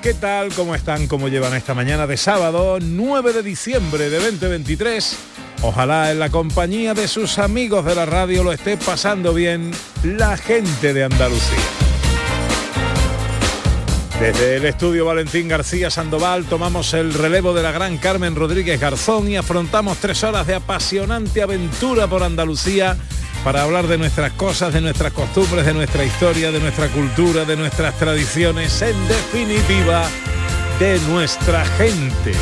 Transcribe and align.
¿Qué 0.00 0.14
tal? 0.14 0.52
¿Cómo 0.54 0.74
están? 0.74 1.06
¿Cómo 1.06 1.28
llevan 1.28 1.54
esta 1.54 1.74
mañana 1.74 2.06
de 2.06 2.16
sábado 2.16 2.78
9 2.80 3.32
de 3.32 3.42
diciembre 3.42 4.08
de 4.08 4.18
2023? 4.18 5.16
Ojalá 5.62 6.10
en 6.10 6.18
la 6.18 6.30
compañía 6.30 6.94
de 6.94 7.06
sus 7.08 7.38
amigos 7.38 7.84
de 7.84 7.94
la 7.94 8.06
radio 8.06 8.42
lo 8.42 8.52
esté 8.52 8.76
pasando 8.76 9.34
bien 9.34 9.70
la 10.02 10.36
gente 10.36 10.94
de 10.94 11.04
Andalucía. 11.04 11.58
Desde 14.18 14.56
el 14.56 14.64
estudio 14.64 15.04
Valentín 15.04 15.48
García 15.48 15.90
Sandoval 15.90 16.44
tomamos 16.44 16.94
el 16.94 17.12
relevo 17.12 17.52
de 17.52 17.62
la 17.62 17.72
gran 17.72 17.98
Carmen 17.98 18.34
Rodríguez 18.34 18.80
Garzón 18.80 19.28
y 19.28 19.36
afrontamos 19.36 19.98
tres 19.98 20.24
horas 20.24 20.46
de 20.46 20.54
apasionante 20.54 21.42
aventura 21.42 22.06
por 22.06 22.22
Andalucía 22.22 22.96
para 23.44 23.62
hablar 23.62 23.88
de 23.88 23.98
nuestras 23.98 24.32
cosas, 24.32 24.72
de 24.72 24.80
nuestras 24.80 25.12
costumbres, 25.12 25.66
de 25.66 25.74
nuestra 25.74 26.04
historia, 26.04 26.52
de 26.52 26.60
nuestra 26.60 26.88
cultura, 26.88 27.44
de 27.44 27.56
nuestras 27.56 27.98
tradiciones, 27.98 28.82
en 28.82 29.08
definitiva, 29.08 30.04
de 30.78 31.00
nuestra 31.08 31.64
gente. 31.64 32.32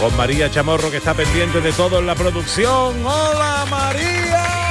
Con 0.00 0.16
María 0.16 0.50
Chamorro 0.50 0.90
que 0.90 0.98
está 0.98 1.14
pendiente 1.14 1.60
de 1.60 1.72
todo 1.72 2.00
en 2.00 2.06
la 2.06 2.14
producción. 2.14 3.06
¡Hola 3.06 3.64
María! 3.70 4.62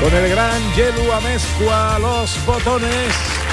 Con 0.00 0.12
el 0.12 0.28
gran 0.28 0.74
Yelu 0.74 1.12
Amezcua 1.12 1.98
los 1.98 2.44
botones. 2.46 3.43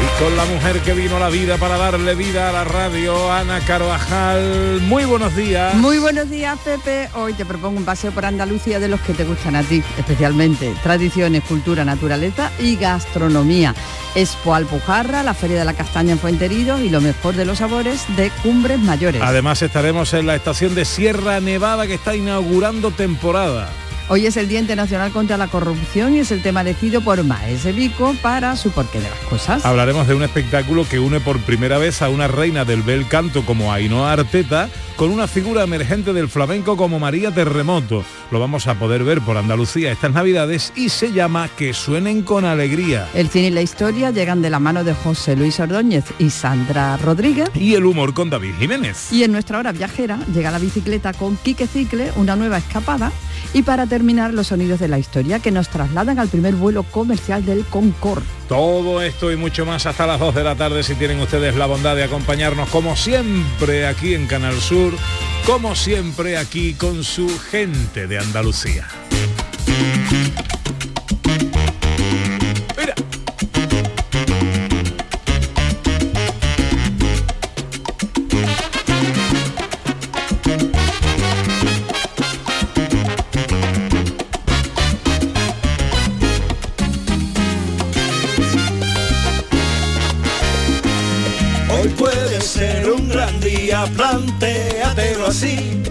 Y 0.00 0.22
con 0.22 0.34
la 0.34 0.46
mujer 0.46 0.80
que 0.80 0.94
vino 0.94 1.16
a 1.16 1.20
la 1.20 1.28
vida 1.28 1.58
para 1.58 1.76
darle 1.76 2.14
vida 2.14 2.48
a 2.48 2.52
la 2.52 2.64
radio, 2.64 3.30
Ana 3.30 3.60
Carvajal. 3.60 4.80
Muy 4.82 5.04
buenos 5.04 5.36
días. 5.36 5.74
Muy 5.74 5.98
buenos 5.98 6.30
días, 6.30 6.58
Pepe. 6.64 7.10
Hoy 7.14 7.34
te 7.34 7.44
propongo 7.44 7.78
un 7.78 7.84
paseo 7.84 8.10
por 8.10 8.24
Andalucía 8.24 8.80
de 8.80 8.88
los 8.88 9.00
que 9.00 9.12
te 9.12 9.24
gustan 9.24 9.56
a 9.56 9.62
ti, 9.62 9.82
especialmente 9.98 10.74
tradiciones, 10.82 11.44
cultura, 11.44 11.84
naturaleza 11.84 12.50
y 12.58 12.76
gastronomía. 12.76 13.74
Expo 14.14 14.54
Alpujarra, 14.54 15.22
la 15.22 15.34
Feria 15.34 15.58
de 15.58 15.64
la 15.66 15.74
Castaña 15.74 16.12
en 16.12 16.18
Fuenteridos 16.18 16.80
y 16.80 16.88
lo 16.88 17.00
mejor 17.00 17.34
de 17.34 17.44
los 17.44 17.58
sabores 17.58 18.04
de 18.16 18.30
Cumbres 18.42 18.78
Mayores. 18.80 19.20
Además 19.22 19.60
estaremos 19.60 20.14
en 20.14 20.26
la 20.26 20.34
estación 20.34 20.74
de 20.74 20.86
Sierra 20.86 21.40
Nevada 21.40 21.86
que 21.86 21.94
está 21.94 22.16
inaugurando 22.16 22.90
temporada. 22.90 23.68
Hoy 24.12 24.26
es 24.26 24.36
el 24.36 24.48
Día 24.48 24.58
Internacional 24.58 25.12
contra 25.12 25.36
la 25.36 25.46
Corrupción 25.46 26.16
y 26.16 26.18
es 26.18 26.32
el 26.32 26.42
tema 26.42 26.62
elegido 26.62 27.00
por 27.00 27.22
Maese 27.22 27.70
Vico 27.70 28.12
para 28.20 28.56
su 28.56 28.72
porqué 28.72 28.98
de 28.98 29.08
las 29.08 29.20
cosas. 29.20 29.64
Hablaremos 29.64 30.08
de 30.08 30.16
un 30.16 30.24
espectáculo 30.24 30.84
que 30.84 30.98
une 30.98 31.20
por 31.20 31.38
primera 31.38 31.78
vez 31.78 32.02
a 32.02 32.08
una 32.08 32.26
reina 32.26 32.64
del 32.64 32.82
bel 32.82 33.06
canto 33.06 33.46
como 33.46 33.72
Ainhoa 33.72 34.10
Arteta 34.10 34.68
con 34.96 35.12
una 35.12 35.28
figura 35.28 35.62
emergente 35.62 36.12
del 36.12 36.28
flamenco 36.28 36.76
como 36.76 36.98
María 36.98 37.32
Terremoto. 37.32 38.04
Lo 38.32 38.40
vamos 38.40 38.66
a 38.66 38.74
poder 38.74 39.04
ver 39.04 39.20
por 39.20 39.36
Andalucía 39.36 39.92
estas 39.92 40.12
navidades 40.12 40.72
y 40.74 40.88
se 40.88 41.12
llama 41.12 41.48
Que 41.56 41.72
suenen 41.72 42.22
con 42.22 42.44
alegría. 42.44 43.06
El 43.14 43.28
cine 43.28 43.46
y 43.46 43.50
la 43.50 43.62
historia 43.62 44.10
llegan 44.10 44.42
de 44.42 44.50
la 44.50 44.58
mano 44.58 44.82
de 44.82 44.92
José 44.92 45.36
Luis 45.36 45.60
Ordóñez 45.60 46.04
y 46.18 46.30
Sandra 46.30 46.96
Rodríguez. 46.96 47.48
Y 47.54 47.76
el 47.76 47.86
humor 47.86 48.12
con 48.12 48.28
David 48.28 48.54
Jiménez. 48.58 49.12
Y 49.12 49.22
en 49.22 49.30
nuestra 49.30 49.60
hora 49.60 49.70
viajera 49.70 50.18
llega 50.34 50.50
la 50.50 50.58
bicicleta 50.58 51.12
con 51.12 51.36
Quique 51.36 51.68
Cicle, 51.68 52.10
una 52.16 52.34
nueva 52.34 52.58
escapada. 52.58 53.12
Y 53.54 53.62
para 53.62 53.86
terminar, 53.86 53.99
los 54.00 54.46
sonidos 54.46 54.80
de 54.80 54.88
la 54.88 54.98
historia 54.98 55.40
que 55.40 55.50
nos 55.50 55.68
trasladan 55.68 56.18
al 56.18 56.28
primer 56.28 56.54
vuelo 56.54 56.84
comercial 56.84 57.44
del 57.44 57.64
Concorde. 57.66 58.24
Todo 58.48 59.02
esto 59.02 59.30
y 59.30 59.36
mucho 59.36 59.66
más 59.66 59.84
hasta 59.84 60.06
las 60.06 60.18
2 60.18 60.34
de 60.34 60.42
la 60.42 60.56
tarde 60.56 60.82
si 60.82 60.94
tienen 60.94 61.20
ustedes 61.20 61.54
la 61.54 61.66
bondad 61.66 61.94
de 61.96 62.04
acompañarnos 62.04 62.68
como 62.70 62.96
siempre 62.96 63.86
aquí 63.86 64.14
en 64.14 64.26
Canal 64.26 64.58
Sur, 64.58 64.94
como 65.46 65.74
siempre 65.74 66.38
aquí 66.38 66.74
con 66.74 67.04
su 67.04 67.28
gente 67.50 68.06
de 68.06 68.18
Andalucía. 68.18 68.88
Gran 93.86 94.26
día, 94.26 94.34
plantéatelo 94.40 95.26
así. 95.26 95.82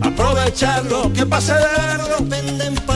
Aprovechar 0.00 0.84
lo 0.86 1.12
que 1.12 1.26
pase 1.26 1.52
de 1.54 1.60
largo 1.60 2.08
depende 2.18 2.66
en 2.66 2.74
parte 2.74 2.86
de 2.86 2.95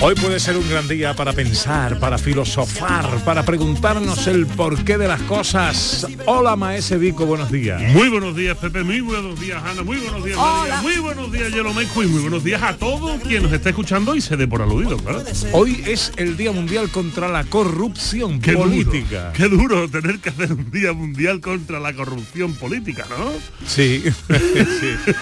Hoy 0.00 0.14
puede 0.14 0.40
ser 0.40 0.56
un 0.56 0.68
gran 0.68 0.88
día 0.88 1.14
para 1.14 1.32
pensar, 1.32 1.98
para 1.98 2.16
filosofar, 2.16 3.06
para 3.24 3.42
preguntarnos 3.44 4.26
el 4.28 4.46
porqué 4.46 4.96
de 4.96 5.08
las 5.08 5.20
cosas. 5.22 6.06
Hola 6.24 6.56
Maese 6.56 6.96
Vico, 6.96 7.26
buenos 7.26 7.50
días. 7.50 7.80
Muy 7.92 8.08
buenos 8.08 8.34
días, 8.34 8.56
Pepe. 8.56 8.82
Muy 8.82 9.00
buenos 9.00 9.38
días, 9.38 9.62
Ana. 9.62 9.82
Muy 9.82 9.98
buenos 9.98 10.24
días, 10.24 10.38
María. 10.38 10.80
Muy 10.80 10.96
buenos 10.98 11.30
días, 11.30 11.52
Yelomeco. 11.52 12.02
Y 12.02 12.06
muy 12.06 12.20
buenos 12.22 12.44
días 12.44 12.62
a 12.62 12.76
todos 12.76 13.20
quien 13.22 13.42
nos 13.42 13.52
está 13.52 13.70
escuchando 13.70 14.14
y 14.16 14.20
se 14.20 14.36
dé 14.36 14.48
por 14.48 14.62
aludido, 14.62 14.96
claro. 14.96 15.22
Hoy 15.52 15.82
es 15.86 16.12
el 16.16 16.36
Día 16.36 16.52
Mundial 16.52 16.90
contra 16.90 17.28
la 17.28 17.44
Corrupción 17.44 18.40
Qué 18.40 18.54
Política. 18.54 19.32
Duro, 19.32 19.32
qué 19.34 19.48
duro 19.48 19.88
tener 19.88 20.18
que 20.18 20.30
hacer 20.30 20.52
un 20.52 20.70
Día 20.70 20.92
Mundial 20.92 21.40
contra 21.40 21.78
la 21.78 21.92
corrupción 21.92 22.54
política, 22.54 23.06
¿no? 23.10 23.32
Sí, 23.66 24.02
sí. 24.28 25.12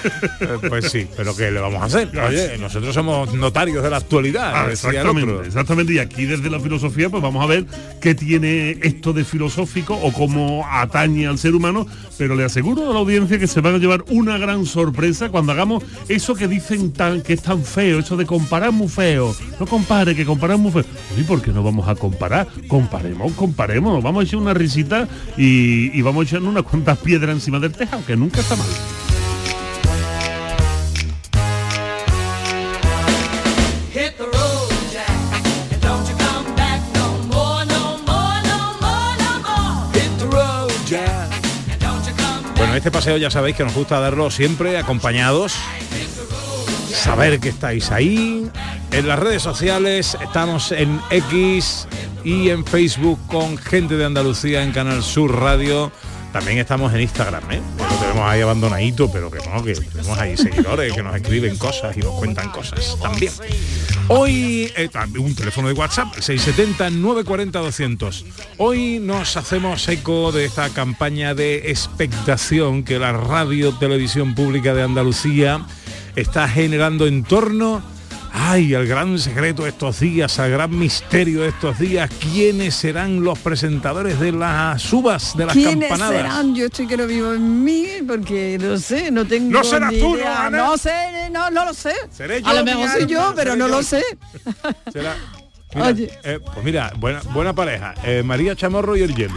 Eh, 0.41 0.59
Pues 0.69 0.91
sí, 0.91 1.07
pero 1.17 1.35
¿qué 1.37 1.51
le 1.51 1.61
vamos 1.61 1.83
a 1.83 1.87
hacer? 1.87 2.17
Oye, 2.19 2.59
nosotros 2.59 2.95
somos 2.95 3.33
notarios 3.35 3.83
de 3.83 3.91
la 3.91 4.04
actualidad. 4.05 4.53
Ah, 4.55 4.69
exactamente, 4.71 5.33
otro. 5.33 5.45
exactamente. 5.45 5.95
Y 5.95 5.99
aquí 5.99 6.27
desde 6.27 6.51
la 6.51 6.61
filosofía, 6.61 7.11
pues 7.11 7.23
vamos 7.23 7.43
a 7.43 7.47
ver 7.47 7.67
qué 8.01 8.15
tiene 8.15 8.79
esto 8.83 9.13
de 9.13 9.25
filosófico 9.25 9.95
o 9.95 10.13
cómo 10.13 10.65
atañe 10.71 11.27
al 11.27 11.39
ser 11.39 11.55
humano, 11.55 11.87
pero 12.19 12.37
le 12.37 12.45
aseguro 12.45 12.91
a 12.91 12.93
la 12.93 13.01
audiencia 13.01 13.39
que 13.39 13.47
se 13.47 13.61
van 13.61 13.75
a 13.75 13.79
llevar 13.79 14.05
una 14.09 14.39
gran 14.39 14.67
sorpresa 14.67 15.31
cuando 15.31 15.53
hagamos 15.53 15.83
eso 16.09 16.35
que 16.35 16.47
dicen 16.47 16.93
tan, 16.93 17.23
que 17.23 17.33
es 17.33 17.43
tan 17.43 17.65
feo, 17.65 17.99
eso 17.99 18.17
de 18.17 18.27
comparar 18.27 18.73
muy 18.73 18.89
feo. 18.89 19.35
No 19.59 19.67
compare, 19.67 20.15
que 20.15 20.25
comparar 20.25 20.59
muy 20.59 20.73
feo. 20.73 20.85
¿Y 21.19 21.23
por 21.23 21.43
qué 21.43 21.51
no 21.51 21.63
vamos 21.63 21.89
a 21.89 21.95
comparar? 21.95 22.47
Comparemos, 22.69 23.33
comparemos. 23.33 24.03
Vamos 24.03 24.25
a 24.25 24.27
echar 24.27 24.41
una 24.41 24.55
risita 24.55 25.09
y, 25.37 25.97
y 25.99 26.03
vamos 26.03 26.27
a 26.27 26.29
echar 26.29 26.43
unas 26.43 26.65
cuantas 26.65 26.99
piedras 26.99 27.35
encima 27.35 27.59
del 27.59 27.73
tejado, 27.73 28.05
que 28.05 28.17
nunca 28.17 28.41
está 28.41 28.57
mal. 28.57 28.67
Este 42.77 42.91
paseo 42.91 43.17
ya 43.17 43.31
sabéis 43.31 43.57
que 43.57 43.65
nos 43.65 43.75
gusta 43.75 44.01
darlo 44.01 44.31
siempre 44.31 44.77
acompañados. 44.79 45.55
Saber 46.93 47.39
que 47.39 47.51
estáis 47.51 47.91
ahí. 47.93 48.51
En 48.91 49.09
las 49.09 49.19
redes 49.19 49.43
sociales 49.43 50.17
estamos 50.21 50.73
en 50.73 51.01
X 51.11 51.87
y 52.25 52.51
en 52.51 52.65
Facebook 52.65 53.21
con 53.29 53.59
gente 53.59 53.97
de 53.97 54.05
Andalucía 54.05 54.63
en 54.63 54.73
Canal 54.73 55.03
Sur 55.03 55.41
Radio. 55.41 55.93
También 56.33 56.59
estamos 56.59 56.93
en 56.93 57.03
Instagram, 57.03 57.45
¿eh? 57.53 57.61
Tenemos 57.99 58.23
ahí 58.23 58.41
abandonadito, 58.41 59.11
pero 59.11 59.31
que 59.31 59.39
no, 59.49 59.63
que 59.63 59.75
tenemos 59.75 60.19
ahí 60.19 60.37
seguidores 60.37 60.93
que 60.93 61.03
nos 61.03 61.17
escriben 61.17 61.57
cosas 61.57 61.97
y 61.97 62.01
nos 62.01 62.15
cuentan 62.15 62.51
cosas 62.51 62.97
también. 63.01 63.33
Hoy, 64.09 64.73
eh, 64.77 64.91
un 65.19 65.35
teléfono 65.35 65.69
de 65.69 65.75
WhatsApp, 65.75 66.15
670-940-200. 66.17 68.25
Hoy 68.59 68.99
nos 69.01 69.37
hacemos 69.37 69.89
eco 69.89 70.33
de 70.33 70.45
esta 70.45 70.71
campaña 70.71 71.35
de 71.35 71.71
expectación 71.71 72.83
que 72.83 72.99
la 72.99 73.13
Radio 73.13 73.73
Televisión 73.75 74.35
Pública 74.35 74.75
de 74.75 74.83
Andalucía 74.83 75.65
está 76.17 76.49
generando 76.49 77.07
en 77.07 77.25
torno 77.25 77.94
Ay, 78.37 78.75
al 78.75 78.85
gran 78.87 79.17
secreto 79.21 79.63
de 79.63 79.69
estos 79.69 80.01
días, 80.01 80.41
al 80.41 80.51
gran 80.51 80.77
misterio 80.77 81.43
de 81.43 81.49
estos 81.51 81.79
días, 81.79 82.11
¿quiénes 82.21 82.75
serán 82.75 83.23
los 83.23 83.39
presentadores 83.39 84.19
de 84.19 84.33
las 84.33 84.93
uvas, 84.93 85.37
de 85.37 85.47
las 85.47 85.55
¿Quiénes 85.55 85.89
campanadas? 85.89 86.17
serán? 86.17 86.55
Yo 86.55 86.67
estoy 86.67 86.89
que 86.89 86.97
no 86.97 87.07
vivo 87.07 87.33
en 87.33 87.63
mí 87.63 87.87
porque 88.07 88.59
no 88.61 88.77
sé, 88.79 89.13
no 89.13 89.25
tengo 89.25 89.51
No 89.53 89.63
serás 89.63 89.93
ni 89.93 90.01
tú, 90.01 90.11
¿no, 90.11 90.17
idea. 90.17 90.51
No 90.51 90.77
sé, 90.77 90.91
no, 91.31 91.49
no 91.53 91.65
lo 91.65 91.73
sé. 91.73 91.93
Seré 92.11 92.43
yo, 92.43 92.49
A 92.49 92.55
lo 92.55 92.65
mejor 92.65 92.89
soy 92.91 93.07
yo, 93.07 93.33
pero 93.37 93.55
no 93.55 93.69
yo. 93.69 93.77
lo 93.77 93.83
sé. 93.85 94.03
Será- 94.93 95.17
Mira, 95.75 95.87
Oye. 95.89 96.11
eh, 96.23 96.39
pues 96.45 96.65
mira, 96.65 96.93
buena, 96.99 97.21
buena 97.33 97.53
pareja. 97.53 97.95
eh, 98.05 98.23
María 98.25 98.55
Chamorro 98.55 98.97
y 98.97 99.03
el 99.03 99.13
Jelly. 99.15 99.35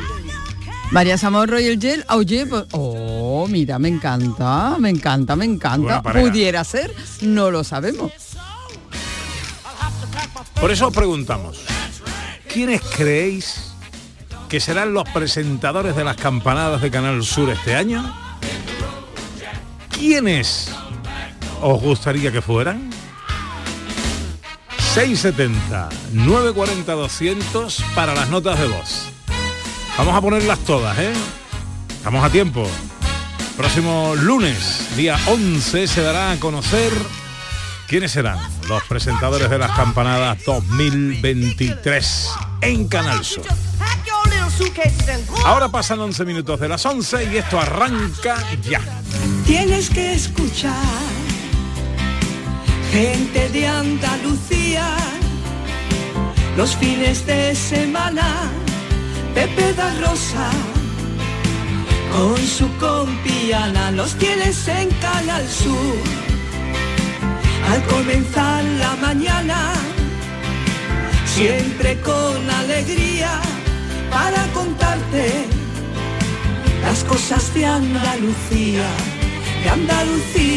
María 0.91 1.17
Zamorro 1.17 1.59
y 1.59 1.65
el 1.65 1.81
Gel, 1.81 2.05
oye, 2.09 2.45
pues, 2.45 2.63
oh, 2.71 3.45
mira, 3.49 3.77
me 3.79 3.89
encanta, 3.89 4.77
me 4.79 4.89
encanta, 4.89 5.35
me 5.35 5.45
encanta. 5.45 6.01
Pudiera 6.03 6.63
ser, 6.63 6.93
no 7.21 7.49
lo 7.51 7.63
sabemos. 7.63 8.11
Por 10.59 10.71
eso 10.71 10.87
os 10.87 10.93
preguntamos, 10.93 11.59
¿quiénes 12.51 12.81
creéis 12.81 13.73
que 14.49 14.59
serán 14.59 14.93
los 14.93 15.07
presentadores 15.09 15.95
de 15.95 16.03
las 16.03 16.17
campanadas 16.17 16.81
de 16.81 16.89
Canal 16.89 17.23
Sur 17.23 17.49
este 17.51 17.75
año? 17.75 18.11
¿Quiénes 19.91 20.71
os 21.61 21.79
gustaría 21.79 22.31
que 22.31 22.41
fueran? 22.41 22.89
670 24.95 25.89
940 26.13 26.91
200 26.91 27.83
para 27.93 28.15
las 28.15 28.29
notas 28.29 28.59
de 28.59 28.67
voz. 28.67 29.09
Vamos 29.95 30.15
a 30.15 30.21
ponerlas 30.21 30.59
todas, 30.59 30.97
¿eh? 30.97 31.13
Estamos 31.89 32.23
a 32.23 32.31
tiempo. 32.31 32.67
Próximo 33.55 34.15
lunes, 34.15 34.87
día 34.95 35.19
11, 35.27 35.87
se 35.87 36.01
dará 36.01 36.31
a 36.31 36.39
conocer 36.39 36.91
quiénes 37.87 38.11
serán 38.11 38.37
los 38.67 38.83
presentadores 38.83 39.49
de 39.49 39.57
las 39.57 39.71
campanadas 39.71 40.43
2023 40.45 42.29
en 42.61 42.87
Canal 42.87 43.23
Sur. 43.23 43.45
Ahora 45.45 45.69
pasan 45.69 45.99
11 45.99 46.25
minutos 46.25 46.59
de 46.59 46.67
las 46.67 46.85
11 46.85 47.31
y 47.31 47.37
esto 47.37 47.59
arranca 47.59 48.37
ya. 48.61 48.81
Tienes 49.45 49.89
que 49.89 50.13
escuchar 50.13 50.73
gente 52.91 53.49
de 53.49 53.67
Andalucía 53.67 54.95
los 56.57 56.75
fines 56.75 57.25
de 57.25 57.55
semana. 57.55 58.51
Pepe 59.33 59.73
da 59.73 59.93
Rosa 60.01 60.49
con 62.11 62.37
su 62.37 62.67
compiana 62.77 63.91
los 63.91 64.15
tienes 64.15 64.67
en 64.67 64.89
Canal 64.99 65.47
Sur. 65.47 66.26
Al 67.71 67.83
comenzar 67.83 68.63
la 68.63 68.95
mañana, 68.95 69.73
siempre 71.25 71.99
con 72.01 72.49
alegría 72.49 73.41
para 74.09 74.41
contarte 74.53 75.45
las 76.81 77.03
cosas 77.03 77.53
de 77.53 77.65
Andalucía, 77.65 78.87
de 79.63 79.69
Andalucía. 79.69 80.56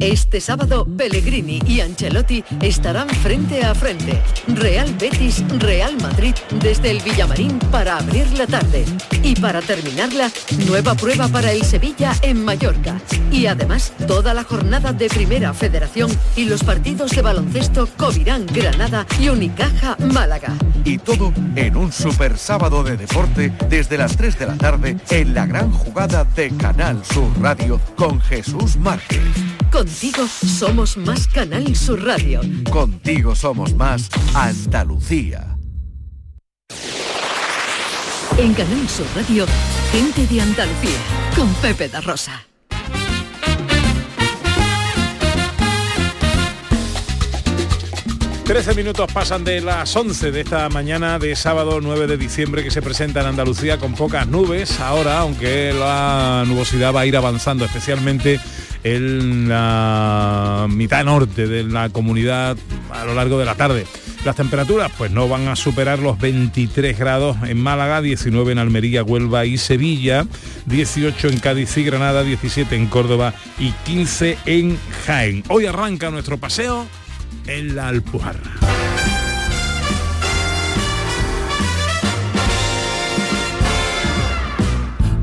Este 0.00 0.40
sábado, 0.40 0.86
Pellegrini 0.96 1.60
y 1.66 1.80
Ancelotti 1.80 2.42
estarán 2.62 3.10
frente 3.10 3.62
a 3.62 3.74
frente. 3.74 4.18
Real 4.48 4.94
Betis, 4.98 5.44
Real 5.58 5.94
Madrid, 6.00 6.34
desde 6.62 6.90
el 6.90 7.00
Villamarín 7.00 7.58
para 7.70 7.98
abrir 7.98 8.26
la 8.38 8.46
tarde. 8.46 8.86
Y 9.22 9.34
para 9.34 9.60
terminarla, 9.60 10.30
nueva 10.66 10.94
prueba 10.94 11.28
para 11.28 11.52
el 11.52 11.64
Sevilla 11.64 12.14
en 12.22 12.42
Mallorca. 12.42 12.98
Y 13.30 13.44
además, 13.44 13.92
toda 14.08 14.32
la 14.32 14.42
jornada 14.42 14.94
de 14.94 15.10
Primera 15.10 15.52
Federación 15.52 16.10
y 16.34 16.46
los 16.46 16.64
partidos 16.64 17.10
de 17.10 17.20
baloncesto 17.20 17.86
Covirán, 17.98 18.46
Granada 18.46 19.06
y 19.20 19.28
Unicaja, 19.28 19.98
Málaga. 19.98 20.54
Y 20.82 20.96
todo 20.96 21.30
en 21.56 21.76
un 21.76 21.92
super 21.92 22.38
sábado 22.38 22.82
de 22.82 22.96
deporte 22.96 23.52
desde 23.68 23.98
las 23.98 24.16
3 24.16 24.38
de 24.38 24.46
la 24.46 24.56
tarde 24.56 24.96
en 25.10 25.34
la 25.34 25.44
gran 25.44 25.70
jugada 25.70 26.24
de 26.24 26.50
Canal 26.56 27.04
Sur 27.04 27.28
Radio 27.38 27.78
con 27.96 28.18
Jesús 28.22 28.76
Márquez. 28.78 29.20
Contigo 29.70 30.26
somos 30.26 30.96
más 30.96 31.28
Canal 31.28 31.76
Sur 31.76 32.04
Radio. 32.04 32.40
Contigo 32.70 33.36
somos 33.36 33.72
más 33.74 34.10
Andalucía. 34.34 35.56
En 38.36 38.52
Canal 38.54 38.88
Sur 38.88 39.06
Radio, 39.14 39.46
gente 39.92 40.26
de 40.26 40.40
Andalucía, 40.40 40.98
con 41.36 41.48
Pepe 41.54 41.88
da 41.88 42.00
Rosa. 42.00 42.49
Trece 48.50 48.74
minutos 48.74 49.08
pasan 49.12 49.44
de 49.44 49.60
las 49.60 49.94
11 49.94 50.32
de 50.32 50.40
esta 50.40 50.68
mañana 50.68 51.20
de 51.20 51.36
sábado 51.36 51.78
9 51.80 52.08
de 52.08 52.16
diciembre 52.16 52.64
que 52.64 52.72
se 52.72 52.82
presenta 52.82 53.20
en 53.20 53.26
Andalucía 53.26 53.78
con 53.78 53.94
pocas 53.94 54.26
nubes 54.26 54.80
ahora, 54.80 55.20
aunque 55.20 55.72
la 55.72 56.42
nubosidad 56.48 56.92
va 56.92 57.02
a 57.02 57.06
ir 57.06 57.16
avanzando, 57.16 57.64
especialmente 57.64 58.40
en 58.82 59.48
la 59.48 60.66
mitad 60.68 61.04
norte 61.04 61.46
de 61.46 61.62
la 61.62 61.90
comunidad 61.90 62.56
a 62.90 63.04
lo 63.04 63.14
largo 63.14 63.38
de 63.38 63.44
la 63.44 63.54
tarde. 63.54 63.86
Las 64.24 64.34
temperaturas 64.34 64.90
pues 64.98 65.12
no 65.12 65.28
van 65.28 65.46
a 65.46 65.54
superar 65.54 66.00
los 66.00 66.18
23 66.18 66.98
grados 66.98 67.36
en 67.46 67.56
Málaga, 67.56 68.02
19 68.02 68.50
en 68.50 68.58
Almería, 68.58 69.04
Huelva 69.04 69.46
y 69.46 69.58
Sevilla, 69.58 70.26
18 70.66 71.28
en 71.28 71.38
Cádiz 71.38 71.76
y 71.76 71.84
Granada, 71.84 72.24
17 72.24 72.74
en 72.74 72.88
Córdoba 72.88 73.32
y 73.60 73.70
15 73.84 74.38
en 74.44 74.76
Jaén. 75.06 75.44
Hoy 75.46 75.66
arranca 75.66 76.10
nuestro 76.10 76.36
paseo 76.36 76.88
en 77.50 77.74
la 77.74 77.88
Alpujarra. 77.88 78.52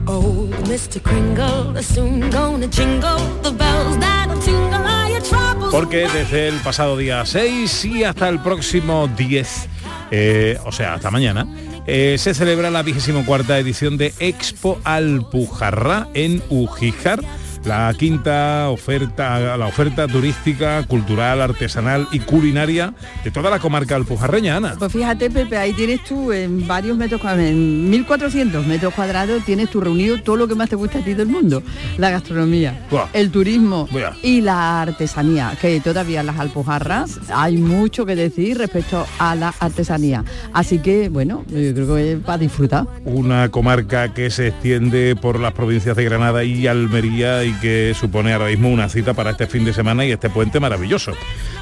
Oh, 0.05 0.49
Mr. 0.67 1.01
Kringle 1.01 1.81
soon 1.81 2.29
gonna 2.29 2.67
jingle 2.67 3.17
the 3.41 3.51
bells 3.51 3.97
that'll 3.99 4.39
tingle 4.41 4.75
all 4.75 5.09
your 5.09 5.21
troubles. 5.21 5.71
Porque 5.71 6.07
desde 6.13 6.49
el 6.49 6.55
pasado 6.55 6.97
día 6.97 7.25
6 7.25 7.85
y 7.85 8.03
hasta 8.03 8.27
el 8.27 8.39
próximo 8.41 9.07
10, 9.07 9.69
eh, 10.11 10.57
o 10.65 10.71
sea, 10.73 10.95
hasta 10.95 11.09
mañana, 11.09 11.47
eh, 11.87 12.17
se 12.19 12.33
celebra 12.33 12.69
la 12.69 12.83
vigésimo 12.83 13.25
cuarta 13.25 13.57
edición 13.57 13.97
de 13.97 14.13
Expo 14.19 14.81
Alpujarra 14.83 16.09
en 16.13 16.43
Ujíjar. 16.49 17.21
La 17.67 17.93
quinta 17.97 18.69
oferta, 18.69 19.57
la 19.57 19.67
oferta 19.67 20.07
turística, 20.07 20.83
cultural, 20.87 21.41
artesanal 21.41 22.07
y 22.13 22.19
culinaria 22.19 22.93
de 23.25 23.29
toda 23.31 23.49
la 23.49 23.59
comarca 23.59 23.95
alpujarreña, 23.97 24.55
Ana. 24.55 24.75
Pues 24.79 24.89
fíjate, 24.93 25.29
Pepe, 25.29 25.57
ahí 25.57 25.73
tienes 25.73 26.01
tú 26.05 26.31
en 26.31 26.65
varios 26.65 26.95
metros 26.97 27.19
cuadrados, 27.19 27.51
en 27.51 27.89
1400 27.89 28.65
metros 28.65 28.93
cuadrados, 28.93 29.43
tienes 29.43 29.69
tú 29.69 29.81
reunido 29.81 30.21
todo 30.21 30.37
lo 30.37 30.47
que 30.47 30.55
más 30.55 30.69
te 30.69 30.77
gusta 30.77 30.99
a 30.99 31.01
ti 31.03 31.13
del 31.13 31.27
mundo. 31.27 31.61
La 31.97 32.09
gastronomía, 32.09 32.85
Buah. 32.89 33.07
el 33.11 33.31
turismo 33.31 33.85
Buah. 33.91 34.13
y 34.23 34.39
la 34.39 34.83
artesanía, 34.83 35.51
que 35.59 35.81
todavía 35.81 36.21
en 36.21 36.27
las 36.27 36.39
alpujarras 36.39 37.19
hay 37.33 37.57
mucho 37.57 38.05
que 38.05 38.15
decir 38.15 38.57
respecto 38.59 39.05
a 39.19 39.35
la 39.35 39.53
artesanía. 39.59 40.23
Así 40.53 40.79
que, 40.79 41.09
bueno, 41.09 41.43
yo 41.49 41.73
creo 41.73 41.95
que 41.95 42.11
es 42.13 42.19
para 42.19 42.37
disfrutar. 42.37 42.85
una 43.03 43.49
comarca 43.49 44.13
que 44.13 44.29
se 44.29 44.47
extiende 44.47 45.17
por 45.21 45.37
las 45.37 45.51
provincias 45.51 45.97
de 45.97 46.05
Granada 46.05 46.45
y 46.45 46.65
Almería 46.67 47.43
y 47.43 47.56
que 47.59 47.93
supone 47.93 48.33
ahora 48.33 48.47
mismo 48.47 48.69
una 48.69 48.89
cita 48.89 49.13
para 49.13 49.31
este 49.31 49.47
fin 49.47 49.65
de 49.65 49.73
semana 49.73 50.05
y 50.05 50.11
este 50.11 50.29
puente 50.29 50.59
maravilloso. 50.59 51.13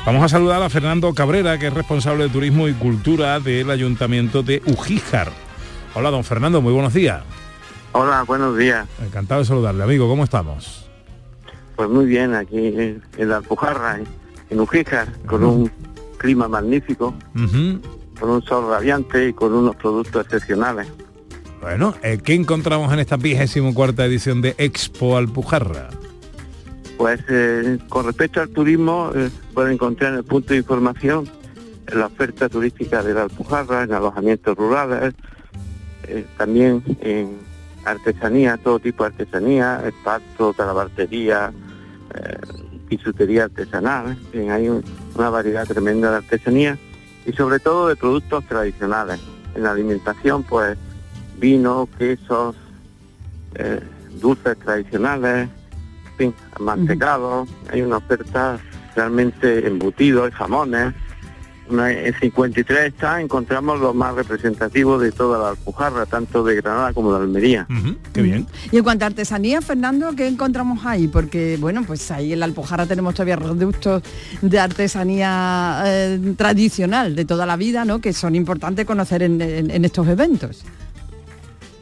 Vamos 0.06 0.24
a 0.24 0.30
saludar 0.30 0.62
a 0.62 0.70
Fernando 0.70 1.14
Cabrera, 1.14 1.58
que 1.58 1.68
es 1.68 1.74
responsable 1.74 2.25
de 2.25 2.30
Turismo 2.30 2.68
y 2.68 2.74
Cultura 2.74 3.40
del 3.40 3.70
Ayuntamiento 3.70 4.44
de 4.44 4.62
Ujíjar. 4.66 5.32
Hola, 5.94 6.12
don 6.12 6.24
Fernando, 6.24 6.62
muy 6.62 6.74
buenos 6.74 6.94
días. 6.94 7.24
Hola, 7.94 8.24
buenos 8.24 8.58
días. 8.58 8.88
Encantado 9.04 9.42
de 9.42 9.46
saludarle, 9.46 9.84
amigo, 9.84 10.08
¿cómo 10.08 10.24
estamos? 10.24 10.90
Pues 11.75 11.90
muy 11.90 12.06
bien, 12.06 12.36
aquí 12.36 12.58
en, 12.58 13.02
la 13.18 13.38
Alpujarra, 13.38 14.00
en, 14.50 14.60
Ujíjar, 14.60 15.08
con 15.25 15.44
un 15.44 15.72
clima 16.18 16.48
magnífico, 16.48 17.14
con 18.20 18.30
un 18.30 18.44
sol 18.44 18.70
radiante 18.70 19.30
y 19.30 19.34
con 19.34 19.54
unos 19.54 19.75
productos 19.75 20.25
excepcionales. 20.25 20.88
Bueno, 21.65 21.95
eh, 22.03 22.19
¿qué 22.24 22.36
encontramos 22.36 22.93
en 22.93 23.00
esta 23.00 23.17
vigésimo 23.17 23.74
cuarta 23.74 24.05
edición 24.05 24.39
de 24.39 24.53
Expo 24.60 25.17
Alpujarra? 25.17 25.89
Pues 26.95 27.19
eh, 27.27 27.79
con 27.89 28.05
respecto 28.05 28.39
al 28.39 28.50
turismo, 28.50 29.10
eh, 29.15 29.31
pueden 29.51 29.74
encontrar 29.74 30.12
en 30.12 30.19
el 30.19 30.24
punto 30.24 30.53
de 30.53 30.57
información 30.60 31.27
la 31.91 32.05
oferta 32.05 32.50
turística 32.50 33.01
de 33.01 33.15
la 33.15 33.24
Alpujarra, 33.24 33.81
en 33.81 33.93
alojamientos 33.93 34.55
rurales, 34.55 35.15
eh, 36.03 36.27
también 36.38 36.84
en 37.01 37.36
artesanía, 37.84 38.57
todo 38.57 38.77
tipo 38.77 39.03
de 39.03 39.07
artesanía, 39.07 39.81
esparto, 39.88 40.53
talabartería, 40.53 41.51
eh, 42.13 42.38
bisutería 42.89 43.45
artesanal, 43.45 44.15
hay 44.51 44.69
un- 44.69 44.84
una 45.15 45.31
variedad 45.31 45.65
tremenda 45.65 46.12
de 46.12 46.17
artesanía 46.17 46.77
y 47.25 47.34
sobre 47.34 47.57
todo 47.57 47.88
de 47.88 47.95
productos 47.95 48.45
tradicionales. 48.45 49.19
En 49.55 49.63
la 49.63 49.72
alimentación, 49.72 50.43
pues 50.43 50.77
vino, 51.39 51.88
quesos, 51.98 52.56
eh, 53.56 53.80
dulces 54.22 54.58
tradicionales, 54.60 55.50
en 56.12 56.18
fin, 56.18 56.34
mantecados, 56.60 57.50
hay 57.72 57.82
una 57.82 57.98
oferta 57.98 58.58
realmente 58.96 59.68
embutidos, 59.68 60.34
jamones. 60.34 60.94
En 61.68 62.13
53 62.20 62.80
está, 62.94 63.20
encontramos 63.20 63.80
los 63.80 63.96
más 63.96 64.13
representativos 64.13 65.01
de 65.01 65.12
toda 65.12 65.39
la 65.39 65.50
Alpujarra, 65.50 66.06
tanto 66.06 66.44
de 66.44 66.58
Granada 66.58 66.94
como 66.94 67.12
de 67.12 67.24
Almería. 67.24 67.65
Qué 68.13 68.22
bien. 68.22 68.46
Y 68.72 68.77
en 68.77 68.84
cuanto 68.84 69.04
a 69.04 69.08
artesanía, 69.08 69.62
Fernando, 69.63 70.12
¿qué 70.15 70.27
encontramos 70.27 70.86
ahí? 70.86 71.08
Porque, 71.08 71.58
bueno, 71.60 71.84
pues 71.84 72.12
ahí 72.12 72.34
en 72.34 72.39
la 72.42 72.46
Alpujarra 72.46 72.86
tenemos 72.86 73.15
todavía 73.15 73.38
reductos 73.38 74.04
de 74.44 74.60
artesanía 74.60 75.82
eh, 75.88 76.34
tradicional 76.38 77.15
de 77.15 77.25
toda 77.25 77.48
la 77.48 77.56
vida, 77.58 77.84
¿no? 77.84 78.00
Que 78.00 78.13
son 78.13 78.36
importantes 78.36 78.86
conocer 78.86 79.24
en, 79.24 79.42
en- 79.42 79.72
en 79.72 79.86
estos 79.86 80.08
eventos. 80.08 80.63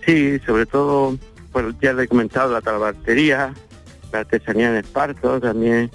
Sí, 0.05 0.39
sobre 0.45 0.65
todo, 0.65 1.17
pues 1.51 1.65
ya 1.81 1.93
le 1.93 2.03
he 2.03 2.07
comentado 2.07 2.51
la 2.51 2.61
talabartería, 2.61 3.53
la 4.11 4.19
artesanía 4.19 4.69
en 4.69 4.75
esparto, 4.77 5.39
también 5.39 5.91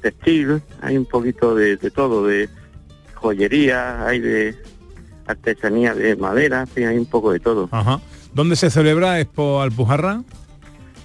textil, 0.00 0.62
hay 0.80 0.96
un 0.96 1.06
poquito 1.06 1.54
de, 1.54 1.76
de 1.76 1.90
todo, 1.90 2.26
de 2.26 2.48
joyería, 3.14 4.06
hay 4.06 4.20
de 4.20 4.56
artesanía 5.26 5.94
de 5.94 6.16
madera, 6.16 6.66
fin, 6.66 6.86
hay 6.86 6.98
un 6.98 7.06
poco 7.06 7.32
de 7.32 7.40
todo. 7.40 7.68
Ajá. 7.70 8.00
¿Dónde 8.34 8.56
se 8.56 8.70
celebra 8.70 9.20
Expo 9.20 9.60
Alpujarra? 9.60 10.22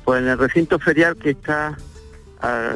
Pues 0.06 0.22
en 0.22 0.30
el 0.30 0.38
recinto 0.38 0.80
ferial 0.80 1.16
que 1.18 1.32
está 1.32 1.77
ah, 2.42 2.75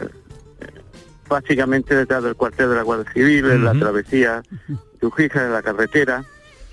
básicamente 1.28 1.96
detrás 1.96 2.24
del 2.24 2.36
cuartel 2.36 2.70
de 2.70 2.76
la 2.76 2.84
Guardia 2.84 3.12
Civil, 3.14 3.50
en 3.50 3.64
la 3.64 3.74
travesía 3.74 4.44
de 5.00 5.08
Ujija, 5.08 5.46
en 5.46 5.54
la 5.54 5.62
carretera, 5.62 6.26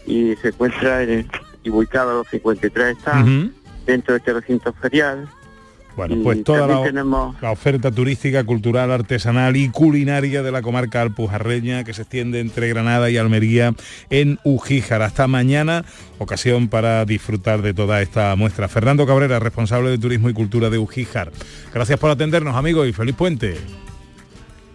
y 0.05 0.35
se 0.37 0.49
encuentra 0.49 1.03
en, 1.03 1.29
y 1.63 1.71
ubicado 1.71 2.11
a 2.11 2.15
los 2.15 2.29
53 2.29 2.97
está 2.97 3.25
dentro 3.87 4.15
de 4.15 4.19
este 4.19 4.33
recinto 4.33 4.73
ferial. 4.75 5.29
Bueno, 5.97 6.17
pues 6.23 6.45
toda 6.45 6.69
la, 6.69 6.85
tenemos 6.85 7.35
la 7.43 7.51
oferta 7.51 7.91
turística, 7.91 8.45
cultural, 8.45 8.93
artesanal 8.93 9.57
y 9.57 9.69
culinaria 9.69 10.45
de 10.45 10.53
la 10.53 10.63
comarca 10.63 11.03
alpujarreña 11.03 11.83
que 11.83 11.93
se 11.93 12.03
extiende 12.03 12.39
entre 12.39 12.69
Granada 12.69 13.11
y 13.11 13.17
Almería 13.17 13.75
en 14.09 14.39
Ujíjar. 14.45 15.03
Hasta 15.03 15.27
mañana, 15.27 15.85
ocasión 16.19 16.69
para 16.69 17.05
disfrutar 17.05 17.63
de 17.63 17.75
toda 17.75 18.01
esta 18.01 18.37
muestra. 18.37 18.69
Fernando 18.69 19.09
Cabrera, 19.09 19.41
responsable 19.41 19.91
de 19.91 19.99
Turismo 19.99 20.31
y 20.31 20.35
Cultura 20.35 20.71
de 20.71 20.79
Ujíjar. 20.79 21.33
Gracias 21.75 21.99
por 21.99 22.11
atendernos, 22.11 22.55
amigos, 22.55 22.87
y 22.87 22.93
feliz 22.93 23.17
puente. 23.17 23.57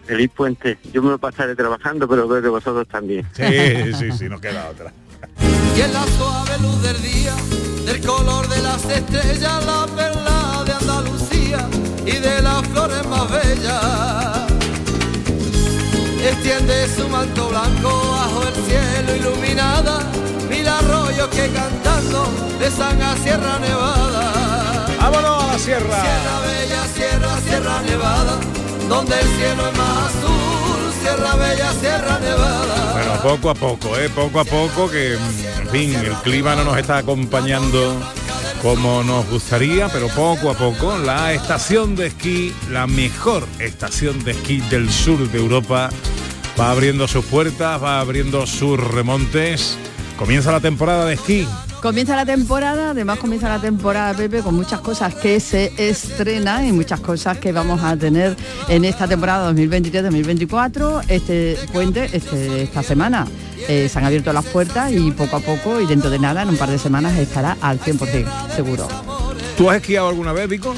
Feliz 0.05 0.31
Puente. 0.35 0.77
Yo 0.91 1.01
me 1.01 1.11
lo 1.11 1.17
pasaré 1.17 1.55
trabajando, 1.55 2.07
pero 2.09 2.27
creo 2.27 2.41
que 2.41 2.49
vosotros 2.49 2.85
también. 2.89 3.25
Sí, 3.31 3.93
sí, 3.93 4.11
sí, 4.11 4.29
no 4.29 4.41
queda 4.41 4.69
otra. 4.69 4.91
Y 5.75 5.81
en 5.81 5.93
la 5.93 6.05
suave 6.17 6.59
luz 6.59 6.81
del 6.81 7.01
día, 7.01 7.33
del 7.85 8.01
color 8.05 8.47
de 8.47 8.61
las 8.61 8.83
estrellas, 8.85 9.65
la 9.65 9.85
perla 9.95 10.63
de 10.65 10.73
Andalucía 10.73 11.67
y 12.05 12.11
de 12.11 12.41
las 12.41 12.67
flores 12.67 13.05
más 13.07 13.29
bellas. 13.29 14.53
Extiende 16.23 16.87
su 16.95 17.07
manto 17.09 17.49
blanco 17.49 17.89
bajo 17.89 18.43
el 18.43 18.53
cielo 18.65 19.15
iluminada, 19.15 19.99
mil 20.49 20.67
arroyos 20.67 21.27
que 21.29 21.49
cantando 21.49 22.27
besan 22.59 23.01
a 23.01 23.17
Sierra 23.17 23.59
Nevada. 23.59 24.85
¡Vámonos 24.99 25.43
a 25.43 25.47
la 25.47 25.59
sierra! 25.59 26.01
Sierra 26.01 26.39
Bella, 26.45 26.87
Sierra, 26.95 27.41
Sierra 27.41 27.81
Nevada, 27.81 28.39
donde 28.87 29.19
el 29.19 29.27
cielo 29.37 29.67
es 29.69 29.77
más 29.77 29.92
Bueno, 32.93 33.21
poco 33.21 33.49
a 33.49 33.55
poco, 33.55 33.97
¿eh? 33.97 34.09
poco 34.09 34.39
a 34.39 34.45
poco, 34.45 34.89
que 34.89 35.13
en 35.13 35.69
fin, 35.69 35.95
el 35.95 36.13
clima 36.23 36.55
no 36.55 36.63
nos 36.63 36.77
está 36.77 36.97
acompañando 36.97 37.99
como 38.61 39.03
nos 39.03 39.29
gustaría, 39.29 39.89
pero 39.89 40.07
poco 40.07 40.49
a 40.49 40.53
poco 40.53 40.97
la 40.97 41.33
estación 41.33 41.95
de 41.95 42.07
esquí, 42.07 42.53
la 42.71 42.87
mejor 42.87 43.45
estación 43.59 44.23
de 44.23 44.31
esquí 44.31 44.61
del 44.69 44.89
sur 44.89 45.29
de 45.29 45.37
Europa, 45.37 45.89
va 46.59 46.71
abriendo 46.71 47.07
sus 47.07 47.25
puertas, 47.25 47.83
va 47.83 47.99
abriendo 47.99 48.47
sus 48.47 48.79
remontes. 48.79 49.77
Comienza 50.17 50.51
la 50.51 50.61
temporada 50.61 51.05
de 51.05 51.15
esquí. 51.15 51.47
Comienza 51.83 52.15
la 52.15 52.25
temporada, 52.25 52.91
además 52.91 53.19
comienza 53.19 53.49
la 53.49 53.59
temporada, 53.59 54.13
Pepe, 54.13 54.39
con 54.39 54.55
muchas 54.55 54.79
cosas 54.79 55.13
que 55.15 55.41
se 55.41 55.73
estrenan 55.77 56.65
y 56.65 56.71
muchas 56.71 57.01
cosas 57.01 57.39
que 57.39 57.51
vamos 57.51 57.83
a 57.83 57.97
tener 57.97 58.37
en 58.69 58.85
esta 58.85 59.05
temporada 59.05 59.51
2023-2024. 59.51 61.01
Este 61.09 61.57
puente, 61.73 62.09
este- 62.13 62.63
esta 62.63 62.83
semana, 62.83 63.27
eh, 63.67 63.89
se 63.91 63.99
han 63.99 64.05
abierto 64.05 64.31
las 64.31 64.45
puertas 64.45 64.93
y 64.93 65.11
poco 65.11 65.35
a 65.35 65.39
poco, 65.41 65.81
y 65.81 65.85
dentro 65.85 66.09
de 66.09 66.19
nada, 66.19 66.43
en 66.43 66.49
un 66.51 66.55
par 66.55 66.69
de 66.69 66.79
semanas, 66.79 67.17
estará 67.17 67.57
al 67.59 67.81
100%, 67.81 68.31
seguro. 68.55 68.87
¿Tú 69.57 69.69
has 69.69 69.75
esquiado 69.75 70.07
alguna 70.07 70.31
vez, 70.31 70.47
Vico? 70.47 70.73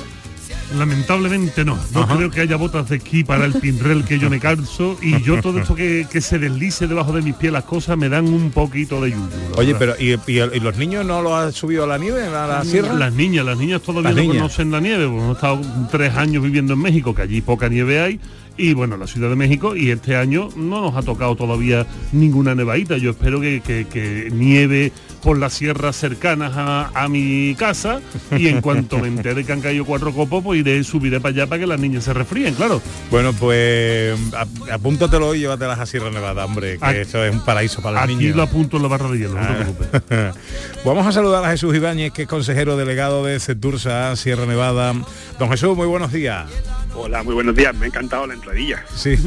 Lamentablemente 0.77 1.63
no. 1.63 1.77
No 1.93 2.01
Ajá. 2.01 2.15
creo 2.17 2.31
que 2.31 2.41
haya 2.41 2.55
botas 2.55 2.89
de 2.89 2.98
esquí 2.98 3.24
para 3.24 3.45
el 3.45 3.53
pinrel 3.53 4.03
que 4.03 4.17
yo 4.19 4.29
me 4.29 4.39
calzo 4.39 4.98
y 5.01 5.22
yo 5.22 5.41
todo 5.41 5.60
esto 5.60 5.75
que, 5.75 6.07
que 6.12 6.22
se 6.22 6.39
deslice 6.39 6.88
debajo 6.88 7.13
de 7.13 7.22
mis 7.22 7.36
pies 7.36 7.53
las 7.53 7.63
cosas 7.63 7.98
me 7.98 8.10
dan 8.10 8.25
un 8.27 8.51
poquito 8.51 9.00
de 9.01 9.12
yuyu. 9.12 9.24
Oye, 9.57 9.75
pero 9.75 9.93
¿y, 10.00 10.13
y- 10.13 10.39
y 10.53 10.60
los 10.60 10.77
niños 10.77 11.05
no 11.05 11.22
lo 11.22 11.36
han 11.36 11.53
subido 11.53 11.84
a 11.84 11.88
la 11.88 11.98
nieve, 11.98 12.24
a 12.25 12.48
la 12.48 12.63
sierra? 12.63 12.93
Las 12.93 13.13
niñas, 13.13 13.45
las 13.45 13.57
niñas 13.57 13.81
todavía 13.81 14.10
Las 14.10 14.15
no 14.17 14.22
niñas. 14.24 14.38
conocen 14.38 14.72
la 14.72 14.79
nieve, 14.79 15.05
porque 15.05 15.22
hemos 15.24 15.36
estado 15.36 15.62
tres 15.91 16.15
años 16.15 16.43
viviendo 16.43 16.74
en 16.74 16.79
México, 16.79 17.13
que 17.13 17.22
allí 17.22 17.41
poca 17.41 17.69
nieve 17.69 18.00
hay, 18.01 18.19
y 18.57 18.74
bueno, 18.74 18.95
la 18.98 19.05
Ciudad 19.07 19.29
de 19.29 19.36
México, 19.36 19.75
y 19.75 19.91
este 19.91 20.15
año 20.15 20.50
no 20.55 20.81
nos 20.81 20.95
ha 20.95 21.01
tocado 21.03 21.36
todavía 21.36 21.86
ninguna 22.12 22.55
nevadita. 22.55 22.98
Yo 22.98 23.12
espero 23.12 23.39
que, 23.41 23.62
que- 23.62 23.86
que 23.86 24.29
nieve 24.31 24.91
por 25.25 25.39
las 25.39 25.53
sierras 25.53 25.96
cercanas 25.96 26.53
a, 26.55 26.91
a 26.94 27.10
mi 27.10 27.55
casa, 27.58 28.00
y 28.38 28.48
en 28.48 28.62
cuanto 28.62 29.00
me 29.00 29.08
entere 29.08 29.44
que 29.44 29.51
han 29.53 29.60
caído 29.60 29.84
cuatro 29.84 30.13
copos, 30.13 30.44
pues 30.44 30.60
iré, 30.60 30.84
subiré 30.84 31.20
para 31.20 31.34
allá 31.34 31.48
para 31.48 31.60
que 31.62 31.65
las 31.65 31.79
niñas 31.79 32.03
se 32.03 32.13
resfríen, 32.13 32.53
claro. 32.53 32.79
Bueno, 33.10 33.34
pues 33.34 34.15
ap- 34.38 34.70
apúntatelo 34.72 35.34
y 35.34 35.39
llévatelas 35.39 35.79
a 35.79 35.86
Sierra 35.88 36.12
Nevada, 36.12 36.46
hombre, 36.46 36.77
que 36.77 36.86
Aquí- 36.86 37.00
eso 37.00 37.25
es 37.25 37.34
un 37.34 37.44
paraíso 37.44 37.82
para 37.82 37.96
los 37.96 38.03
Aquí 38.03 38.15
niños. 38.15 38.36
lo 38.36 38.44
apunto 38.44 38.77
en 38.77 38.84
la 38.84 38.88
barra 38.89 39.10
de 39.10 39.17
hielo, 39.17 39.34
no 39.34 39.41
te 39.41 39.48
Ah. 39.48 39.55
preocupes. 39.58 40.36
Vamos 40.86 41.08
a 41.08 41.12
saludar 41.12 41.44
a 41.44 41.50
Jesús 41.50 41.75
Ibáñez, 41.75 42.12
que 42.13 42.22
es 42.22 42.27
consejero 42.27 42.77
delegado 42.77 43.25
de 43.25 43.39
Cetursa, 43.39 44.15
Sierra 44.15 44.46
Nevada. 44.46 44.94
Don 45.39 45.50
Jesús, 45.50 45.75
muy 45.75 45.88
buenos 45.88 46.12
días. 46.12 46.46
Hola, 46.94 47.24
muy 47.24 47.34
buenos 47.34 47.55
días. 47.55 47.75
Me 47.75 47.86
ha 47.86 47.88
encantado 47.88 48.27
la 48.27 48.36
entradilla. 48.36 48.86
Sí. 48.96 49.15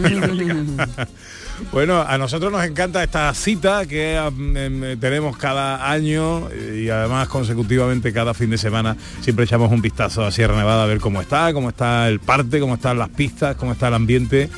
bueno, 1.73 2.01
a 2.01 2.17
nosotros 2.19 2.51
nos 2.51 2.65
encanta 2.65 3.03
esta 3.03 3.33
cita 3.35 3.87
que 3.87 4.17
em, 4.17 4.99
tenemos 4.99 5.37
cada 5.37 5.91
año 5.91 6.49
y 6.55 6.89
además 6.89 7.29
consecutivamente 7.29 8.13
cada 8.13 8.33
fin 8.35 8.51
de 8.51 8.59
semana 8.59 8.97
siempre 9.21 9.45
echamos 9.45 9.71
un 9.71 9.83
vistazo 9.83 10.25
a 10.25 10.31
Sierra 10.31 10.57
Nevada 10.57 10.85
a 10.85 10.87
ver 10.87 10.99
cómo 10.99 11.21
está, 11.21 11.53
cómo 11.53 11.71
está 11.71 12.09
el 12.09 12.21
parte, 12.21 12.61
cómo 12.61 12.75
están 12.75 12.99
las 12.99 13.09
pistas, 13.11 13.57
cómo 13.57 13.73
está 13.73 13.89
el 13.89 13.95
ambiente. 13.95 14.49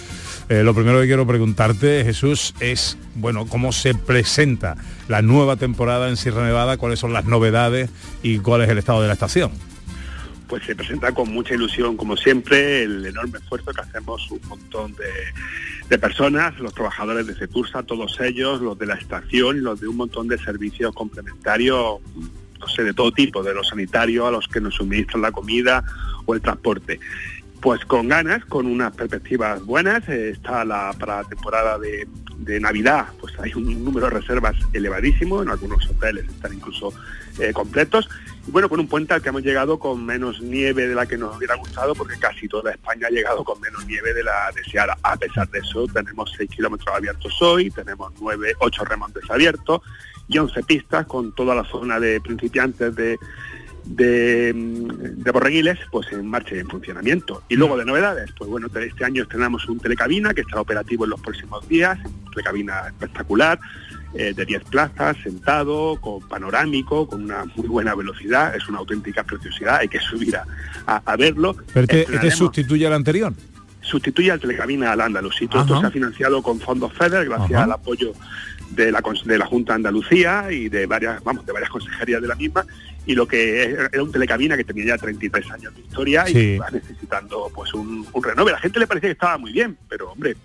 Eh, 0.48 0.62
lo 0.62 0.74
primero 0.74 1.00
que 1.00 1.06
quiero 1.06 1.26
preguntarte, 1.26 2.04
Jesús, 2.04 2.54
es 2.60 2.98
bueno 3.14 3.46
cómo 3.46 3.72
se 3.72 3.94
presenta 3.94 4.76
la 5.08 5.22
nueva 5.22 5.56
temporada 5.56 6.08
en 6.08 6.16
Sierra 6.16 6.44
Nevada, 6.44 6.76
cuáles 6.76 6.98
son 6.98 7.12
las 7.12 7.24
novedades 7.24 7.88
y 8.22 8.38
cuál 8.38 8.62
es 8.62 8.68
el 8.68 8.78
estado 8.78 9.00
de 9.00 9.06
la 9.06 9.14
estación. 9.14 9.69
Pues 10.50 10.64
se 10.64 10.74
presenta 10.74 11.12
con 11.12 11.32
mucha 11.32 11.54
ilusión, 11.54 11.96
como 11.96 12.16
siempre, 12.16 12.82
el 12.82 13.06
enorme 13.06 13.38
esfuerzo 13.38 13.72
que 13.72 13.82
hacemos 13.82 14.28
un 14.32 14.40
montón 14.48 14.92
de, 14.96 15.06
de 15.88 15.96
personas, 15.96 16.58
los 16.58 16.74
trabajadores 16.74 17.28
de 17.28 17.36
Secursa, 17.36 17.84
todos 17.84 18.20
ellos, 18.20 18.60
los 18.60 18.76
de 18.76 18.86
la 18.86 18.94
estación, 18.94 19.62
los 19.62 19.80
de 19.80 19.86
un 19.86 19.96
montón 19.96 20.26
de 20.26 20.38
servicios 20.38 20.92
complementarios, 20.92 22.00
no 22.58 22.66
sé, 22.66 22.82
de 22.82 22.92
todo 22.92 23.12
tipo, 23.12 23.44
de 23.44 23.54
los 23.54 23.68
sanitarios 23.68 24.26
a 24.26 24.32
los 24.32 24.48
que 24.48 24.60
nos 24.60 24.74
suministran 24.74 25.22
la 25.22 25.30
comida 25.30 25.84
o 26.26 26.34
el 26.34 26.40
transporte. 26.40 26.98
Pues 27.60 27.84
con 27.84 28.08
ganas, 28.08 28.44
con 28.46 28.66
unas 28.66 28.96
perspectivas 28.96 29.62
buenas, 29.64 30.08
eh, 30.08 30.30
está 30.30 30.64
la, 30.64 30.94
para 30.98 31.22
la 31.22 31.28
temporada 31.28 31.78
de, 31.78 32.06
Navidad, 32.58 33.06
pues 33.20 33.38
hay 33.38 33.54
un 33.54 33.84
número 33.84 34.06
de 34.06 34.18
reservas 34.18 34.56
elevadísimo, 34.72 35.40
en 35.40 35.50
algunos 35.50 35.88
hoteles 35.88 36.26
están 36.26 36.52
incluso 36.52 36.92
eh, 37.38 37.52
completos. 37.52 38.08
Y 38.48 38.50
bueno, 38.50 38.68
con 38.68 38.80
un 38.80 38.88
puente 38.88 39.14
al 39.14 39.22
que 39.22 39.28
hemos 39.28 39.42
llegado 39.42 39.78
con 39.78 40.04
menos 40.04 40.40
nieve 40.40 40.88
de 40.88 40.94
la 40.96 41.06
que 41.06 41.16
nos 41.16 41.36
hubiera 41.36 41.54
gustado, 41.54 41.94
porque 41.94 42.18
casi 42.18 42.48
toda 42.48 42.72
España 42.72 43.06
ha 43.06 43.10
llegado 43.10 43.44
con 43.44 43.60
menos 43.60 43.86
nieve 43.86 44.12
de 44.14 44.24
la 44.24 44.50
deseada. 44.56 44.96
A 45.02 45.16
pesar 45.16 45.48
de 45.50 45.60
eso, 45.60 45.86
tenemos 45.86 46.32
6 46.36 46.50
kilómetros 46.50 46.92
abiertos 46.92 47.40
hoy, 47.40 47.70
tenemos 47.70 48.12
9, 48.20 48.54
8 48.58 48.84
remontes 48.84 49.30
abiertos 49.30 49.82
y 50.26 50.38
11 50.38 50.62
pistas 50.64 51.06
con 51.06 51.32
toda 51.34 51.54
la 51.54 51.64
zona 51.64 52.00
de 52.00 52.20
principiantes 52.20 52.96
de, 52.96 53.16
de, 53.84 54.52
mm, 54.54 55.22
de 55.22 55.30
Borreguiles 55.30 55.78
pues 55.90 56.06
en 56.12 56.26
marcha 56.26 56.54
y 56.54 56.58
en 56.58 56.68
funcionamiento. 56.68 57.42
Y 57.48 57.56
luego 57.56 57.76
de 57.76 57.84
novedades, 57.84 58.30
pues 58.36 58.50
bueno, 58.50 58.68
te- 58.68 58.86
este 58.86 59.04
año 59.04 59.22
estrenamos 59.24 59.68
un 59.68 59.78
telecabina 59.80 60.34
que 60.34 60.42
estará 60.42 60.60
operativo 60.60 61.04
en 61.04 61.10
los 61.10 61.20
próximos 61.20 61.66
días, 61.68 61.98
telecabina 62.32 62.88
espectacular, 62.88 63.58
eh, 64.14 64.32
de 64.34 64.44
10 64.44 64.64
plazas, 64.64 65.16
sentado, 65.22 65.96
con 66.00 66.20
panorámico, 66.28 67.06
con 67.08 67.24
una 67.24 67.44
muy 67.56 67.68
buena 67.68 67.94
velocidad, 67.94 68.56
es 68.56 68.68
una 68.68 68.78
auténtica 68.78 69.22
preciosidad, 69.22 69.76
hay 69.76 69.88
que 69.88 70.00
subir 70.00 70.36
a, 70.36 70.44
a- 70.86 71.02
a 71.04 71.16
verlo. 71.16 71.56
Pero 71.72 71.82
este, 71.88 72.02
este 72.14 72.30
sustituye 72.32 72.86
al 72.86 72.94
anterior. 72.94 73.32
sustituye 73.82 74.30
al 74.32 74.40
telecabina 74.40 74.92
al 74.92 75.00
Andalus. 75.00 75.40
Y 75.42 75.48
todo 75.48 75.62
esto 75.62 75.80
se 75.80 75.86
ha 75.86 75.90
financiado 75.90 76.42
con 76.42 76.60
fondos 76.60 76.92
FEDER 76.92 77.24
gracias 77.24 77.52
Ajá. 77.52 77.64
al 77.64 77.72
apoyo 77.72 78.12
de 78.70 78.92
la, 78.92 79.02
de 79.24 79.38
la 79.38 79.46
Junta 79.46 79.72
de 79.72 79.76
Andalucía 79.76 80.46
y 80.52 80.68
de 80.68 80.86
varias, 80.86 81.22
vamos, 81.24 81.44
de 81.46 81.52
varias 81.52 81.70
consejerías 81.70 82.20
de 82.22 82.28
la 82.28 82.34
misma. 82.36 82.64
Y 83.06 83.14
lo 83.14 83.26
que 83.26 83.62
era 83.62 84.02
un 84.02 84.12
telecabina 84.12 84.56
que 84.56 84.64
tenía 84.64 84.84
ya 84.84 84.98
33 84.98 85.50
años 85.50 85.74
de 85.74 85.80
historia 85.80 86.28
y 86.28 86.58
va 86.58 86.70
necesitando 86.70 87.50
pues 87.54 87.72
un, 87.74 88.06
un 88.12 88.22
renove. 88.22 88.50
A 88.50 88.54
la 88.54 88.60
gente 88.60 88.78
le 88.78 88.86
parecía 88.86 89.08
que 89.08 89.12
estaba 89.12 89.38
muy 89.38 89.52
bien, 89.52 89.76
pero 89.88 90.12
hombre, 90.12 90.36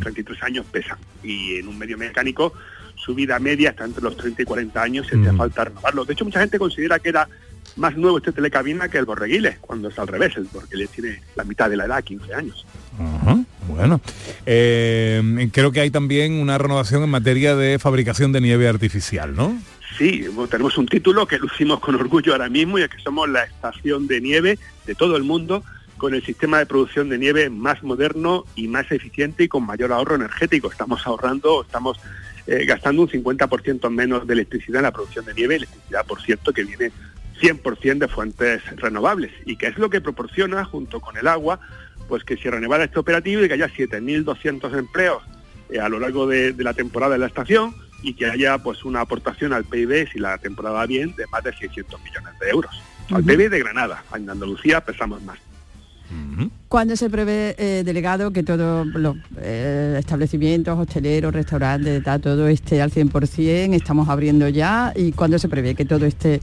33 0.00 0.42
años 0.44 0.66
pesan. 0.70 0.98
Y 1.22 1.56
en 1.56 1.68
un 1.68 1.78
medio 1.78 1.98
mecánico 1.98 2.52
su 2.96 3.14
vida 3.14 3.38
media 3.38 3.70
está 3.70 3.84
entre 3.84 4.02
los 4.02 4.16
30 4.16 4.42
y 4.42 4.44
40 4.44 4.82
años 4.82 5.06
y 5.12 5.20
hace 5.20 5.36
falta 5.36 5.64
renovarlo. 5.64 6.04
De 6.04 6.12
hecho, 6.14 6.24
mucha 6.24 6.40
gente 6.40 6.58
considera 6.58 6.98
que 6.98 7.10
era 7.10 7.28
más 7.76 7.96
nuevo 7.96 8.18
este 8.18 8.32
telecabina 8.32 8.88
que 8.88 8.98
el 8.98 9.04
Borreguiles, 9.04 9.58
cuando 9.58 9.88
es 9.88 9.98
al 9.98 10.06
revés, 10.06 10.36
el 10.36 10.44
Borreguiles 10.44 10.90
tiene 10.90 11.20
la 11.34 11.44
mitad 11.44 11.68
de 11.68 11.76
la 11.76 11.86
edad, 11.86 12.02
15 12.02 12.34
años. 12.34 12.64
Ajá, 12.98 13.44
Bueno, 13.68 14.00
eh, 14.46 15.48
creo 15.52 15.72
que 15.72 15.80
hay 15.80 15.90
también 15.90 16.34
una 16.34 16.56
renovación 16.56 17.02
en 17.02 17.10
materia 17.10 17.56
de 17.56 17.78
fabricación 17.78 18.32
de 18.32 18.40
nieve 18.40 18.68
artificial, 18.68 19.34
¿no? 19.34 19.58
Sí, 19.96 20.26
tenemos 20.50 20.76
un 20.76 20.86
título 20.86 21.24
que 21.26 21.38
lucimos 21.38 21.78
con 21.78 21.94
orgullo 21.94 22.32
ahora 22.32 22.48
mismo 22.48 22.78
y 22.78 22.82
es 22.82 22.88
que 22.88 22.98
somos 22.98 23.28
la 23.28 23.44
estación 23.44 24.08
de 24.08 24.20
nieve 24.20 24.58
de 24.86 24.94
todo 24.96 25.16
el 25.16 25.22
mundo 25.22 25.62
con 25.98 26.14
el 26.14 26.24
sistema 26.24 26.58
de 26.58 26.66
producción 26.66 27.08
de 27.08 27.16
nieve 27.16 27.48
más 27.48 27.80
moderno 27.84 28.44
y 28.56 28.66
más 28.66 28.90
eficiente 28.90 29.44
y 29.44 29.48
con 29.48 29.64
mayor 29.64 29.92
ahorro 29.92 30.16
energético. 30.16 30.68
Estamos 30.68 31.06
ahorrando, 31.06 31.62
estamos 31.62 32.00
eh, 32.48 32.64
gastando 32.64 33.02
un 33.02 33.08
50% 33.08 33.88
menos 33.88 34.26
de 34.26 34.34
electricidad 34.34 34.78
en 34.78 34.82
la 34.82 34.92
producción 34.92 35.26
de 35.26 35.34
nieve, 35.34 35.56
electricidad, 35.56 36.04
por 36.04 36.20
cierto, 36.20 36.52
que 36.52 36.64
viene 36.64 36.90
100% 37.40 37.98
de 37.98 38.08
fuentes 38.08 38.62
renovables 38.76 39.30
y 39.46 39.54
que 39.56 39.68
es 39.68 39.78
lo 39.78 39.90
que 39.90 40.00
proporciona, 40.00 40.64
junto 40.64 41.00
con 41.00 41.16
el 41.16 41.28
agua, 41.28 41.60
pues 42.08 42.24
que 42.24 42.36
Sierra 42.36 42.58
Nevada 42.58 42.84
esté 42.84 42.98
operativo 42.98 43.44
y 43.44 43.48
que 43.48 43.54
haya 43.54 43.68
7.200 43.68 44.76
empleos 44.76 45.22
eh, 45.70 45.78
a 45.78 45.88
lo 45.88 46.00
largo 46.00 46.26
de, 46.26 46.52
de 46.52 46.64
la 46.64 46.74
temporada 46.74 47.12
de 47.12 47.20
la 47.20 47.26
estación 47.26 47.72
y 48.04 48.14
que 48.14 48.26
haya 48.26 48.58
pues 48.58 48.84
una 48.84 49.00
aportación 49.00 49.52
al 49.52 49.64
PIB, 49.64 50.08
si 50.12 50.18
la 50.18 50.36
temporada 50.38 50.76
va 50.76 50.86
bien, 50.86 51.14
de 51.16 51.26
más 51.28 51.42
de 51.42 51.52
600 51.56 52.00
millones 52.02 52.38
de 52.38 52.50
euros. 52.50 52.70
Al. 53.10 53.24
PIB 53.24 53.50
de 53.50 53.58
Granada, 53.58 54.02
en 54.14 54.28
Andalucía 54.30 54.80
pesamos 54.82 55.22
más. 55.22 55.38
¿Cuándo 56.68 56.96
se 56.96 57.08
prevé, 57.10 57.54
eh, 57.58 57.82
delegado, 57.84 58.30
que 58.32 58.42
todos 58.42 58.86
los 58.86 59.16
eh, 59.38 59.96
establecimientos, 59.98 60.78
hosteleros, 60.78 61.32
restaurantes, 61.32 62.02
tal, 62.04 62.20
todo 62.20 62.46
esté 62.48 62.82
al 62.82 62.90
100%? 62.92 63.74
Estamos 63.74 64.08
abriendo 64.08 64.48
ya. 64.48 64.92
¿Y 64.94 65.12
cuándo 65.12 65.38
se 65.38 65.48
prevé 65.48 65.74
que 65.74 65.84
todo 65.84 66.04
esté 66.06 66.40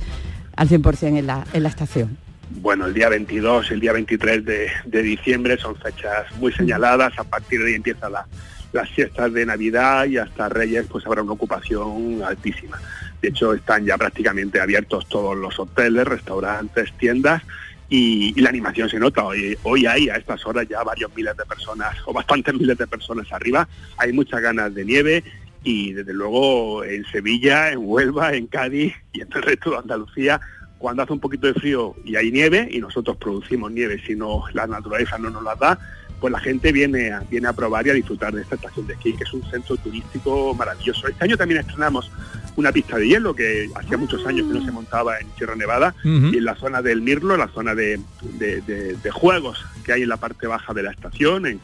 al 0.56 0.68
100% 0.68 1.18
en 1.20 1.28
la, 1.28 1.46
en 1.54 1.64
la 1.64 1.70
estación? 1.70 2.18
Bueno, 2.50 2.86
el 2.88 2.94
día 2.94 3.08
22, 3.10 3.72
el 3.72 3.80
día 3.80 3.94
23 3.94 4.44
de, 4.44 4.68
de 4.86 5.02
diciembre 5.04 5.58
son 5.58 5.76
fechas 5.78 6.26
muy 6.40 6.52
señaladas, 6.52 7.14
a 7.18 7.24
partir 7.24 7.62
de 7.62 7.68
ahí 7.70 7.76
empiezan 7.76 8.12
la- 8.12 8.28
las 8.72 8.90
fiestas 8.90 9.34
de 9.34 9.46
Navidad 9.46 10.06
y 10.06 10.18
hasta 10.18 10.50
Reyes 10.50 10.86
pues 10.90 11.06
habrá 11.06 11.22
una 11.22 11.34
ocupación 11.34 12.22
altísima. 12.24 12.80
De 13.22 13.30
hecho, 13.30 13.54
están 13.54 13.86
ya 13.86 13.98
prácticamente 13.98 14.60
abiertos 14.60 15.08
todos 15.08 15.38
los 15.38 15.60
hoteles, 15.60 16.08
restaurantes, 16.08 16.92
tiendas 16.98 17.44
y, 17.90 18.40
la 18.42 18.50
animación 18.50 18.90
se 18.90 19.00
nota. 19.00 19.24
Hoy, 19.24 19.58
hoy 19.64 19.86
hay 19.86 20.10
a 20.10 20.16
estas 20.16 20.46
horas 20.46 20.68
ya 20.68 20.82
varios 20.84 21.14
miles 21.16 21.36
de 21.38 21.46
personas 21.46 21.96
o 22.06 22.14
bastantes 22.14 22.54
miles 22.60 22.78
de 22.78 22.88
personas 22.88 23.32
arriba. 23.32 23.68
Hay 23.98 24.14
muchas 24.14 24.42
ganas 24.42 24.74
de 24.74 24.86
nieve 24.86 25.24
y 25.64 25.94
desde 25.94 26.14
luego 26.14 26.84
en 26.84 27.06
Sevilla, 27.06 27.72
en 27.72 27.80
Huelva, 27.82 28.34
en 28.34 28.48
Cádiz 28.48 28.96
y 29.14 29.22
en 29.22 29.28
el 29.34 29.42
resto 29.44 29.72
de 29.72 29.78
Andalucía 29.78 30.42
cuando 30.82 31.04
hace 31.04 31.14
un 31.14 31.20
poquito 31.20 31.46
de 31.46 31.54
frío 31.54 31.96
y 32.04 32.16
hay 32.16 32.32
nieve 32.32 32.68
y 32.72 32.80
nosotros 32.80 33.16
producimos 33.18 33.72
nieve 33.72 34.02
si 34.06 34.16
no 34.16 34.44
la 34.54 34.66
naturaleza 34.66 35.20
no 35.20 35.30
nos 35.30 35.44
la 35.44 35.56
da 35.56 35.80
pues 36.22 36.32
la 36.32 36.40
gente 36.40 36.72
viene 36.72 37.12
a, 37.12 37.20
viene 37.22 37.48
a 37.48 37.54
probar 37.54 37.86
y 37.88 37.90
a 37.90 37.94
disfrutar 37.94 38.34
de 38.34 38.44
esta 38.44 38.56
estación 38.56 38.88
de 38.88 38.94
esquí 38.94 39.14
que 39.14 39.24
es 39.26 39.34
un 39.34 39.44
centro 39.52 39.76
turístico 39.78 40.54
maravilloso. 40.56 41.08
Este 41.08 41.24
año 41.26 41.36
también 41.36 41.60
estrenamos 41.62 42.10
una 42.56 42.72
pista 42.72 42.98
de 42.98 43.08
hielo 43.08 43.34
que 43.34 43.70
hacía 43.76 43.98
muchos 43.98 44.26
años 44.28 44.48
que 44.48 44.60
no 44.60 44.64
se 44.66 44.72
montaba 44.72 45.18
en 45.20 45.28
Sierra 45.38 45.56
Nevada 45.56 45.96
y 46.34 46.38
en 46.38 46.46
la 46.46 46.56
zona 46.56 46.82
del 46.82 47.02
Mirlo 47.02 47.36
la 47.38 47.48
zona 47.50 47.74
de, 47.76 48.00
de- 48.38 48.62
de- 48.62 48.96
de 48.96 49.12
juegos 49.12 49.66
que 49.84 49.94
hay 49.94 50.04
en 50.04 50.10
la 50.10 50.18
parte 50.18 50.46
baja 50.48 50.74
de 50.74 50.84
la 50.84 50.92
estación 50.92 51.48
en, 51.48 51.60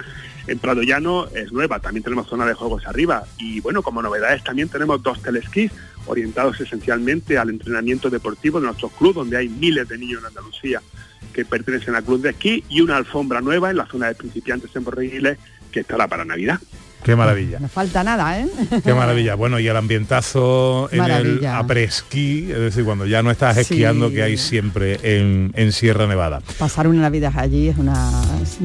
en 0.47 0.59
Prado 0.59 0.81
Llano 0.81 1.27
es 1.35 1.51
nueva, 1.51 1.79
también 1.79 2.03
tenemos 2.03 2.27
zona 2.27 2.45
de 2.47 2.53
juegos 2.55 2.87
arriba. 2.87 3.23
Y 3.37 3.59
bueno, 3.59 3.83
como 3.83 4.01
novedades 4.01 4.43
también 4.43 4.69
tenemos 4.69 5.03
dos 5.03 5.21
telesquís 5.21 5.71
orientados 6.07 6.59
esencialmente 6.61 7.37
al 7.37 7.49
entrenamiento 7.49 8.09
deportivo 8.09 8.59
de 8.59 8.65
nuestro 8.67 8.89
club, 8.89 9.13
donde 9.13 9.37
hay 9.37 9.49
miles 9.49 9.87
de 9.87 9.97
niños 9.99 10.21
en 10.21 10.27
Andalucía 10.27 10.81
que 11.33 11.45
pertenecen 11.45 11.95
al 11.95 12.03
club 12.03 12.21
de 12.21 12.31
esquí 12.31 12.63
y 12.69 12.81
una 12.81 12.97
alfombra 12.97 13.41
nueva 13.41 13.69
en 13.69 13.77
la 13.77 13.85
zona 13.85 14.07
de 14.07 14.15
principiantes 14.15 14.75
en 14.75 14.83
Borreguiles 14.83 15.37
que 15.71 15.81
estará 15.81 16.07
para 16.07 16.25
Navidad. 16.25 16.59
Qué 17.07 17.15
maravilla. 17.15 17.57
No 17.59 17.69
falta 17.69 18.03
nada, 18.03 18.37
¿eh? 18.37 18.47
Qué 18.83 18.93
maravilla. 18.93 19.35
Bueno, 19.35 19.59
y 19.61 19.67
el 19.69 19.77
ambientazo 19.77 20.89
en 20.91 21.03
el 21.05 21.45
apresquí, 21.45 22.49
es 22.51 22.59
decir, 22.59 22.83
cuando 22.83 23.05
ya 23.05 23.23
no 23.23 23.31
estás 23.31 23.55
Sí. 23.55 23.61
esquiando 23.61 24.11
que 24.11 24.23
hay 24.23 24.35
siempre 24.35 24.99
en, 25.01 25.53
en 25.55 25.71
Sierra 25.71 26.05
Nevada. 26.05 26.41
Pasar 26.59 26.85
una 26.89 27.03
Navidad 27.03 27.31
allí 27.37 27.69
es 27.69 27.77
una 27.77 28.11
es 28.43 28.57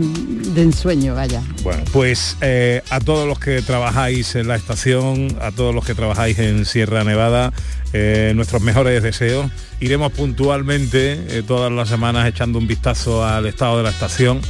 de 0.55 0.63
ensueño, 0.63 1.15
vaya. 1.15 1.41
Bueno, 1.63 1.85
pues 1.93 2.37
eh, 2.41 2.83
a 2.91 2.99
todos 2.99 3.29
los 3.29 3.39
que 3.39 3.63
trabajáis 3.63 4.35
en 4.35 4.49
la 4.49 4.57
estación, 4.57 5.37
a 5.41 5.53
todos 5.53 5.73
los 5.73 5.85
que 5.85 5.95
trabajáis 5.95 6.39
en 6.41 6.65
Sierra 6.65 7.05
Nevada, 7.05 7.53
eh, 7.93 8.33
nuestros 8.35 8.61
mejores 8.63 9.05
deseos. 9.05 9.51
Iremos 9.79 10.11
puntualmente 10.13 11.13
eh, 11.29 11.43
todas 11.47 11.71
las 11.71 11.89
semanas 11.89 12.27
echando 12.27 12.59
un 12.59 12.67
vistazo 12.67 13.25
al 13.25 13.47
estado 13.47 13.77
de 13.79 13.85
la 13.85 13.91
estación. 13.91 14.41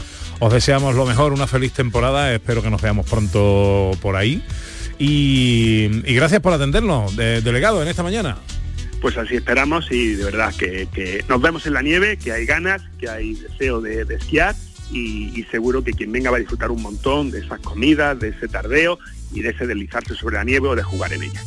Os 0.45 0.53
deseamos 0.53 0.97
lo 0.97 1.07
mejor, 1.07 1.33
una 1.33 1.47
feliz 1.47 1.73
temporada, 1.73 2.35
espero 2.35 2.63
que 2.63 2.69
nos 2.71 2.83
veamos 2.83 3.09
pronto 3.09 3.93
por 4.03 4.17
ahí. 4.17 4.43
Y, 4.99 5.85
y 6.05 6.15
gracias 6.17 6.41
por 6.41 6.53
atendernos, 6.53 7.15
de- 7.15 7.41
delegado, 7.43 7.81
en 7.81 7.87
esta 7.87 8.03
mañana. 8.03 8.39
Pues 9.01 9.17
así 9.17 9.37
esperamos 9.37 9.87
y 9.93 10.15
de 10.15 10.25
verdad 10.25 10.53
que, 10.53 10.89
que 10.93 11.25
nos 11.29 11.41
vemos 11.41 11.65
en 11.67 11.75
la 11.75 11.83
nieve, 11.83 12.17
que 12.17 12.33
hay 12.33 12.45
ganas, 12.45 12.83
que 12.99 13.09
hay 13.09 13.35
deseo 13.35 13.81
de, 13.81 14.05
de 14.05 14.17
esquiar 14.17 14.57
y, 14.91 15.31
y 15.39 15.45
seguro 15.45 15.85
que 15.85 15.93
quien 15.93 16.11
venga 16.11 16.33
va 16.33 16.39
a 16.39 16.41
disfrutar 16.41 16.73
un 16.73 16.83
montón 16.83 17.31
de 17.31 17.39
esas 17.39 17.61
comidas, 17.61 18.19
de 18.19 18.31
ese 18.31 18.49
tardeo 18.49 18.99
y 19.33 19.43
de 19.43 19.51
ese 19.51 19.69
deslizarse 19.69 20.17
sobre 20.17 20.39
la 20.39 20.45
nieve 20.45 20.67
o 20.67 20.75
de 20.75 20.83
jugar 20.83 21.13
en 21.13 21.23
ella. 21.23 21.41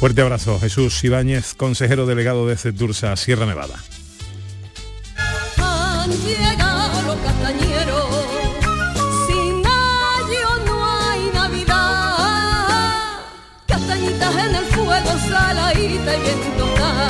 Fuerte 0.00 0.20
abrazo, 0.20 0.58
Jesús 0.58 1.04
Ibáñez, 1.04 1.54
consejero 1.54 2.06
delegado 2.06 2.48
de 2.48 2.56
Cetursa, 2.56 3.14
Sierra 3.14 3.46
Nevada. 3.46 3.76
está 16.02 16.14
yendo 16.16 16.66
ya. 16.76 17.08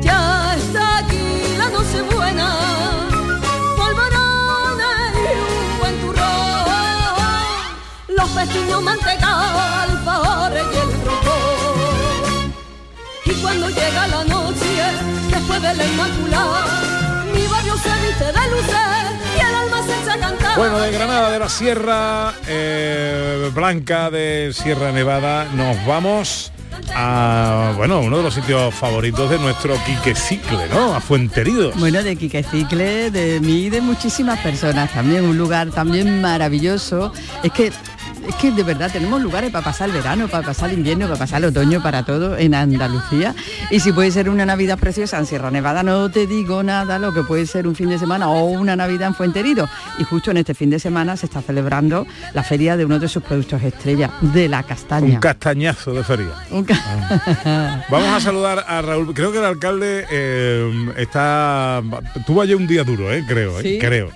Ya 0.00 0.56
está 0.56 0.98
aquí 0.98 1.54
la 1.56 1.68
noche 1.68 2.02
buena, 2.12 2.48
polvorón 3.76 4.80
y 5.14 5.32
un 5.38 5.78
buen 5.78 6.00
turrón, 6.00 7.56
los 8.08 8.28
pestiños 8.30 8.82
mantecados, 8.82 9.62
alfajores 9.88 10.64
y 10.72 10.76
el 10.76 10.90
rocón. 11.06 12.54
Y 13.26 13.32
cuando 13.42 13.68
llega 13.68 14.06
la 14.08 14.24
noche, 14.24 14.70
después 15.30 15.62
de 15.62 15.74
la 15.74 15.84
inmaculada, 15.84 16.64
mi 17.32 17.46
barrio 17.46 17.76
se 17.76 18.06
viste 18.06 18.24
de 18.24 18.50
luces. 18.50 19.00
Bueno, 20.56 20.78
de 20.80 20.90
Granada, 20.90 21.30
de 21.30 21.38
la 21.38 21.48
Sierra 21.48 22.34
eh, 22.46 23.50
Blanca, 23.54 24.10
de 24.10 24.50
Sierra 24.52 24.90
Nevada, 24.92 25.44
nos 25.54 25.86
vamos 25.86 26.52
a, 26.94 27.72
bueno, 27.76 28.00
uno 28.00 28.18
de 28.18 28.22
los 28.22 28.34
sitios 28.34 28.74
favoritos 28.74 29.30
de 29.30 29.38
nuestro 29.38 29.74
Quique 29.84 30.14
Cicle, 30.14 30.68
¿no? 30.72 30.94
A 30.94 31.00
Fuenteridos. 31.00 31.78
Bueno, 31.78 32.02
de 32.02 32.16
Quique 32.16 32.42
Cicle, 32.42 33.10
de 33.10 33.40
mí 33.40 33.64
y 33.64 33.70
de 33.70 33.80
muchísimas 33.80 34.38
personas 34.40 34.92
también, 34.92 35.24
un 35.24 35.38
lugar 35.38 35.70
también 35.70 36.20
maravilloso. 36.20 37.12
Es 37.42 37.52
que 37.52 37.72
es 38.28 38.34
que 38.36 38.50
de 38.50 38.62
verdad 38.62 38.90
tenemos 38.92 39.20
lugares 39.22 39.50
para 39.50 39.64
pasar 39.64 39.88
el 39.88 39.94
verano, 39.96 40.28
para 40.28 40.46
pasar 40.46 40.70
el 40.70 40.78
invierno, 40.78 41.06
para 41.06 41.18
pasar 41.18 41.38
el 41.38 41.46
otoño, 41.46 41.82
para 41.82 42.04
todo 42.04 42.36
en 42.36 42.54
Andalucía. 42.54 43.34
Y 43.70 43.80
si 43.80 43.92
puede 43.92 44.10
ser 44.10 44.28
una 44.28 44.46
Navidad 44.46 44.78
preciosa 44.78 45.18
en 45.18 45.26
Sierra 45.26 45.50
Nevada, 45.50 45.82
no 45.82 46.10
te 46.10 46.26
digo 46.26 46.62
nada 46.62 46.98
lo 46.98 47.12
que 47.12 47.22
puede 47.22 47.46
ser 47.46 47.66
un 47.66 47.74
fin 47.74 47.88
de 47.88 47.98
semana 47.98 48.28
o 48.28 48.44
una 48.46 48.76
Navidad 48.76 49.08
en 49.08 49.14
Fuenterido. 49.14 49.68
Y 49.98 50.04
justo 50.04 50.30
en 50.30 50.36
este 50.38 50.54
fin 50.54 50.70
de 50.70 50.78
semana 50.78 51.16
se 51.16 51.26
está 51.26 51.42
celebrando 51.42 52.06
la 52.34 52.42
feria 52.42 52.76
de 52.76 52.84
uno 52.84 52.98
de 52.98 53.08
sus 53.08 53.22
productos 53.22 53.62
estrella, 53.62 54.10
de 54.20 54.48
la 54.48 54.62
castaña. 54.62 55.14
Un 55.14 55.20
castañazo 55.20 55.92
de 55.94 56.04
feria. 56.04 56.30
Un 56.50 56.64
ca- 56.64 57.84
Vamos 57.90 58.08
a 58.08 58.20
saludar 58.20 58.64
a 58.66 58.82
Raúl. 58.82 59.12
Creo 59.14 59.32
que 59.32 59.38
el 59.38 59.44
alcalde 59.44 60.04
eh, 60.10 60.92
está. 60.96 61.82
Tuvo 62.26 62.42
ayer 62.42 62.56
un 62.56 62.66
día 62.66 62.84
duro, 62.84 63.12
¿eh? 63.12 63.24
creo, 63.26 63.58
¿eh? 63.60 63.62
Sí. 63.62 63.78
creo. 63.80 64.10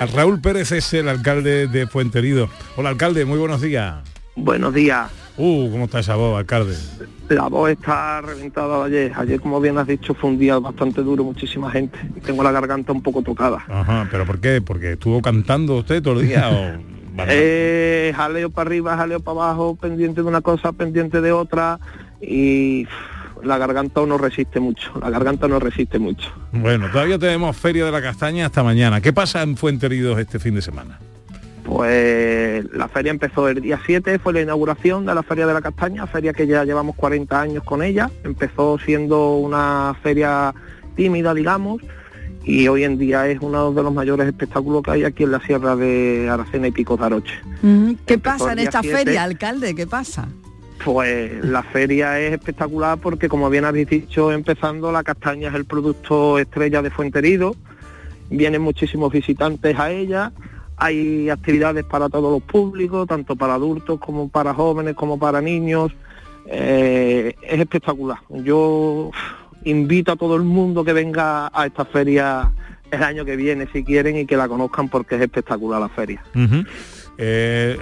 A 0.00 0.06
Raúl 0.14 0.40
Pérez 0.40 0.72
es 0.72 0.92
el 0.94 1.08
alcalde 1.08 1.66
de 1.66 1.86
Fuenterido. 1.86 2.48
Hola, 2.76 2.90
alcalde, 2.90 3.24
muy 3.24 3.38
buenos 3.46 3.62
días. 3.62 3.94
Buenos 4.34 4.74
días. 4.74 5.08
Uh, 5.36 5.70
¿cómo 5.70 5.84
está 5.84 6.00
esa 6.00 6.16
voz, 6.16 6.36
alcalde? 6.36 6.74
La 7.28 7.46
voz 7.46 7.70
está 7.70 8.20
reventada 8.20 8.84
ayer. 8.84 9.12
Ayer, 9.14 9.40
como 9.40 9.60
bien 9.60 9.78
has 9.78 9.86
dicho, 9.86 10.14
fue 10.14 10.30
un 10.30 10.38
día 10.38 10.58
bastante 10.58 11.00
duro, 11.02 11.22
muchísima 11.22 11.70
gente. 11.70 11.96
Tengo 12.24 12.42
la 12.42 12.50
garganta 12.50 12.90
un 12.90 13.02
poco 13.02 13.22
tocada. 13.22 13.64
Ajá, 13.68 14.08
¿pero 14.10 14.26
por 14.26 14.40
qué? 14.40 14.60
¿Porque 14.60 14.94
estuvo 14.94 15.22
cantando 15.22 15.76
usted 15.76 16.02
todo 16.02 16.20
el 16.20 16.26
día? 16.26 16.50
o... 16.50 16.96
Eh, 17.28 18.12
jaleo 18.14 18.50
para 18.50 18.68
arriba, 18.68 18.94
jaleo 18.94 19.20
para 19.20 19.40
abajo, 19.40 19.74
pendiente 19.74 20.20
de 20.20 20.28
una 20.28 20.42
cosa, 20.42 20.72
pendiente 20.72 21.22
de 21.22 21.32
otra 21.32 21.80
y 22.20 22.86
la 23.42 23.56
garganta 23.56 24.04
no 24.04 24.18
resiste 24.18 24.60
mucho, 24.60 24.92
la 25.00 25.08
garganta 25.08 25.48
no 25.48 25.58
resiste 25.58 25.98
mucho. 25.98 26.30
Bueno, 26.52 26.90
todavía 26.90 27.18
tenemos 27.18 27.56
Feria 27.56 27.86
de 27.86 27.92
la 27.92 28.02
Castaña 28.02 28.44
hasta 28.44 28.62
mañana. 28.62 29.00
¿Qué 29.00 29.14
pasa 29.14 29.40
en 29.40 29.56
Fuenteridos 29.56 30.18
este 30.18 30.38
fin 30.38 30.56
de 30.56 30.60
semana? 30.60 30.98
Pues 31.66 32.64
la 32.72 32.86
feria 32.86 33.10
empezó 33.10 33.48
el 33.48 33.60
día 33.60 33.80
7, 33.84 34.20
fue 34.20 34.32
la 34.32 34.40
inauguración 34.40 35.04
de 35.04 35.12
la 35.14 35.24
Feria 35.24 35.48
de 35.48 35.52
la 35.52 35.60
Castaña, 35.60 36.06
feria 36.06 36.32
que 36.32 36.46
ya 36.46 36.64
llevamos 36.64 36.94
40 36.94 37.40
años 37.40 37.64
con 37.64 37.82
ella. 37.82 38.08
Empezó 38.22 38.78
siendo 38.78 39.34
una 39.34 39.96
feria 40.00 40.54
tímida, 40.94 41.34
digamos, 41.34 41.82
y 42.44 42.68
hoy 42.68 42.84
en 42.84 42.98
día 42.98 43.26
es 43.26 43.38
uno 43.40 43.72
de 43.72 43.82
los 43.82 43.92
mayores 43.92 44.28
espectáculos 44.28 44.84
que 44.84 44.92
hay 44.92 45.04
aquí 45.04 45.24
en 45.24 45.32
la 45.32 45.40
Sierra 45.40 45.74
de 45.74 46.28
Aracena 46.30 46.68
y 46.68 46.70
Picos 46.70 47.00
de 47.00 47.06
Aroche. 47.06 47.34
¿Qué 48.06 48.14
Empezó 48.14 48.20
pasa 48.20 48.52
en 48.52 48.60
esta 48.60 48.82
7. 48.82 48.96
feria, 48.96 49.24
alcalde? 49.24 49.74
¿Qué 49.74 49.88
pasa? 49.88 50.28
Pues 50.84 51.44
la 51.44 51.64
feria 51.64 52.20
es 52.20 52.32
espectacular 52.32 52.98
porque, 52.98 53.28
como 53.28 53.50
bien 53.50 53.64
habéis 53.64 53.88
dicho, 53.88 54.30
empezando, 54.30 54.92
la 54.92 55.02
castaña 55.02 55.48
es 55.48 55.54
el 55.56 55.64
producto 55.64 56.38
estrella 56.38 56.80
de 56.80 56.90
Fuenterido. 56.90 57.56
Vienen 58.30 58.62
muchísimos 58.62 59.12
visitantes 59.12 59.76
a 59.76 59.90
ella. 59.90 60.32
Hay 60.78 61.30
actividades 61.30 61.84
para 61.84 62.08
todos 62.08 62.30
los 62.32 62.42
públicos, 62.42 63.06
tanto 63.08 63.34
para 63.36 63.54
adultos 63.54 63.98
como 63.98 64.28
para 64.28 64.52
jóvenes, 64.54 64.94
como 64.94 65.18
para 65.18 65.40
niños. 65.40 65.92
Eh, 66.46 67.34
es 67.42 67.60
espectacular. 67.60 68.18
Yo 68.28 69.10
invito 69.64 70.12
a 70.12 70.16
todo 70.16 70.36
el 70.36 70.42
mundo 70.42 70.84
que 70.84 70.92
venga 70.92 71.50
a 71.52 71.66
esta 71.66 71.84
feria 71.84 72.52
el 72.90 73.02
año 73.02 73.24
que 73.24 73.34
viene, 73.36 73.66
si 73.72 73.82
quieren, 73.82 74.16
y 74.16 74.26
que 74.26 74.36
la 74.36 74.46
conozcan 74.48 74.88
porque 74.88 75.16
es 75.16 75.22
espectacular 75.22 75.80
la 75.80 75.88
feria. 75.88 76.22
Eh, 77.18 77.76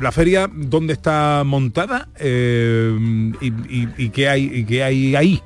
la 0.00 0.12
feria, 0.12 0.48
¿dónde 0.52 0.92
está 0.92 1.42
montada? 1.44 2.08
Eh, 2.20 3.32
y, 3.40 3.46
y- 3.48 3.88
y 3.96 4.10
qué 4.10 4.28
hay, 4.28 4.44
y 4.52 4.64
qué 4.64 4.84
hay 4.84 5.16
ahí? 5.16 5.42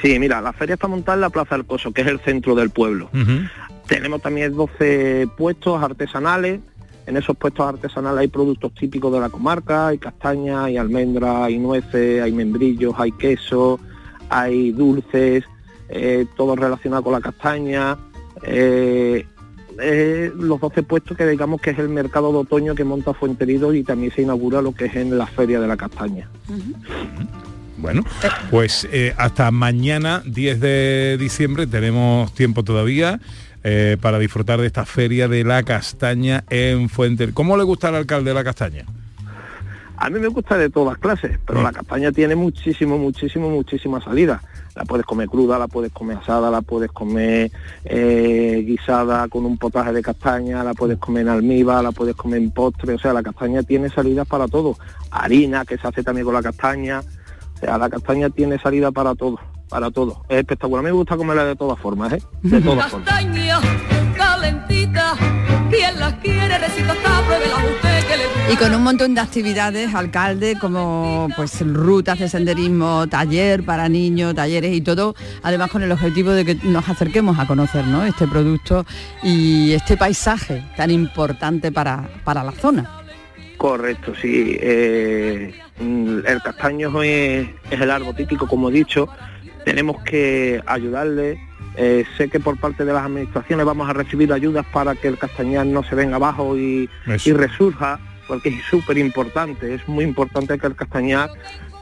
Sí, 0.00 0.18
mira, 0.18 0.40
la 0.40 0.52
feria 0.54 0.74
está 0.74 0.88
montada 0.88 1.16
en 1.16 1.20
la 1.22 1.30
Plaza 1.30 1.56
del 1.56 1.64
Pozo, 1.66 1.92
que 1.92 2.00
es 2.02 2.06
el 2.06 2.20
centro 2.20 2.54
del 2.54 2.70
pueblo. 2.70 3.10
Tenemos 3.90 4.22
también 4.22 4.54
12 4.54 5.28
puestos 5.36 5.82
artesanales. 5.82 6.60
En 7.06 7.16
esos 7.16 7.36
puestos 7.36 7.66
artesanales 7.66 8.20
hay 8.20 8.28
productos 8.28 8.72
típicos 8.72 9.12
de 9.12 9.18
la 9.18 9.30
comarca, 9.30 9.88
hay 9.88 9.98
castaña, 9.98 10.64
hay 10.64 10.76
almendra, 10.76 11.44
hay 11.44 11.58
nueces, 11.58 12.22
hay 12.22 12.30
membrillos, 12.30 12.94
hay 12.96 13.10
queso, 13.10 13.80
hay 14.28 14.70
dulces, 14.70 15.42
eh, 15.88 16.24
todo 16.36 16.54
relacionado 16.54 17.02
con 17.02 17.14
la 17.14 17.20
castaña. 17.20 17.98
Eh, 18.44 19.26
eh, 19.82 20.30
los 20.36 20.60
12 20.60 20.84
puestos 20.84 21.16
que 21.16 21.26
digamos 21.26 21.60
que 21.60 21.70
es 21.70 21.78
el 21.80 21.88
mercado 21.88 22.30
de 22.30 22.38
otoño 22.38 22.76
que 22.76 22.84
monta 22.84 23.12
Fuenterido 23.12 23.74
y 23.74 23.82
también 23.82 24.12
se 24.12 24.22
inaugura 24.22 24.62
lo 24.62 24.72
que 24.72 24.84
es 24.84 24.94
en 24.94 25.18
la 25.18 25.26
Feria 25.26 25.58
de 25.58 25.66
la 25.66 25.76
Castaña. 25.76 26.28
Bueno, 27.76 28.04
pues 28.50 28.86
eh, 28.92 29.14
hasta 29.16 29.50
mañana, 29.50 30.22
10 30.26 30.60
de 30.60 31.16
diciembre, 31.18 31.66
tenemos 31.66 32.32
tiempo 32.34 32.62
todavía 32.62 33.20
eh, 33.62 33.96
para 34.00 34.18
disfrutar 34.18 34.60
de 34.60 34.66
esta 34.66 34.84
feria 34.84 35.28
de 35.28 35.44
la 35.44 35.62
castaña 35.62 36.44
en 36.50 36.88
Fuente. 36.88 37.32
¿Cómo 37.32 37.56
le 37.56 37.64
gusta 37.64 37.88
al 37.88 37.96
alcalde 37.96 38.34
la 38.34 38.44
castaña? 38.44 38.84
A 40.02 40.08
mí 40.08 40.18
me 40.18 40.28
gusta 40.28 40.56
de 40.56 40.70
todas 40.70 40.96
clases, 40.96 41.38
pero 41.46 41.62
la 41.62 41.72
castaña 41.72 42.10
tiene 42.10 42.34
muchísimo, 42.34 42.96
muchísimo, 42.96 43.50
muchísimas 43.50 44.02
salidas. 44.02 44.40
La 44.74 44.86
puedes 44.86 45.04
comer 45.04 45.28
cruda, 45.28 45.58
la 45.58 45.68
puedes 45.68 45.92
comer 45.92 46.16
asada, 46.16 46.50
la 46.50 46.62
puedes 46.62 46.90
comer 46.90 47.50
eh, 47.84 48.64
guisada 48.66 49.28
con 49.28 49.44
un 49.44 49.58
potaje 49.58 49.92
de 49.92 50.00
castaña, 50.00 50.64
la 50.64 50.72
puedes 50.72 50.96
comer 50.96 51.22
en 51.22 51.28
almíbar, 51.28 51.84
la 51.84 51.92
puedes 51.92 52.16
comer 52.16 52.40
en 52.40 52.50
postre. 52.50 52.94
O 52.94 52.98
sea, 52.98 53.12
la 53.12 53.22
castaña 53.22 53.62
tiene 53.62 53.90
salidas 53.90 54.26
para 54.26 54.48
todo. 54.48 54.74
Harina, 55.10 55.66
que 55.66 55.76
se 55.76 55.86
hace 55.86 56.02
también 56.02 56.24
con 56.24 56.32
la 56.32 56.42
castaña. 56.42 57.02
O 57.60 57.64
sea, 57.66 57.76
la 57.76 57.90
castaña 57.90 58.30
tiene 58.30 58.58
salida 58.58 58.90
para 58.90 59.14
todo, 59.14 59.38
para 59.68 59.90
todo. 59.90 60.24
Es 60.28 60.38
espectacular. 60.38 60.80
A 60.80 60.82
mí 60.82 60.88
me 60.88 60.96
gusta 60.96 61.16
comerla 61.16 61.44
de 61.44 61.56
todas 61.56 61.78
formas, 61.78 62.12
¿eh? 62.14 62.22
De 62.42 62.60
todas 62.60 62.90
formas. 62.90 63.08
Castaña 63.08 63.60
calentita, 64.16 65.14
quien 65.70 65.98
las 65.98 66.14
quiere 66.14 66.58
recita 66.58 66.92
hasta 66.92 67.22
pruébela 67.22 67.56
usted 67.56 68.06
que 68.06 68.16
le 68.16 68.24
gusta. 68.26 68.52
Y 68.52 68.56
con 68.56 68.74
un 68.74 68.82
montón 68.82 69.14
de 69.14 69.20
actividades, 69.20 69.94
alcalde, 69.94 70.56
como 70.60 71.28
pues 71.36 71.60
rutas 71.66 72.18
de 72.18 72.28
senderismo, 72.28 73.06
taller 73.08 73.64
para 73.64 73.88
niños, 73.88 74.34
talleres 74.34 74.74
y 74.74 74.80
todo, 74.80 75.14
además 75.42 75.70
con 75.70 75.82
el 75.82 75.92
objetivo 75.92 76.30
de 76.32 76.44
que 76.44 76.54
nos 76.66 76.88
acerquemos 76.88 77.38
a 77.38 77.46
conocer 77.46 77.86
¿no? 77.86 78.04
este 78.04 78.26
producto 78.26 78.84
y 79.22 79.72
este 79.72 79.96
paisaje 79.96 80.64
tan 80.76 80.90
importante 80.90 81.72
para, 81.72 82.08
para 82.24 82.42
la 82.42 82.52
zona. 82.52 82.99
Correcto, 83.60 84.14
sí. 84.14 84.56
eh, 84.58 85.52
mm, 85.78 86.20
el 86.26 86.40
castaño 86.42 87.02
es, 87.02 87.46
es 87.70 87.78
el 87.78 87.90
árbol 87.90 88.16
típico, 88.16 88.48
como 88.48 88.70
he 88.70 88.72
dicho. 88.72 89.06
Tenemos 89.66 90.02
que 90.02 90.62
ayudarle. 90.64 91.38
Eh, 91.76 92.06
sé 92.16 92.30
que 92.30 92.40
por 92.40 92.58
parte 92.58 92.86
de 92.86 92.94
las 92.94 93.04
administraciones 93.04 93.66
vamos 93.66 93.86
a 93.86 93.92
recibir 93.92 94.32
ayudas 94.32 94.64
para 94.72 94.94
que 94.94 95.08
el 95.08 95.18
castañar 95.18 95.66
no 95.66 95.82
se 95.82 95.94
venga 95.94 96.16
abajo 96.16 96.56
y 96.56 96.88
resurja, 97.04 98.00
porque 98.26 98.48
es 98.48 98.64
súper 98.64 98.96
importante. 98.96 99.74
Es 99.74 99.86
muy 99.86 100.06
importante 100.06 100.58
que 100.58 100.66
el 100.66 100.74
castañar 100.74 101.28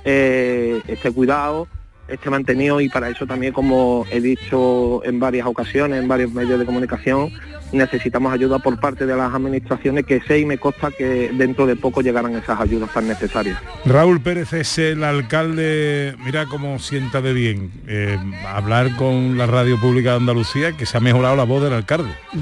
eh, 0.05 0.83
esté 0.89 1.13
cuidado, 1.13 1.69
esté 2.09 2.29
mantenido 2.29 2.81
y 2.81 2.89
para 2.89 3.09
eso 3.09 3.25
también, 3.25 3.53
como 3.53 4.05
he 4.11 4.21
dicho 4.21 5.01
en 5.05 5.21
varias 5.21 5.47
ocasiones, 5.47 6.03
en 6.03 6.09
varios 6.09 6.33
medios 6.33 6.59
de 6.59 6.67
comunicación, 6.67 7.31
necesitamos 7.73 8.33
ayuda 8.33 8.59
por 8.59 8.79
parte 8.81 9.05
de 9.07 9.15
las 9.17 9.33
administraciones 9.35 10.05
que 10.07 10.21
sé 10.23 10.39
y 10.41 10.45
me 10.47 10.59
consta 10.59 10.91
que 10.91 11.31
dentro 11.35 11.67
de 11.67 11.77
poco 11.77 12.01
llegarán 12.01 12.35
esas 12.37 12.61
ayudas 12.61 12.93
tan 12.93 13.07
necesarias. 13.09 13.59
Raúl 13.85 14.21
Pérez 14.21 14.53
es 14.53 14.79
el 14.79 15.05
alcalde, 15.05 16.15
mira 16.25 16.47
cómo 16.47 16.79
sienta 16.79 17.21
de 17.21 17.33
bien 17.33 17.71
eh, 17.87 18.19
hablar 18.47 18.97
con 18.97 19.37
la 19.37 19.47
radio 19.47 19.79
pública 19.81 20.11
de 20.11 20.17
Andalucía, 20.17 20.73
que 20.77 20.87
se 20.87 20.97
ha 20.97 21.01
mejorado 21.01 21.37
la 21.37 21.45
voz 21.45 21.63
del 21.63 21.73
alcalde. 21.75 22.11
Sí, 22.33 22.41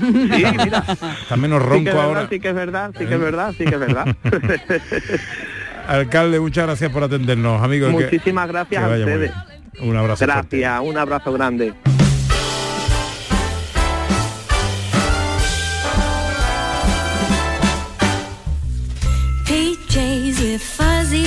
mira. 0.64 0.84
Está 1.22 1.36
menos 1.36 1.60
Sí 1.62 1.84
que 1.84 1.90
ronco 1.90 2.00
ahora. 2.00 2.26
sí 2.30 2.38
que 2.40 2.48
es 2.48 2.54
verdad, 2.54 2.92
sí 2.98 3.06
que 3.06 3.14
es 3.14 3.20
verdad, 3.20 3.54
sí 3.56 3.64
que 3.64 3.74
es 3.74 3.80
verdad. 3.80 4.16
Alcalde, 5.88 6.40
muchas 6.40 6.66
gracias 6.66 6.90
por 6.90 7.04
atendernos, 7.04 7.62
amigos. 7.62 7.94
que- 7.94 8.04
Muchísimas 8.04 8.48
gracias 8.48 8.84
que 8.84 8.92
a 8.92 8.96
ustedes. 8.98 9.32
Un 9.80 9.96
abrazo. 9.96 10.24
fuerte. 10.24 10.58
Gracias, 10.58 10.80
un 10.82 10.98
abrazo 10.98 11.32
grande. 11.32 11.74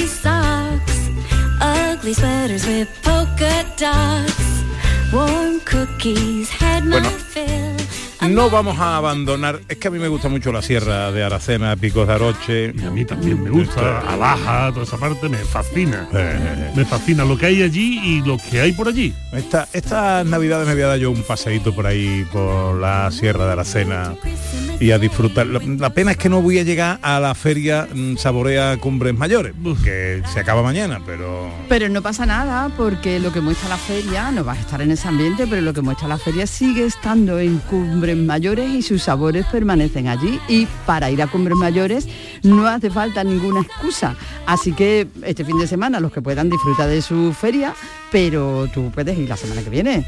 Socks, 0.09 1.09
ugly 1.61 2.13
sweaters 2.13 2.65
with 2.65 2.89
polka 3.03 3.65
dots, 3.77 4.63
warm 5.13 5.59
cookies 5.61 6.49
had 6.49 6.83
my 6.83 6.99
Bueno, 6.99 7.09
fill. 7.09 7.78
No 8.27 8.49
vamos 8.49 8.77
a 8.79 8.97
abandonar. 8.97 9.61
Es 9.69 9.77
que 9.77 9.87
a 9.87 9.91
mí 9.91 9.99
me 9.99 10.07
gusta 10.07 10.27
mucho 10.29 10.51
la 10.51 10.61
sierra 10.61 11.11
de 11.11 11.23
Aracena, 11.23 11.75
Picos 11.75 12.07
de 12.07 12.13
Aroche. 12.13 12.73
Y 12.75 12.83
a 12.83 12.91
mí 12.91 13.05
también 13.05 13.41
me 13.43 13.49
gusta, 13.49 13.99
Alaja, 14.01 14.71
toda 14.71 14.83
esa 14.83 14.97
parte 14.97 15.29
me 15.29 15.37
fascina. 15.37 16.07
Me 16.75 16.85
fascina 16.85 17.23
lo 17.23 17.37
que 17.37 17.47
hay 17.47 17.63
allí 17.63 17.99
y 18.03 18.21
lo 18.21 18.37
que 18.37 18.61
hay 18.61 18.73
por 18.73 18.87
allí. 18.87 19.13
Esta, 19.31 19.67
estas 19.73 20.25
navidades 20.25 20.67
me 20.67 20.73
voy 20.73 20.83
a 20.83 20.87
dar 20.87 20.99
yo 20.99 21.11
un 21.11 21.23
paseíto 21.23 21.73
por 21.73 21.87
ahí, 21.87 22.25
por 22.31 22.75
la 22.75 23.09
sierra 23.11 23.45
de 23.45 23.51
Aracena 23.53 24.15
y 24.79 24.91
a 24.91 24.99
disfrutar. 24.99 25.47
La, 25.47 25.59
la 25.59 25.89
pena 25.91 26.11
es 26.11 26.17
que 26.17 26.29
no 26.29 26.41
voy 26.41 26.59
a 26.59 26.63
llegar 26.63 26.99
a 27.01 27.19
la 27.19 27.35
feria 27.35 27.87
mm, 27.93 28.17
Saborea 28.17 28.77
Cumbres 28.77 29.15
Mayores, 29.15 29.53
que 29.83 30.21
se 30.33 30.39
acaba 30.39 30.63
mañana, 30.63 30.99
pero... 31.05 31.51
Pero 31.67 31.89
no 31.89 32.01
pasa 32.01 32.25
nada 32.25 32.69
porque 32.75 33.19
lo 33.19 33.31
que 33.31 33.41
muestra 33.41 33.69
la 33.69 33.77
feria, 33.77 34.31
no 34.31 34.43
vas 34.43 34.57
a 34.57 34.61
estar 34.61 34.81
en 34.81 34.91
ese 34.91 35.07
ambiente, 35.07 35.47
pero 35.47 35.61
lo 35.61 35.73
que 35.73 35.81
muestra 35.81 36.07
la 36.07 36.17
feria 36.17 36.47
sigue 36.47 36.85
estando 36.85 37.39
en 37.39 37.59
Cumbres 37.59 38.08
Mayores 38.15 38.69
y 38.69 38.81
sus 38.81 39.03
sabores 39.03 39.45
permanecen 39.47 40.07
allí. 40.07 40.39
Y 40.47 40.67
para 40.85 41.09
ir 41.11 41.21
a 41.21 41.27
Cumbres 41.27 41.57
Mayores 41.57 42.07
no 42.43 42.67
hace 42.67 42.89
falta 42.89 43.23
ninguna 43.23 43.61
excusa. 43.61 44.15
Así 44.45 44.71
que 44.73 45.07
este 45.23 45.45
fin 45.45 45.57
de 45.57 45.67
semana 45.67 45.99
los 45.99 46.11
que 46.11 46.21
puedan 46.21 46.49
disfrutar 46.49 46.89
de 46.89 47.01
su 47.01 47.33
feria, 47.33 47.73
pero 48.11 48.67
tú 48.73 48.91
puedes 48.91 49.17
ir 49.17 49.29
la 49.29 49.37
semana 49.37 49.63
que 49.63 49.69
viene. 49.69 50.05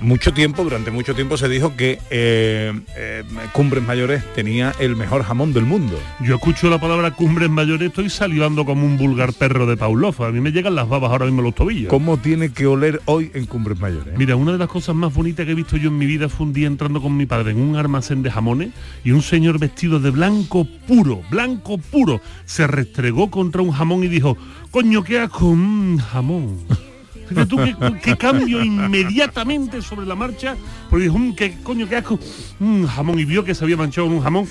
Mucho 0.00 0.32
tiempo, 0.32 0.64
durante 0.64 0.90
mucho 0.90 1.14
tiempo 1.14 1.36
se 1.36 1.48
dijo 1.48 1.76
que 1.76 1.98
eh, 2.10 2.72
eh, 2.96 3.24
Cumbres 3.52 3.84
Mayores 3.84 4.22
tenía 4.34 4.72
el 4.78 4.96
mejor 4.96 5.22
jamón 5.22 5.52
del 5.52 5.64
mundo. 5.64 5.98
Yo 6.20 6.36
escucho 6.36 6.68
la 6.68 6.78
palabra 6.78 7.12
cumbres 7.12 7.50
mayores, 7.50 7.88
estoy 7.88 8.10
salivando 8.10 8.64
como 8.64 8.84
un 8.84 8.96
vulgar 8.96 9.32
perro 9.32 9.66
de 9.66 9.76
Pavlov. 9.76 10.22
A 10.22 10.30
mí 10.30 10.40
me 10.40 10.52
llegan 10.52 10.74
las 10.74 10.88
babas 10.88 11.10
ahora 11.10 11.26
mismo 11.26 11.42
los 11.42 11.54
tobillos. 11.54 11.90
¿Cómo 11.90 12.16
tiene 12.16 12.50
que 12.50 12.66
oler 12.66 13.00
hoy 13.06 13.30
en 13.34 13.46
Cumbres 13.46 13.78
Mayores? 13.78 14.16
Mira, 14.16 14.36
una 14.36 14.52
de 14.52 14.58
las 14.58 14.68
cosas 14.68 14.94
más 14.94 15.12
bonitas 15.14 15.46
que 15.46 15.52
he 15.52 15.54
visto 15.54 15.76
yo 15.76 15.88
en 15.88 15.98
mi 15.98 16.06
vida 16.06 16.28
fue 16.28 16.46
un 16.46 16.52
día 16.52 16.66
entrando 16.66 17.00
con 17.00 17.16
mi 17.16 17.26
padre 17.26 17.52
en 17.52 17.60
un 17.60 17.76
almacén 17.76 18.22
de 18.22 18.30
jamones 18.30 18.70
y 19.04 19.12
un 19.12 19.22
señor 19.22 19.58
vestido 19.58 20.00
de 20.00 20.10
blanco 20.10 20.66
puro, 20.86 21.22
blanco 21.30 21.78
puro, 21.78 22.20
se 22.44 22.66
restregó 22.66 23.30
contra 23.30 23.62
un 23.62 23.72
jamón 23.72 24.04
y 24.04 24.08
dijo, 24.08 24.36
coño, 24.70 25.02
qué 25.02 25.18
asco, 25.18 25.54
mm, 25.54 25.98
jamón. 25.98 26.87
Fíjate 27.28 27.46
tú 27.46 27.56
qué, 27.58 27.76
qué 28.02 28.16
cambio 28.16 28.62
inmediatamente 28.64 29.82
sobre 29.82 30.06
la 30.06 30.14
marcha, 30.14 30.56
porque 30.88 31.04
dijo, 31.04 31.18
"Mm, 31.18 31.34
qué 31.34 31.56
coño, 31.62 31.88
qué 31.88 31.96
asco, 31.96 32.18
mm, 32.58 32.84
jamón, 32.86 33.18
y 33.18 33.24
vio 33.24 33.44
que 33.44 33.54
se 33.54 33.64
había 33.64 33.76
manchado 33.76 34.06
en 34.06 34.14
un 34.14 34.22
jamón 34.22 34.48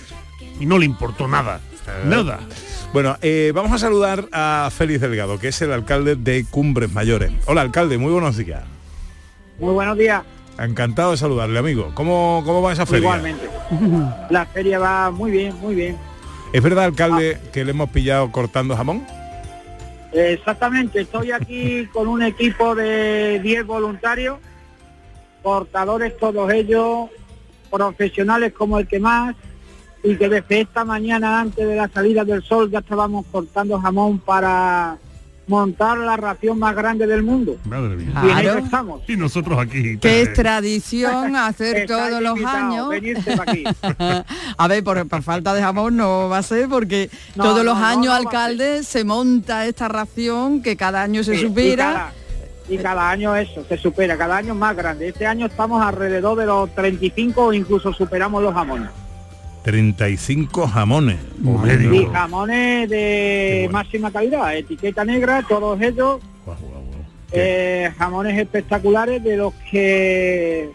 y 0.60 0.66
no 0.66 0.78
le 0.78 0.86
importó 0.86 1.28
nada, 1.28 1.60
nada. 2.06 2.40
Bueno, 2.94 3.18
eh, 3.22 3.52
vamos 3.54 3.72
a 3.74 3.78
saludar 3.78 4.28
a 4.32 4.70
Félix 4.76 5.02
Delgado, 5.02 5.40
que 5.40 5.50
es 5.50 5.62
el 5.62 5.72
alcalde 5.74 6.16
de 6.16 6.46
Cumbres 6.50 6.92
Mayores. 6.94 7.32
Hola, 7.46 7.62
alcalde, 7.62 7.98
muy 7.98 8.12
buenos 8.12 8.38
días. 8.38 8.64
Muy 9.60 9.74
buenos 9.74 9.98
días. 9.98 10.24
Encantado 10.60 11.12
de 11.12 11.18
saludarle, 11.18 11.60
amigo. 11.60 11.92
¿Cómo, 11.94 12.42
cómo 12.46 12.62
va 12.62 12.74
esa 12.74 12.86
feria? 12.86 13.00
Igualmente. 13.10 13.48
La 14.30 14.46
feria 14.46 14.80
va 14.80 15.12
muy 15.12 15.32
bien, 15.32 15.56
muy 15.62 15.76
bien. 15.76 15.98
¿Es 16.54 16.64
verdad, 16.64 16.86
alcalde, 16.86 17.38
que 17.52 17.66
le 17.66 17.72
hemos 17.72 17.90
pillado 17.90 18.32
cortando 18.32 18.76
jamón? 18.76 19.06
Exactamente, 20.12 21.02
estoy 21.02 21.32
aquí 21.32 21.86
con 21.94 22.08
un 22.08 22.24
equipo 22.24 22.76
de 22.76 23.40
10 23.42 23.66
voluntarios, 23.66 24.40
cortadores 25.44 26.18
todos 26.18 26.52
ellos, 26.52 27.10
profesionales 27.70 28.54
como 28.54 28.80
el 28.80 28.88
que 28.88 29.00
más, 29.00 29.36
y 30.04 30.16
que 30.16 30.30
desde 30.30 30.62
esta 30.62 30.86
mañana 30.86 31.42
antes 31.42 31.68
de 31.68 31.76
la 31.76 31.88
salida 31.90 32.24
del 32.24 32.44
sol 32.44 32.70
ya 32.72 32.80
estábamos 32.80 33.26
cortando 33.28 33.80
jamón 33.80 34.20
para 34.20 34.98
montar 35.48 35.98
la 35.98 36.18
ración 36.18 36.60
más 36.60 36.76
grande 36.76 37.08
del 37.08 37.24
mundo. 37.24 37.56
Madre 37.66 37.96
mía. 37.96 38.14
Y 38.24 38.30
en 38.30 38.38
eso 38.40 38.58
estamos. 38.60 39.02
Y 39.08 39.16
nosotros 39.16 39.58
aquí. 39.60 39.98
Que 39.98 40.22
es 40.22 40.34
tradición 40.34 41.36
hacer 41.36 41.88
todos 41.88 42.22
los 42.22 42.40
años. 42.44 42.90
aquí. 43.40 43.64
a 44.58 44.68
ver, 44.68 44.84
por, 44.84 45.08
por 45.08 45.24
falta 45.24 45.54
de 45.54 45.62
jamón 45.62 45.96
no 45.98 46.30
va 46.30 46.40
a 46.40 46.44
ser 46.44 46.68
porque 46.68 47.10
No, 47.36 47.44
todos 47.46 47.64
los 47.66 47.78
no, 47.78 47.86
años, 47.86 48.06
no 48.08 48.14
alcalde, 48.14 48.84
se 48.84 49.04
monta 49.04 49.66
esta 49.66 49.88
ración 49.88 50.62
que 50.62 50.76
cada 50.76 51.02
año 51.02 51.24
se 51.24 51.36
Sí, 51.36 51.42
supera. 51.44 51.74
Y 51.74 51.78
cada, 51.78 52.14
y 52.70 52.78
cada 52.78 53.10
año 53.10 53.36
eso, 53.36 53.64
se 53.68 53.78
supera, 53.78 54.18
cada 54.18 54.38
año 54.38 54.54
más 54.54 54.76
grande. 54.76 55.08
Este 55.08 55.26
año 55.26 55.46
estamos 55.46 55.82
alrededor 55.82 56.38
de 56.38 56.46
los 56.46 56.74
35 56.76 57.46
o 57.46 57.54
incluso 57.54 57.94
superamos 57.94 58.44
los 58.44 58.54
jamones. 58.54 58.90
35 59.68 60.66
jamones. 60.66 61.18
Y 61.44 62.06
jamones 62.06 62.90
de 62.90 63.68
máxima 63.70 64.10
calidad, 64.12 64.56
etiqueta 64.56 65.04
negra, 65.04 65.44
todos 65.46 65.82
ellos. 65.82 66.22
eh, 67.34 67.92
jamones 67.98 68.40
espectaculares 68.40 69.22
de 69.22 69.36
los 69.36 69.54
que 69.70 70.70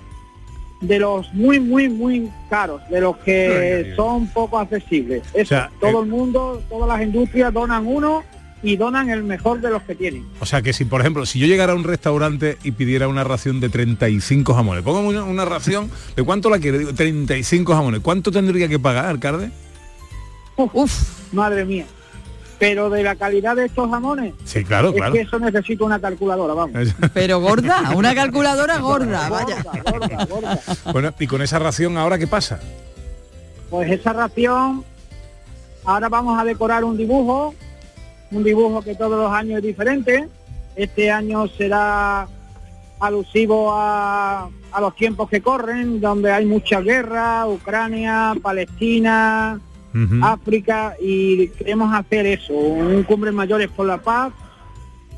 de 0.83 0.99
los 0.99 1.33
muy 1.33 1.59
muy 1.59 1.89
muy 1.89 2.29
caros 2.51 2.87
de 2.91 3.01
los 3.01 3.17
que 3.19 3.95
son 3.97 4.27
poco 4.27 4.59
accesibles. 4.59 5.23
Eso, 5.33 5.49
sea, 5.49 5.71
todo 5.81 6.03
el 6.03 6.11
mundo 6.11 6.63
todas 6.69 6.87
las 6.87 7.01
industrias 7.01 7.51
donan 7.51 7.87
uno 7.87 8.23
y 8.63 8.77
donan 8.77 9.11
el 9.11 9.25
mejor 9.25 9.61
de 9.61 9.71
los 9.71 9.83
que 9.83 9.95
tienen 9.95 10.25
O 10.41 10.47
sea 10.47 10.63
que 10.63 10.73
si, 10.73 10.85
por 10.85 11.01
ejemplo, 11.01 11.27
si 11.27 11.39
yo 11.39 11.47
llegara 11.47 11.73
a 11.73 11.77
un 11.77 11.85
restaurante 11.85 12.59
y 12.63 12.73
pidiera 12.73 13.09
una 13.09 13.25
ración 13.25 13.61
de 13.61 13.69
35 13.69 14.55
jamones, 14.55 14.85
pongo 14.85 15.01
una, 15.01 15.25
una 15.25 15.45
ración, 15.45 15.91
¿de 16.17 16.23
cuánto 16.23 16.51
la 16.51 16.59
quiere? 16.59 16.79
Digo, 16.79 16.95
35 16.95 17.75
jamones. 17.75 18.01
¿Cuánto 18.01 18.31
tendría 18.31 18.69
que 18.69 18.79
pagar, 18.79 19.07
alcalde? 19.07 19.51
Uf, 20.57 21.33
madre 21.33 21.65
mía 21.65 21.87
pero 22.63 22.91
de 22.91 23.03
la 23.03 23.17
calidad 23.17 23.57
de 23.57 23.65
estos 23.65 23.91
jamones 23.91 24.35
Sí, 24.45 24.63
claro, 24.63 24.91
es 24.91 24.95
claro. 24.95 25.13
que 25.13 25.23
eso 25.23 25.37
necesita 25.41 25.83
una 25.85 25.99
calculadora 25.99 26.55
vamos 26.55 26.95
Pero 27.13 27.41
gorda, 27.41 27.91
una 27.97 28.15
calculadora 28.15 28.79
gorda, 28.79 29.29
vaya. 29.29 29.65
Bueno, 30.93 31.13
y 31.19 31.27
con 31.27 31.43
esa 31.43 31.59
ración, 31.59 31.99
¿ahora 31.99 32.19
qué 32.19 32.29
pasa? 32.29 32.61
Pues 33.69 33.91
esa 33.91 34.13
ración, 34.13 34.85
ahora 35.85 36.09
vamos 36.09 36.39
a 36.39 36.45
decorar 36.45 36.85
un 36.85 36.97
dibujo, 36.97 37.53
un 38.33 38.45
dibujo 38.45 38.83
que 38.83 38.95
todos 38.95 39.19
los 39.19 39.33
años 39.33 39.59
es 39.59 39.65
diferente. 39.65 40.29
Este 40.77 41.11
año 41.11 41.47
será 41.49 42.27
alusivo 43.01 43.73
a, 43.73 44.49
a 44.73 44.81
los 44.81 44.95
tiempos 44.97 45.29
que 45.29 45.41
corren, 45.41 46.01
donde 46.01 46.33
hay 46.33 46.47
mucha 46.47 46.81
guerra, 46.81 47.47
Ucrania, 47.47 48.33
Palestina, 48.43 49.61
África, 50.23 50.95
y 51.01 51.49
queremos 51.49 51.93
hacer 51.95 52.25
eso, 52.27 52.55
un 52.55 53.03
cumbre 53.03 53.31
mayores 53.31 53.69
por 53.69 53.87
la 53.87 53.99
paz 53.99 54.33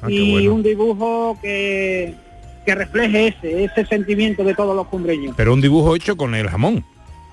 Ah, 0.03 0.11
y 0.11 0.33
bueno. 0.33 0.55
un 0.57 0.63
dibujo 0.63 1.39
que, 1.41 2.15
que 2.67 2.75
refleje 2.75 3.29
ese, 3.29 3.65
ese 3.65 3.87
sentimiento 3.87 4.45
de 4.45 4.55
todos 4.55 4.77
los 4.77 4.87
cumbreños. 4.89 5.35
Pero 5.37 5.55
un 5.55 5.63
dibujo 5.63 5.97
hecho 5.97 6.15
con 6.17 6.35
el 6.35 6.49
jamón. 6.49 6.85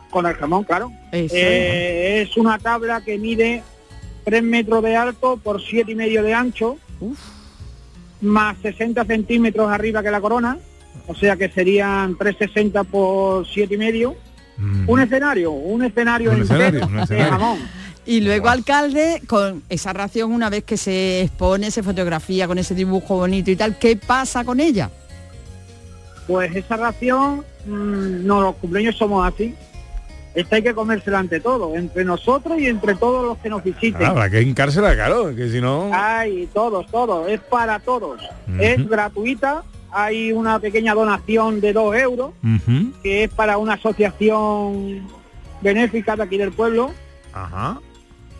Con 0.09 0.25
el 0.25 0.35
jamón, 0.35 0.63
claro. 0.63 0.89
Eh, 1.11 2.21
es 2.25 2.37
una 2.37 2.57
tabla 2.59 3.01
que 3.01 3.17
mide 3.17 3.61
3 4.23 4.43
metros 4.43 4.83
de 4.83 4.95
alto 4.95 5.37
por 5.37 5.61
siete 5.61 5.91
y 5.91 5.95
medio 5.95 6.23
de 6.23 6.33
ancho, 6.33 6.77
más 8.21 8.57
60 8.61 9.05
centímetros 9.05 9.71
arriba 9.71 10.03
que 10.03 10.11
la 10.11 10.21
corona, 10.21 10.57
o 11.07 11.15
sea 11.15 11.35
que 11.35 11.49
serían 11.49 12.17
360 12.17 12.83
por 12.85 13.47
siete 13.47 13.75
y 13.75 13.77
medio. 13.77 14.15
Un 14.85 14.99
escenario, 14.99 15.51
un 15.51 15.83
escenario 15.83 16.31
Mm. 16.31 16.35
Un 16.35 16.41
entero 16.41 16.69
escenario, 16.69 16.85
un 16.85 17.05
de 17.07 17.23
jamón. 17.23 17.59
Y 18.05 18.21
luego, 18.21 18.49
alcalde, 18.49 19.21
con 19.27 19.63
esa 19.69 19.93
ración, 19.93 20.31
una 20.31 20.49
vez 20.49 20.63
que 20.63 20.77
se 20.77 21.21
expone, 21.21 21.69
se 21.69 21.83
fotografía 21.83 22.47
con 22.47 22.57
ese 22.57 22.73
dibujo 22.73 23.15
bonito 23.15 23.51
y 23.51 23.55
tal, 23.55 23.77
¿qué 23.77 23.95
pasa 23.95 24.43
con 24.43 24.59
ella? 24.59 24.89
Pues 26.27 26.55
esa 26.55 26.77
ración, 26.77 27.43
mm, 27.65 28.25
no, 28.25 28.41
los 28.41 28.55
cumpleaños 28.55 28.97
somos 28.97 29.31
así. 29.31 29.53
Esta 30.33 30.55
hay 30.55 30.63
que 30.63 30.73
comérsela 30.73 31.19
ante 31.19 31.39
todo, 31.41 31.75
entre 31.75 32.05
nosotros 32.05 32.57
y 32.59 32.67
entre 32.67 32.95
todos 32.95 33.25
los 33.25 33.37
que 33.39 33.49
nos 33.49 33.63
visiten. 33.63 34.03
Ah, 34.03 34.09
habrá 34.11 34.29
que 34.29 34.41
hincársela, 34.41 34.93
claro, 34.95 35.35
que 35.35 35.49
si 35.49 35.59
no... 35.59 35.89
Ay, 35.93 36.47
todos, 36.53 36.87
todos, 36.89 37.27
es 37.29 37.41
para 37.41 37.79
todos. 37.79 38.21
Es 38.57 38.87
gratuita, 38.87 39.63
hay 39.91 40.31
una 40.31 40.57
pequeña 40.59 40.93
donación 40.93 41.59
de 41.59 41.73
dos 41.73 41.93
euros, 41.97 42.31
Ujú. 42.43 42.93
que 43.03 43.25
es 43.25 43.29
para 43.33 43.57
una 43.57 43.73
asociación 43.73 45.05
benéfica 45.61 46.15
de 46.15 46.23
aquí 46.23 46.37
del 46.37 46.53
pueblo, 46.53 46.91
Ajá. 47.33 47.81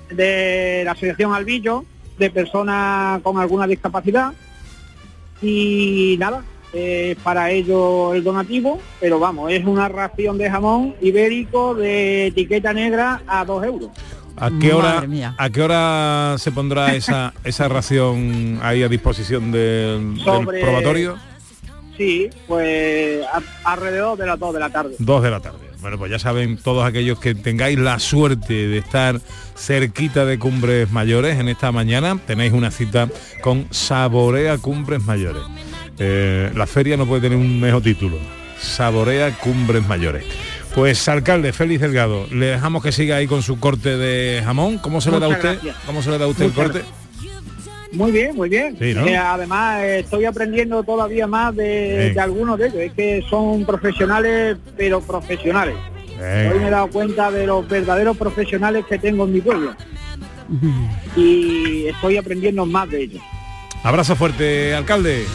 de 0.09 0.83
la 0.85 0.91
asociación 0.93 1.33
Albillo, 1.33 1.83
de 2.17 2.29
personas 2.29 3.21
con 3.21 3.37
alguna 3.37 3.67
discapacidad. 3.67 4.31
Y 5.41 6.15
nada, 6.19 6.43
eh, 6.73 7.15
para 7.23 7.51
ello 7.51 8.13
el 8.13 8.23
donativo, 8.23 8.79
pero 8.99 9.19
vamos, 9.19 9.51
es 9.51 9.65
una 9.65 9.89
ración 9.89 10.37
de 10.37 10.49
jamón 10.49 10.95
ibérico 11.01 11.75
de 11.75 12.27
etiqueta 12.27 12.73
negra 12.73 13.21
a 13.27 13.43
dos 13.45 13.63
euros. 13.63 13.89
¿A 14.37 14.49
qué 14.59 14.73
hora. 14.73 15.05
¿a 15.37 15.49
qué 15.49 15.61
hora 15.61 16.35
se 16.37 16.51
pondrá 16.51 16.95
esa, 16.95 17.33
esa 17.43 17.67
ración 17.67 18.59
ahí 18.63 18.81
a 18.81 18.87
disposición 18.87 19.51
del, 19.51 20.19
probatorio? 20.23 21.17
Sí, 21.97 22.29
pues 22.47 23.23
a- 23.25 23.71
alrededor 23.71 24.17
de 24.17 24.25
las 24.25 24.39
dos 24.39 24.53
de 24.53 24.59
la 24.59 24.69
tarde. 24.69 24.95
Dos 24.97 25.21
de 25.21 25.29
la 25.29 25.39
tarde. 25.41 25.59
Bueno, 25.81 25.97
pues 25.97 26.11
ya 26.11 26.19
saben 26.19 26.57
todos 26.57 26.85
aquellos 26.85 27.19
que 27.19 27.33
tengáis 27.35 27.77
la 27.77 27.99
suerte 27.99 28.53
de 28.53 28.77
estar 28.77 29.19
cerquita 29.55 30.25
de 30.25 30.37
Cumbres 30.39 30.91
Mayores 30.91 31.39
en 31.39 31.47
esta 31.49 31.71
mañana, 31.71 32.17
tenéis 32.25 32.53
una 32.53 32.69
cita 32.71 33.09
con 33.41 33.65
Saborea 33.71 34.57
Cumbres 34.59 35.03
Mayores. 35.03 35.41
Eh, 36.03 36.51
la 36.55 36.65
feria 36.65 36.97
no 36.97 37.05
puede 37.05 37.21
tener 37.21 37.37
un 37.37 37.59
mejor 37.59 37.83
título. 37.83 38.17
Saborea 38.59 39.37
Cumbres 39.37 39.87
Mayores. 39.87 40.25
Pues 40.73 41.07
alcalde 41.07 41.53
Félix 41.53 41.81
Delgado, 41.81 42.25
le 42.31 42.47
dejamos 42.47 42.81
que 42.81 42.91
siga 42.91 43.17
ahí 43.17 43.27
con 43.27 43.43
su 43.43 43.59
corte 43.59 43.97
de 43.97 44.41
jamón. 44.43 44.79
¿Cómo 44.79 44.99
se 44.99 45.11
le 45.11 45.19
da 45.19 45.27
a 45.27 45.29
Muchas 45.29 45.43
usted? 45.43 45.61
gracias. 45.61 45.75
¿Cómo 45.85 46.01
se 46.01 46.09
le 46.09 46.17
da 46.17 46.25
a 46.25 46.27
usted 46.27 46.45
Muchas 46.45 46.65
el 46.65 46.73
corte? 46.73 46.85
Muy 47.91 48.11
bien, 48.11 48.35
muy 48.35 48.49
bien. 48.49 48.77
Sí, 48.79 48.95
¿no? 48.95 49.05
Eh, 49.05 49.15
además, 49.15 49.83
eh, 49.83 49.99
estoy 49.99 50.25
aprendiendo 50.25 50.81
todavía 50.81 51.27
más 51.27 51.55
de, 51.55 52.15
algunos 52.19 52.57
de 52.57 52.67
ellos. 52.67 52.79
Es 52.79 52.93
que 52.93 53.23
son 53.29 53.63
profesionales, 53.65 54.57
pero 54.75 55.01
profesionales. 55.01 55.75
Hoy 56.17 56.59
me 56.59 56.67
he 56.67 56.71
dado 56.71 56.87
cuenta 56.87 57.29
de 57.29 57.45
los 57.45 57.67
verdaderos 57.67 58.17
profesionales 58.17 58.85
que 58.89 58.97
tengo 58.97 59.25
en 59.25 59.33
mi 59.33 59.41
pueblo. 59.41 59.75
Y 61.15 61.85
estoy 61.87 62.17
aprendiendo 62.17 62.65
más 62.65 62.89
de 62.89 63.03
ellos. 63.03 63.21
Abrazo 63.83 64.15
fuerte, 64.15 64.73
alcalde. 64.73 65.25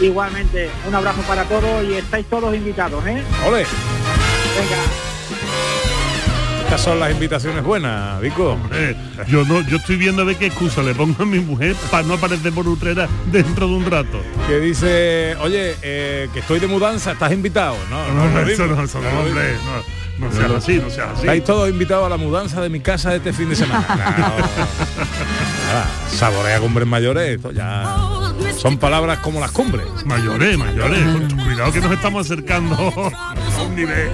Igualmente, 0.00 0.70
un 0.88 0.94
abrazo 0.94 1.20
para 1.22 1.44
todos 1.44 1.84
y 1.84 1.94
estáis 1.94 2.26
todos 2.26 2.54
invitados, 2.54 3.04
¿eh? 3.06 3.22
Ole. 3.46 3.58
Venga. 3.58 4.76
Estas 6.64 6.80
son 6.80 6.98
las 6.98 7.12
invitaciones 7.12 7.62
buenas, 7.62 8.20
Vico. 8.20 8.58
Eh, 8.72 8.96
yo 9.28 9.44
no, 9.44 9.60
yo 9.68 9.76
estoy 9.76 9.96
viendo 9.96 10.22
a 10.22 10.24
ver 10.24 10.36
qué 10.36 10.46
excusa 10.46 10.82
le 10.82 10.94
pongo 10.94 11.22
a 11.22 11.26
mi 11.26 11.38
mujer 11.38 11.76
para 11.90 12.02
no 12.04 12.14
aparecer 12.14 12.52
por 12.52 12.66
Utrera 12.66 13.08
dentro 13.30 13.68
de 13.68 13.74
un 13.74 13.88
rato. 13.88 14.20
Que 14.48 14.58
dice, 14.58 15.36
oye, 15.40 15.76
eh, 15.82 16.28
que 16.32 16.40
estoy 16.40 16.58
de 16.58 16.66
mudanza, 16.66 17.12
¿estás 17.12 17.32
invitado? 17.32 17.76
No, 17.90 18.06
No, 18.12 18.30
no, 18.30 18.40
lo 18.40 18.48
eso 18.48 18.66
no, 18.66 18.82
eso 18.82 19.00
no, 19.00 19.20
hombre, 19.20 19.54
no, 20.18 20.26
no 20.26 20.32
seas 20.32 20.50
así, 20.50 20.76
no 20.78 20.90
seas 20.90 21.10
así. 21.10 21.20
Estáis 21.20 21.44
todos 21.44 21.68
invitados 21.68 22.06
a 22.06 22.08
la 22.08 22.16
mudanza 22.16 22.60
de 22.60 22.68
mi 22.70 22.80
casa 22.80 23.10
de 23.10 23.18
este 23.18 23.32
fin 23.32 23.48
de 23.50 23.56
semana. 23.56 23.86
No. 24.18 25.04
Nada, 25.66 25.86
saborea 26.08 26.60
cumbres 26.60 26.86
mayores, 26.86 27.36
esto 27.36 27.50
ya 27.52 27.82
son 28.56 28.78
palabras 28.78 29.18
como 29.18 29.40
las 29.40 29.50
cumbres. 29.50 29.86
Mayores, 30.04 30.56
mayores. 30.58 31.00
Cuidado 31.44 31.72
que 31.72 31.80
nos 31.80 31.92
estamos 31.92 32.26
acercando 32.26 32.74
a 32.76 33.62
un 33.66 33.74
nivel. 33.74 34.10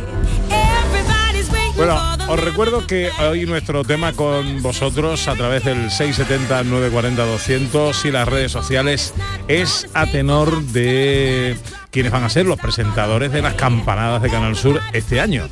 Bueno, 1.77 1.99
os 2.29 2.39
recuerdo 2.39 2.87
que 2.87 3.11
hoy 3.21 3.47
nuestro 3.47 3.85
tema 3.85 4.13
con 4.13 4.61
vosotros 4.63 5.27
a 5.29 5.35
través 5.35 5.65
del 5.65 5.91
670 5.91 6.65
940 6.65 7.25
200 7.25 8.05
y 8.05 8.11
las 8.11 8.29
redes 8.29 8.53
sociales 8.53 9.15
es 9.49 9.89
a 9.95 10.07
tenor 10.07 10.63
de 10.63 11.57
quienes 11.91 12.13
van 12.13 12.25
a 12.25 12.29
ser 12.29 12.45
los 12.47 12.59
presentadores 12.59 13.33
de 13.33 13.41
las 13.41 13.55
campanadas 13.55 14.21
de 14.21 14.29
Canal 14.31 14.57
Sur 14.57 14.81
este 14.93 15.21
año. 15.21 15.49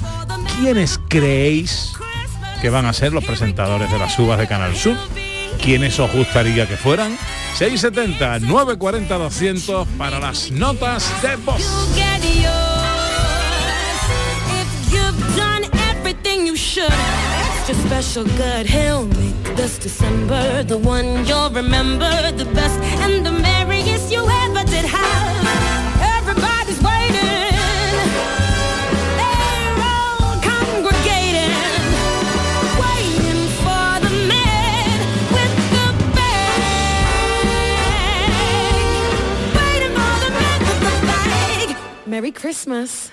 ¿Quiénes 0.60 1.00
creéis 1.08 1.92
que 2.60 2.68
van 2.68 2.84
a 2.84 2.92
ser 2.92 3.12
los 3.12 3.24
presentadores 3.24 3.90
de 3.90 3.98
las 3.98 4.18
uvas 4.18 4.38
de 4.38 4.46
Canal 4.46 4.76
Sur? 4.76 4.96
¿Quiénes 5.62 5.98
os 5.98 6.10
gustaría 6.12 6.66
que 6.66 6.76
fueran? 6.76 7.18
670 7.56 8.40
940 8.40 9.18
200 9.18 9.88
para 9.98 10.18
las 10.18 10.50
notas 10.50 11.04
de 11.22 11.36
voz. 11.36 11.62
Get 11.94 12.22
yours 12.42 14.02
if 14.60 14.92
you've 14.92 15.36
done 15.36 15.64
everything 15.90 16.46
you 16.46 16.56
should. 16.56 16.92
Extra 16.92 17.74
special 17.74 18.24
good, 18.36 18.66
he'll 18.66 19.06
make 19.06 19.56
this 19.56 19.78
December 19.78 20.62
the 20.64 20.78
one 20.78 21.26
you'll 21.26 21.50
remember 21.50 22.10
the 22.32 22.46
best 22.54 22.78
and 23.02 23.24
the 23.26 23.32
merriest 23.32 24.10
you 24.12 24.22
ever 24.44 24.64
did 24.64 24.84
have. 24.84 25.46
Everybody's 26.18 26.80
waiting. 26.82 27.47
Merry 42.18 42.32
Christmas. 42.32 43.12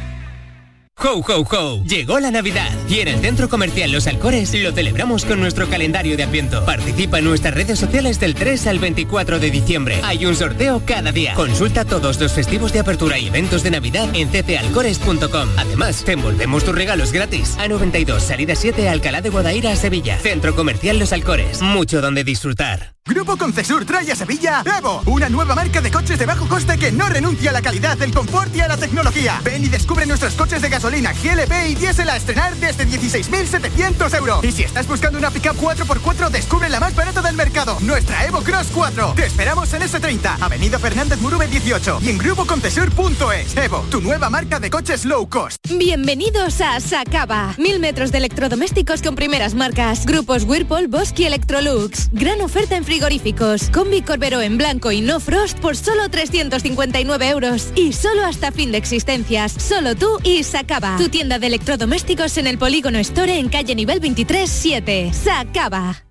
¡Ho, 1.03 1.17
ho, 1.17 1.47
ho! 1.49 1.83
Llegó 1.83 2.19
la 2.19 2.29
Navidad 2.29 2.69
y 2.87 2.99
en 2.99 3.07
el 3.07 3.21
Centro 3.21 3.49
Comercial 3.49 3.91
Los 3.91 4.05
Alcores 4.05 4.53
lo 4.53 4.71
celebramos 4.71 5.25
con 5.25 5.39
nuestro 5.39 5.67
calendario 5.67 6.15
de 6.15 6.23
Adviento. 6.23 6.63
Participa 6.63 7.17
en 7.17 7.25
nuestras 7.25 7.55
redes 7.55 7.79
sociales 7.79 8.19
del 8.19 8.35
3 8.35 8.67
al 8.67 8.77
24 8.77 9.39
de 9.39 9.49
diciembre. 9.49 9.99
Hay 10.03 10.27
un 10.27 10.35
sorteo 10.35 10.83
cada 10.85 11.11
día. 11.11 11.33
Consulta 11.33 11.85
todos 11.85 12.19
los 12.19 12.33
festivos 12.33 12.71
de 12.71 12.81
apertura 12.81 13.17
y 13.17 13.27
eventos 13.27 13.63
de 13.63 13.71
Navidad 13.71 14.09
en 14.13 14.29
ctalcores.com. 14.29 15.49
Además, 15.57 16.03
te 16.03 16.11
envolvemos 16.11 16.63
tus 16.63 16.75
regalos 16.75 17.11
gratis. 17.11 17.57
A92, 17.57 18.19
salida 18.19 18.53
7, 18.55 18.87
Alcalá 18.87 19.21
de 19.21 19.29
Guadaira, 19.29 19.75
Sevilla. 19.75 20.19
Centro 20.19 20.55
Comercial 20.55 20.99
Los 20.99 21.13
Alcores. 21.13 21.63
Mucho 21.63 21.99
donde 21.99 22.23
disfrutar. 22.23 22.93
Grupo 23.03 23.35
Concesur 23.35 23.83
trae 23.83 24.11
a 24.11 24.15
Sevilla 24.15 24.63
Evo, 24.77 25.01
una 25.07 25.27
nueva 25.27 25.55
marca 25.55 25.81
de 25.81 25.89
coches 25.89 26.19
de 26.19 26.27
bajo 26.27 26.47
coste 26.47 26.77
que 26.77 26.91
no 26.91 27.09
renuncia 27.09 27.49
a 27.49 27.53
la 27.53 27.61
calidad, 27.61 27.99
el 27.99 28.13
confort 28.13 28.55
y 28.55 28.61
a 28.61 28.67
la 28.67 28.77
tecnología. 28.77 29.41
Ven 29.43 29.63
y 29.63 29.69
descubre 29.69 30.05
nuestros 30.05 30.35
coches 30.35 30.61
de 30.61 30.69
gasolina, 30.69 30.90
GLP 30.99 31.69
y 31.69 31.75
diésel 31.75 32.09
a 32.09 32.17
estrenar 32.17 32.53
desde 32.57 32.85
16.700 32.85 34.17
euros. 34.17 34.43
Y 34.43 34.51
si 34.51 34.63
estás 34.63 34.87
buscando 34.87 35.17
una 35.17 35.31
pickup 35.31 35.55
4x4, 35.55 36.29
descubre 36.29 36.69
la 36.69 36.81
más 36.81 36.93
barata 36.93 37.21
del 37.21 37.35
mercado, 37.35 37.77
nuestra 37.81 38.25
Evo 38.25 38.41
Cross 38.41 38.67
4. 38.73 39.13
Te 39.15 39.25
esperamos 39.25 39.73
en 39.73 39.83
S30, 39.83 40.41
Avenida 40.41 40.79
Fernández 40.79 41.19
Murube 41.21 41.47
18 41.47 41.99
y 42.03 42.09
en 42.09 42.17
grupoconcesur.es. 42.17 43.55
Evo, 43.55 43.85
tu 43.89 44.01
nueva 44.01 44.29
marca 44.29 44.59
de 44.59 44.69
coches 44.69 45.05
low 45.05 45.29
cost. 45.29 45.65
Bienvenidos 45.69 46.59
a 46.59 46.79
Sacaba. 46.81 47.55
Mil 47.57 47.79
metros 47.79 48.11
de 48.11 48.17
electrodomésticos 48.17 49.01
con 49.01 49.15
primeras 49.15 49.53
marcas. 49.53 50.05
Grupos 50.05 50.43
Whirlpool, 50.43 50.87
Bosch 50.87 51.17
y 51.17 51.23
Electrolux. 51.23 52.09
Gran 52.11 52.41
oferta 52.41 52.75
en 52.75 52.83
frigoríficos. 52.83 53.69
Combi 53.69 54.01
Corbero 54.01 54.41
en 54.41 54.57
blanco 54.57 54.91
y 54.91 54.99
no 54.99 55.21
frost 55.21 55.57
por 55.59 55.77
solo 55.77 56.09
359 56.09 57.29
euros. 57.29 57.67
Y 57.75 57.93
solo 57.93 58.25
hasta 58.25 58.51
fin 58.51 58.73
de 58.73 58.77
existencias. 58.77 59.53
Solo 59.53 59.95
tú 59.95 60.19
y 60.23 60.43
Sacaba. 60.43 60.80
Tu 60.97 61.09
tienda 61.09 61.39
de 61.39 61.47
electrodomésticos 61.47 62.37
en 62.37 62.47
el 62.47 62.57
Polígono 62.57 62.99
Store 62.99 63.37
en 63.37 63.49
calle 63.49 63.75
nivel 63.75 63.99
23 63.99 64.49
7. 64.49 65.11
Sacaba. 65.13 66.10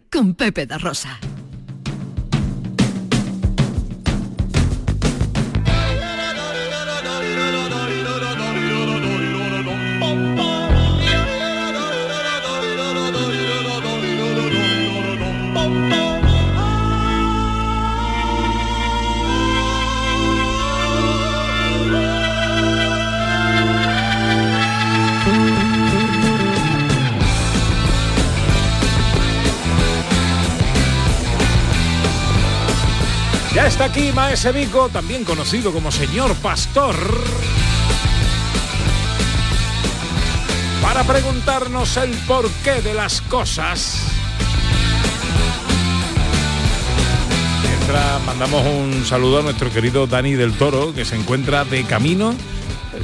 con 0.11 0.35
Pepe 0.35 0.65
da 0.65 0.77
Rosa. 0.77 1.30
Ya 33.61 33.67
está 33.67 33.85
aquí 33.85 34.11
Maese 34.11 34.51
Vico, 34.51 34.89
también 34.89 35.23
conocido 35.23 35.71
como 35.71 35.91
señor 35.91 36.33
Pastor, 36.37 36.95
para 40.81 41.03
preguntarnos 41.03 41.95
el 41.97 42.09
porqué 42.25 42.81
de 42.81 42.95
las 42.95 43.21
cosas. 43.21 43.99
Mientras 47.61 48.23
mandamos 48.25 48.65
un 48.65 49.05
saludo 49.05 49.41
a 49.41 49.43
nuestro 49.43 49.69
querido 49.69 50.07
Dani 50.07 50.33
del 50.33 50.53
Toro, 50.53 50.91
que 50.95 51.05
se 51.05 51.15
encuentra 51.15 51.63
de 51.63 51.83
camino. 51.83 52.33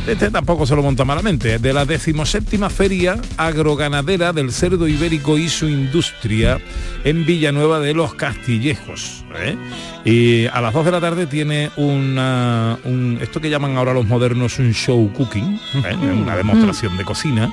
Este 0.05 0.31
tampoco 0.31 0.65
se 0.65 0.75
lo 0.75 0.83
monta 0.83 1.03
malamente, 1.03 1.59
de 1.59 1.73
la 1.73 1.85
decimoséptima 1.85 2.69
feria 2.69 3.19
agroganadera 3.35 4.31
del 4.31 4.51
cerdo 4.51 4.87
ibérico 4.87 5.37
y 5.37 5.49
su 5.49 5.67
industria 5.67 6.59
en 7.03 7.25
Villanueva 7.25 7.79
de 7.79 7.93
los 7.93 8.13
Castillejos. 8.13 9.25
¿eh? 9.35 9.57
Y 10.05 10.45
a 10.47 10.61
las 10.61 10.73
2 10.73 10.85
de 10.85 10.91
la 10.91 11.01
tarde 11.01 11.27
tiene 11.27 11.71
una, 11.75 12.77
un, 12.85 13.19
esto 13.21 13.41
que 13.41 13.49
llaman 13.49 13.75
ahora 13.75 13.93
los 13.93 14.05
modernos 14.05 14.59
un 14.59 14.73
show 14.73 15.11
cooking, 15.13 15.59
¿eh? 15.85 15.95
una 15.95 16.37
demostración 16.37 16.95
de 16.95 17.03
cocina, 17.03 17.51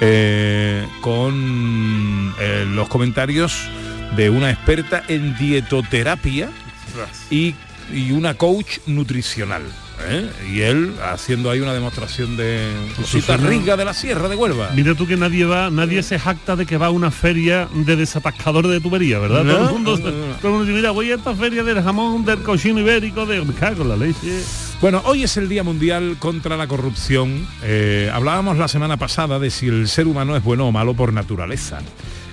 eh, 0.00 0.86
con 1.00 2.34
los 2.74 2.88
comentarios 2.88 3.68
de 4.16 4.28
una 4.28 4.50
experta 4.50 5.04
en 5.08 5.36
dietoterapia 5.36 6.50
y, 7.30 7.54
y 7.92 8.10
una 8.12 8.34
coach 8.34 8.78
nutricional. 8.86 9.62
¿Eh? 10.08 10.30
Y 10.52 10.60
él 10.62 10.94
haciendo 11.12 11.50
ahí 11.50 11.60
una 11.60 11.72
demostración 11.74 12.36
de 12.36 12.68
cositas 12.96 13.36
suena- 13.40 13.48
ricas 13.48 13.78
de 13.78 13.84
la 13.84 13.94
sierra 13.94 14.28
de 14.28 14.36
Huelva. 14.36 14.70
Mira 14.74 14.94
tú 14.94 15.06
que 15.06 15.16
nadie 15.16 15.44
va, 15.44 15.70
nadie 15.70 16.02
se 16.02 16.18
jacta 16.18 16.56
de 16.56 16.66
que 16.66 16.76
va 16.76 16.86
a 16.86 16.90
una 16.90 17.10
feria 17.10 17.68
de 17.74 17.96
desatascador 17.96 18.66
de 18.68 18.80
tubería, 18.80 19.18
¿verdad? 19.18 19.44
No, 19.44 19.52
todo 19.54 19.66
el 19.66 19.72
mundo, 19.72 19.98
no, 19.98 20.04
no, 20.10 20.26
no. 20.28 20.34
todo 20.34 20.48
el 20.48 20.52
mundo 20.54 20.64
dice, 20.64 20.76
mira, 20.76 20.90
voy 20.90 21.10
a 21.12 21.14
esta 21.16 21.34
feria 21.34 21.62
del 21.62 21.82
jamón, 21.82 22.24
del 22.24 22.42
cochino 22.42 22.80
ibérico, 22.80 23.26
de 23.26 23.42
cago 23.58 23.84
la 23.84 23.96
leche. 23.96 24.42
Bueno, 24.80 25.00
hoy 25.04 25.22
es 25.22 25.36
el 25.36 25.48
Día 25.48 25.62
Mundial 25.62 26.16
contra 26.18 26.56
la 26.56 26.66
Corrupción. 26.66 27.46
Eh, 27.62 28.10
hablábamos 28.12 28.58
la 28.58 28.66
semana 28.66 28.96
pasada 28.96 29.38
de 29.38 29.50
si 29.50 29.68
el 29.68 29.86
ser 29.88 30.08
humano 30.08 30.36
es 30.36 30.42
bueno 30.42 30.66
o 30.66 30.72
malo 30.72 30.94
por 30.94 31.12
naturaleza. 31.12 31.78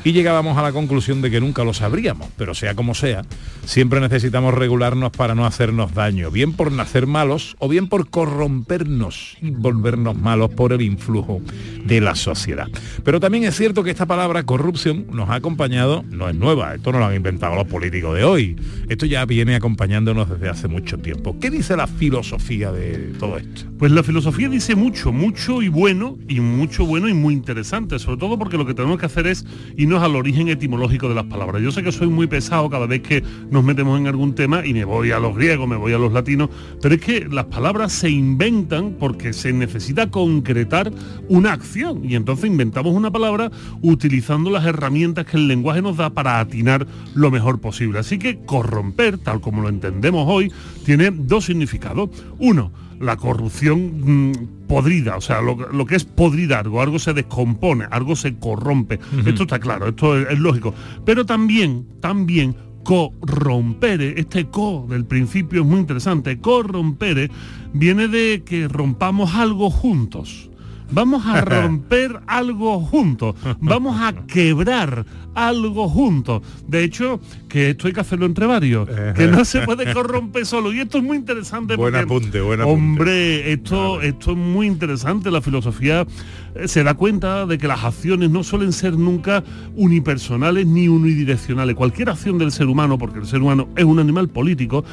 Y 0.04 0.14
llegábamos 0.14 0.58
a 0.58 0.62
la 0.62 0.72
conclusión 0.72 1.22
de 1.22 1.30
que 1.30 1.42
nunca 1.42 1.64
lo 1.64 1.74
sabríamos, 1.74 2.30
pero 2.38 2.54
sea 2.54 2.74
como 2.74 2.96
sea, 2.96 3.24
siempre 3.66 4.00
necesitamos 4.00 4.54
regularnos 4.54 5.12
para 5.12 5.36
no 5.36 5.46
hacernos 5.46 5.94
daño, 5.94 6.32
bien 6.32 6.54
por 6.54 6.72
nacer 6.72 7.06
malos 7.06 7.58
o 7.60 7.68
bien 7.68 7.90
por 7.90 8.10
corrompernos 8.10 9.38
y 9.42 9.52
volvernos 9.52 10.18
malos 10.18 10.52
por 10.52 10.72
el 10.72 10.82
influjo 10.82 11.42
de 11.86 12.00
la 12.00 12.16
sociedad. 12.16 12.68
Pero 13.04 13.20
también 13.20 13.44
es 13.44 13.58
cierto 13.58 13.84
que 13.84 13.92
esta 13.92 14.06
palabra 14.06 14.44
corrupción 14.44 15.06
nos 15.12 15.30
ha 15.30 15.36
acompañado, 15.36 16.04
no 16.10 16.30
es 16.30 16.36
nueva, 16.36 16.76
esto 16.76 16.94
no 16.94 17.00
lo 17.00 17.06
han 17.06 17.16
inventado 17.16 17.56
los 17.56 17.68
políticos 17.68 18.16
de 18.16 18.24
hoy, 18.24 18.56
esto 18.88 19.06
ya 19.06 19.26
viene 19.26 19.56
acompañándonos 19.56 20.30
desde 20.30 20.50
hace 20.50 20.68
mucho 20.70 20.98
tiempo. 20.98 21.38
¿Qué 21.42 21.50
dice 21.50 21.76
la 21.76 21.88
filosofía 21.88 22.72
de 22.72 23.14
todo 23.20 23.38
esto? 23.38 23.64
Pues 23.78 23.92
la 23.92 24.04
filosofía 24.04 24.50
dice 24.50 24.76
mucho, 24.76 25.12
mucho 25.12 25.62
y 25.62 25.68
bueno, 25.68 26.18
y 26.28 26.40
mucho 26.40 26.86
bueno 26.86 27.10
y 27.10 27.14
muy 27.14 27.34
interesante, 27.34 28.00
sobre 28.00 28.18
todo 28.18 28.38
porque 28.38 28.58
lo 28.58 28.66
que 28.66 28.74
tenemos 28.74 29.00
que 29.00 29.06
hacer 29.06 29.28
es 29.28 29.46
al 29.98 30.16
origen 30.16 30.48
etimológico 30.48 31.10
de 31.10 31.16
las 31.16 31.26
palabras. 31.26 31.62
Yo 31.62 31.72
sé 31.72 31.84
que 31.84 31.92
soy 31.92 32.08
muy 32.08 32.28
pesado 32.28 32.70
cada 32.70 32.86
vez 32.86 33.02
que 33.02 33.24
nos 33.50 33.64
metemos 33.64 34.00
en 34.00 34.08
algún 34.08 34.36
tema 34.36 34.66
y 34.66 34.74
me 34.74 34.86
voy 34.86 35.12
a 35.12 35.20
los 35.20 35.36
griegos, 35.36 35.68
me 35.68 35.76
voy 35.76 35.94
a 35.94 35.98
los 35.98 36.14
latinos, 36.14 36.50
pero 36.82 36.96
es 36.96 37.02
que 37.02 37.26
las 37.26 37.46
palabras 37.46 37.92
se 37.92 38.10
inventan 38.10 38.96
porque 39.00 39.34
se 39.34 39.52
necesita 39.52 40.12
concretar 40.12 40.92
una 41.28 41.54
acción 41.54 42.04
y 42.04 42.16
entonces 42.16 42.46
inventamos 42.46 42.94
una 42.94 43.12
palabra 43.12 43.52
utilizando 43.82 44.50
las 44.50 44.66
herramientas 44.66 45.26
que 45.26 45.38
el 45.38 45.48
lenguaje 45.48 45.82
nos 45.82 45.98
da 45.98 46.12
para 46.12 46.40
atinar 46.40 46.86
lo 47.16 47.32
mejor 47.32 47.60
posible. 47.60 48.00
Así 48.00 48.20
que 48.20 48.40
corromper, 48.46 49.18
tal 49.18 49.42
como 49.42 49.62
lo 49.62 49.70
entendemos 49.70 50.26
hoy, 50.28 50.52
tiene 50.86 51.12
dos 51.12 51.46
significados. 51.46 52.10
Uno, 52.38 52.72
la 53.00 53.18
corrupción 53.18 54.30
mm, 54.30 54.68
podrida, 54.68 55.18
o 55.18 55.22
sea, 55.22 55.42
lo, 55.42 55.56
lo 55.72 55.86
que 55.86 55.96
es 55.96 56.06
podrir 56.06 56.54
algo, 56.54 56.82
algo 56.82 57.00
se 57.00 57.14
descompone, 57.14 57.86
algo 57.92 58.16
se 58.16 58.38
corrompe. 58.38 59.00
Esto 59.26 59.44
está 59.44 59.60
claro, 59.60 59.90
esto 59.90 60.18
es, 60.18 60.30
es 60.32 60.40
lógico. 60.40 60.74
Pero 61.06 61.26
también, 61.26 61.88
también 62.02 62.56
corrompere, 62.84 64.20
este 64.20 64.46
co 64.46 64.88
del 64.90 65.06
principio 65.06 65.62
es 65.62 65.68
muy 65.68 65.80
interesante, 65.80 66.40
corrompere 66.40 67.30
viene 67.74 68.08
de 68.08 68.44
que 68.46 68.68
rompamos 68.68 69.36
algo 69.36 69.70
juntos. 69.70 70.49
Vamos 70.92 71.26
a 71.26 71.42
romper 71.46 72.20
algo 72.28 72.80
juntos, 72.82 73.36
vamos 73.60 74.00
a 74.02 74.14
quebrar 74.26 75.06
algo 75.36 75.88
juntos. 75.90 76.42
De 76.68 76.84
hecho, 76.84 77.20
que 77.48 77.72
esto 77.72 77.88
hay 77.88 77.94
que 77.94 78.02
hacerlo 78.02 78.26
entre 78.26 78.46
varios, 78.46 78.88
que 79.16 79.28
no 79.28 79.46
se 79.46 79.62
puede 79.62 79.94
corromper 79.94 80.46
solo. 80.46 80.74
Y 80.74 80.80
esto 80.80 80.98
es 80.98 81.04
muy 81.04 81.18
interesante 81.18 81.76
Buen 81.76 81.94
porque, 81.94 82.06
apunte, 82.06 82.42
buen 82.42 82.62
apunte. 82.62 82.80
hombre, 82.80 83.52
esto, 83.54 84.02
esto 84.02 84.32
es 84.32 84.38
muy 84.38 84.68
interesante. 84.68 85.32
La 85.32 85.42
filosofía 85.42 86.06
se 86.66 86.84
da 86.84 86.94
cuenta 86.94 87.46
de 87.46 87.58
que 87.58 87.68
las 87.68 87.84
acciones 87.84 88.30
no 88.30 88.44
suelen 88.44 88.74
ser 88.74 88.98
nunca 88.98 89.44
unipersonales 89.76 90.66
ni 90.66 90.88
unidireccionales. 90.88 91.76
Cualquier 91.76 92.10
acción 92.10 92.38
del 92.38 92.52
ser 92.52 92.68
humano, 92.68 92.98
porque 92.98 93.20
el 93.20 93.26
ser 93.26 93.42
humano 93.42 93.70
es 93.76 93.86
un 93.86 94.00
animal 94.00 94.30
político, 94.30 94.84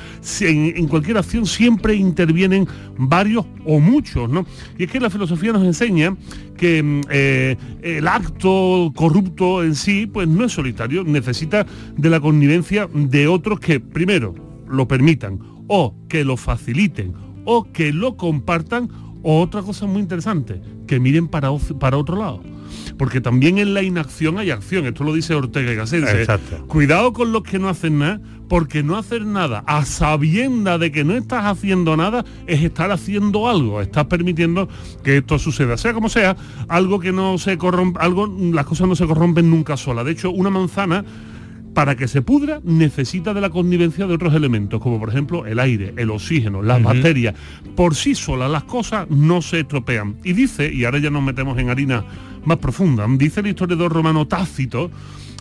en 0.40 0.88
cualquier 0.88 1.18
acción 1.18 1.46
siempre 1.46 1.94
intervienen 1.94 2.66
varios 2.98 3.46
o 3.64 3.80
muchos, 3.80 4.28
¿no? 4.30 4.46
Y 4.78 4.84
es 4.84 4.90
que 4.90 5.00
la 5.00 5.10
filosofía 5.10 5.52
nos 5.52 5.64
enseña 5.64 6.16
que 6.56 6.82
mm, 6.82 7.00
eh, 7.10 7.56
el 7.82 8.08
acto 8.08 8.92
corrupto 8.94 9.62
en 9.62 9.74
sí, 9.74 10.06
pues 10.06 10.28
no 10.28 10.44
es 10.44 10.52
solitario, 10.52 11.04
necesita 11.04 11.66
de 11.96 12.10
la 12.10 12.20
connivencia 12.20 12.88
de 12.92 13.28
otros 13.28 13.60
que, 13.60 13.80
primero, 13.80 14.34
lo 14.68 14.88
permitan, 14.88 15.38
o 15.68 15.94
que 16.08 16.24
lo 16.24 16.36
faciliten, 16.36 17.14
o 17.44 17.70
que 17.72 17.92
lo 17.92 18.16
compartan, 18.16 18.88
o 19.28 19.40
otra 19.40 19.60
cosa 19.60 19.86
muy 19.86 20.02
interesante, 20.02 20.62
que 20.86 21.00
miren 21.00 21.26
para, 21.26 21.50
para 21.80 21.96
otro 21.98 22.16
lado. 22.16 22.42
Porque 22.96 23.20
también 23.20 23.58
en 23.58 23.74
la 23.74 23.82
inacción 23.82 24.38
hay 24.38 24.52
acción, 24.52 24.86
esto 24.86 25.02
lo 25.02 25.12
dice 25.12 25.34
Ortega 25.34 25.72
y 25.72 25.74
Gasset. 25.74 26.30
Cuidado 26.68 27.12
con 27.12 27.32
los 27.32 27.42
que 27.42 27.58
no 27.58 27.68
hacen 27.68 27.98
nada, 27.98 28.20
porque 28.48 28.84
no 28.84 28.96
hacer 28.96 29.26
nada 29.26 29.64
a 29.66 29.84
sabienda 29.84 30.78
de 30.78 30.92
que 30.92 31.02
no 31.02 31.14
estás 31.14 31.44
haciendo 31.44 31.96
nada 31.96 32.24
es 32.46 32.62
estar 32.62 32.92
haciendo 32.92 33.48
algo, 33.48 33.80
estás 33.80 34.04
permitiendo 34.04 34.68
que 35.02 35.16
esto 35.16 35.40
suceda. 35.40 35.76
Sea 35.76 35.92
como 35.92 36.08
sea, 36.08 36.36
algo 36.68 37.00
que 37.00 37.10
no 37.10 37.36
se 37.38 37.58
corrompe, 37.58 37.98
algo, 38.00 38.32
las 38.52 38.64
cosas 38.64 38.86
no 38.86 38.94
se 38.94 39.08
corrompen 39.08 39.50
nunca 39.50 39.76
sola. 39.76 40.04
De 40.04 40.12
hecho, 40.12 40.30
una 40.30 40.50
manzana 40.50 41.04
para 41.76 41.94
que 41.94 42.08
se 42.08 42.22
pudra 42.22 42.58
necesita 42.64 43.34
de 43.34 43.42
la 43.42 43.50
connivencia 43.50 44.06
de 44.06 44.14
otros 44.14 44.32
elementos, 44.32 44.80
como 44.80 44.98
por 44.98 45.10
ejemplo 45.10 45.44
el 45.44 45.58
aire, 45.60 45.92
el 45.98 46.10
oxígeno, 46.10 46.62
las 46.62 46.78
Ujú. 46.80 46.88
bacterias. 46.88 47.34
Por 47.74 47.94
sí 47.94 48.14
solas 48.14 48.50
las 48.50 48.64
cosas 48.64 49.06
no 49.10 49.42
se 49.42 49.60
estropean. 49.60 50.16
Y 50.24 50.32
dice, 50.32 50.72
y 50.72 50.86
ahora 50.86 51.00
ya 51.00 51.10
nos 51.10 51.22
metemos 51.22 51.58
en 51.58 51.68
harina 51.68 52.02
más 52.46 52.56
profunda, 52.56 53.06
dice 53.18 53.40
el 53.40 53.48
historiador 53.48 53.92
romano 53.92 54.26
Tácito, 54.26 54.90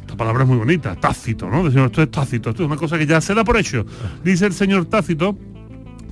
esta 0.01 0.17
palabra 0.17 0.43
es 0.43 0.49
muy 0.49 0.57
bonita, 0.57 0.93
Tácito, 0.97 1.49
¿no? 1.49 1.63
Decimos, 1.63 1.85
esto 1.85 2.01
es 2.01 2.11
Tácito, 2.11 2.49
esto 2.49 2.63
es 2.63 2.67
una 2.67 2.75
cosa 2.75 2.97
que 2.97 3.05
ya 3.07 3.21
se 3.21 3.33
da 3.33 3.45
por 3.45 3.55
hecho. 3.55 3.85
Dice 4.21 4.45
el 4.45 4.51
señor 4.51 4.87
Tácito 4.87 5.37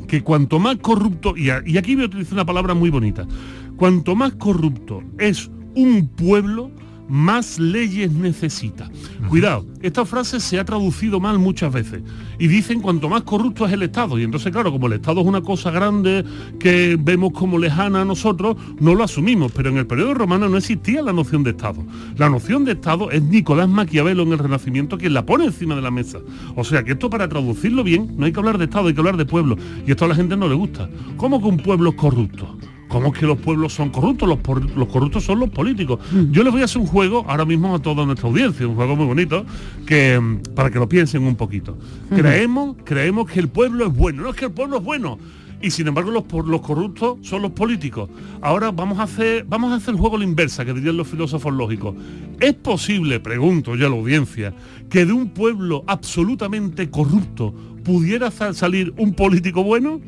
que 0.08 0.24
cuanto 0.24 0.58
más 0.58 0.78
corrupto, 0.78 1.36
y, 1.36 1.50
a- 1.50 1.62
y 1.66 1.78
aquí 1.78 1.96
voy 1.96 2.06
a 2.06 2.08
utilizar 2.08 2.36
una 2.36 2.46
palabra 2.46 2.74
muy 2.74 2.90
bonita, 2.90 3.28
cuanto 3.76 4.16
más 4.16 4.32
corrupto 4.36 5.04
es 5.20 5.52
un 5.76 6.08
pueblo, 6.08 6.72
más 7.14 7.60
leyes 7.60 8.12
necesita. 8.12 8.90
Cuidado, 9.30 9.68
esta 9.84 10.04
frase 10.04 10.40
se 10.40 10.60
ha 10.60 10.66
traducido 10.66 11.20
mal 11.20 11.38
muchas 11.38 11.72
veces 11.72 12.02
y 12.40 12.48
dicen 12.48 12.82
cuanto 12.82 13.08
más 13.08 13.22
corrupto 13.22 13.68
es 13.68 13.74
el 13.74 13.84
Estado 13.84 14.18
y 14.18 14.24
entonces 14.24 14.52
claro, 14.52 14.72
como 14.72 14.88
el 14.88 14.94
Estado 14.94 15.22
es 15.22 15.28
una 15.28 15.42
cosa 15.42 15.70
grande 15.70 16.26
que 16.60 16.98
vemos 17.00 17.32
como 17.34 17.60
lejana 17.60 18.02
a 18.02 18.06
nosotros, 18.06 18.58
no 18.80 18.96
lo 18.96 19.04
asumimos, 19.04 19.52
pero 19.52 19.70
en 19.70 19.78
el 19.78 19.86
periodo 19.86 20.16
romano 20.16 20.50
no 20.50 20.58
existía 20.58 21.04
la 21.04 21.14
noción 21.14 21.44
de 21.44 21.52
Estado. 21.52 21.86
La 22.18 22.30
noción 22.30 22.66
de 22.66 22.72
Estado 22.72 23.12
es 23.12 23.22
Nicolás 23.22 23.70
Maquiavelo 23.70 24.24
en 24.24 24.32
el 24.32 24.40
Renacimiento 24.40 24.98
quien 24.98 25.14
la 25.14 25.24
pone 25.24 25.46
encima 25.46 25.76
de 25.76 25.84
la 25.84 25.92
mesa. 25.92 26.18
O 26.56 26.64
sea 26.64 26.84
que 26.84 26.94
esto 26.94 27.12
para 27.12 27.30
traducirlo 27.30 27.84
bien 27.84 28.16
no 28.18 28.26
hay 28.26 28.34
que 28.34 28.40
hablar 28.40 28.58
de 28.58 28.66
Estado, 28.66 28.88
hay 28.88 28.96
que 28.96 29.02
hablar 29.02 29.18
de 29.18 29.26
pueblo 29.26 29.56
y 29.86 29.92
esto 29.92 30.06
a 30.06 30.08
la 30.08 30.16
gente 30.16 30.36
no 30.36 30.48
le 30.48 30.56
gusta. 30.56 30.90
¿Cómo 31.18 31.40
que 31.40 31.48
un 31.48 31.58
pueblo 31.58 31.92
es 31.92 31.96
corrupto? 31.96 32.58
¿Cómo 32.94 33.12
que 33.12 33.26
los 33.26 33.40
pueblos 33.40 33.74
son 33.74 33.90
corruptos? 33.90 34.30
Los, 34.30 34.38
por- 34.38 34.70
los 34.78 34.88
corruptos 34.88 35.24
son 35.24 35.40
los 35.40 35.50
políticos. 35.50 36.00
Yo 36.32 36.44
les 36.44 36.54
voy 36.54 36.62
a 36.62 36.66
hacer 36.66 36.80
un 36.80 36.86
juego 36.88 37.26
ahora 37.28 37.44
mismo 37.44 37.74
a 37.76 37.80
toda 37.82 38.06
nuestra 38.06 38.30
audiencia, 38.30 38.68
un 38.68 38.76
juego 38.76 38.96
muy 38.96 39.08
bonito, 39.08 39.46
que 39.88 40.20
mm, 40.20 40.54
para 40.54 40.70
que 40.70 40.78
lo 40.78 40.88
piensen 40.88 41.24
un 41.24 41.36
poquito. 41.36 41.76
Creemos, 42.16 42.76
creemos 42.86 43.30
que 43.32 43.40
el 43.40 43.48
pueblo 43.50 43.88
es 43.88 43.94
bueno. 43.96 44.22
No 44.22 44.30
es 44.30 44.36
que 44.36 44.46
el 44.46 44.52
pueblo 44.52 44.78
es 44.78 44.84
bueno. 44.84 45.18
Y 45.60 45.72
sin 45.72 45.88
embargo 45.88 46.12
los, 46.12 46.26
los 46.46 46.62
corruptos 46.62 47.18
son 47.22 47.42
los 47.42 47.52
políticos. 47.52 48.10
Ahora 48.42 48.70
vamos 48.72 49.00
a 49.00 49.04
hacer, 49.04 49.46
vamos 49.50 49.72
a 49.72 49.76
hacer 49.78 49.96
el 49.96 50.00
juego 50.00 50.18
a 50.18 50.20
la 50.20 50.26
inversa, 50.26 50.64
que 50.64 50.74
dirían 50.74 50.96
los 50.98 51.08
filósofos 51.08 51.52
lógicos. 51.54 51.96
¿Es 52.40 52.54
posible, 52.54 53.20
pregunto 53.22 53.76
yo 53.76 53.88
a 53.88 53.90
la 53.90 53.96
audiencia, 53.96 54.54
que 54.90 55.06
de 55.06 55.14
un 55.14 55.30
pueblo 55.30 55.84
absolutamente 55.88 56.90
corrupto 56.92 57.54
pudiera 57.84 58.32
sa- 58.32 58.54
salir 58.54 58.94
un 58.98 59.14
político 59.14 59.64
bueno? 59.64 60.02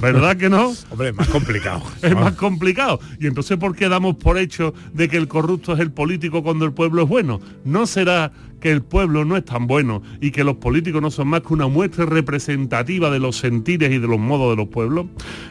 ¿Verdad 0.00 0.36
que 0.36 0.48
no? 0.48 0.72
Hombre, 0.90 1.08
es 1.08 1.14
más 1.14 1.28
complicado. 1.28 1.82
es 2.02 2.14
más 2.14 2.32
complicado. 2.34 3.00
Y 3.20 3.26
entonces, 3.26 3.56
¿por 3.58 3.74
qué 3.74 3.88
damos 3.88 4.16
por 4.16 4.38
hecho 4.38 4.74
de 4.92 5.08
que 5.08 5.16
el 5.16 5.28
corrupto 5.28 5.72
es 5.74 5.80
el 5.80 5.90
político 5.92 6.42
cuando 6.42 6.64
el 6.64 6.72
pueblo 6.72 7.02
es 7.02 7.08
bueno? 7.08 7.40
¿No 7.64 7.86
será 7.86 8.32
que 8.60 8.70
el 8.70 8.82
pueblo 8.82 9.24
no 9.24 9.36
es 9.36 9.44
tan 9.44 9.66
bueno 9.66 10.02
y 10.20 10.30
que 10.30 10.42
los 10.44 10.56
políticos 10.56 11.02
no 11.02 11.10
son 11.10 11.28
más 11.28 11.42
que 11.42 11.52
una 11.52 11.66
muestra 11.66 12.06
representativa 12.06 13.10
de 13.10 13.18
los 13.18 13.36
sentires 13.36 13.90
y 13.92 13.98
de 13.98 14.06
los 14.06 14.18
modos 14.18 14.50
de 14.50 14.56
los 14.62 14.68
pueblos? 14.68 15.06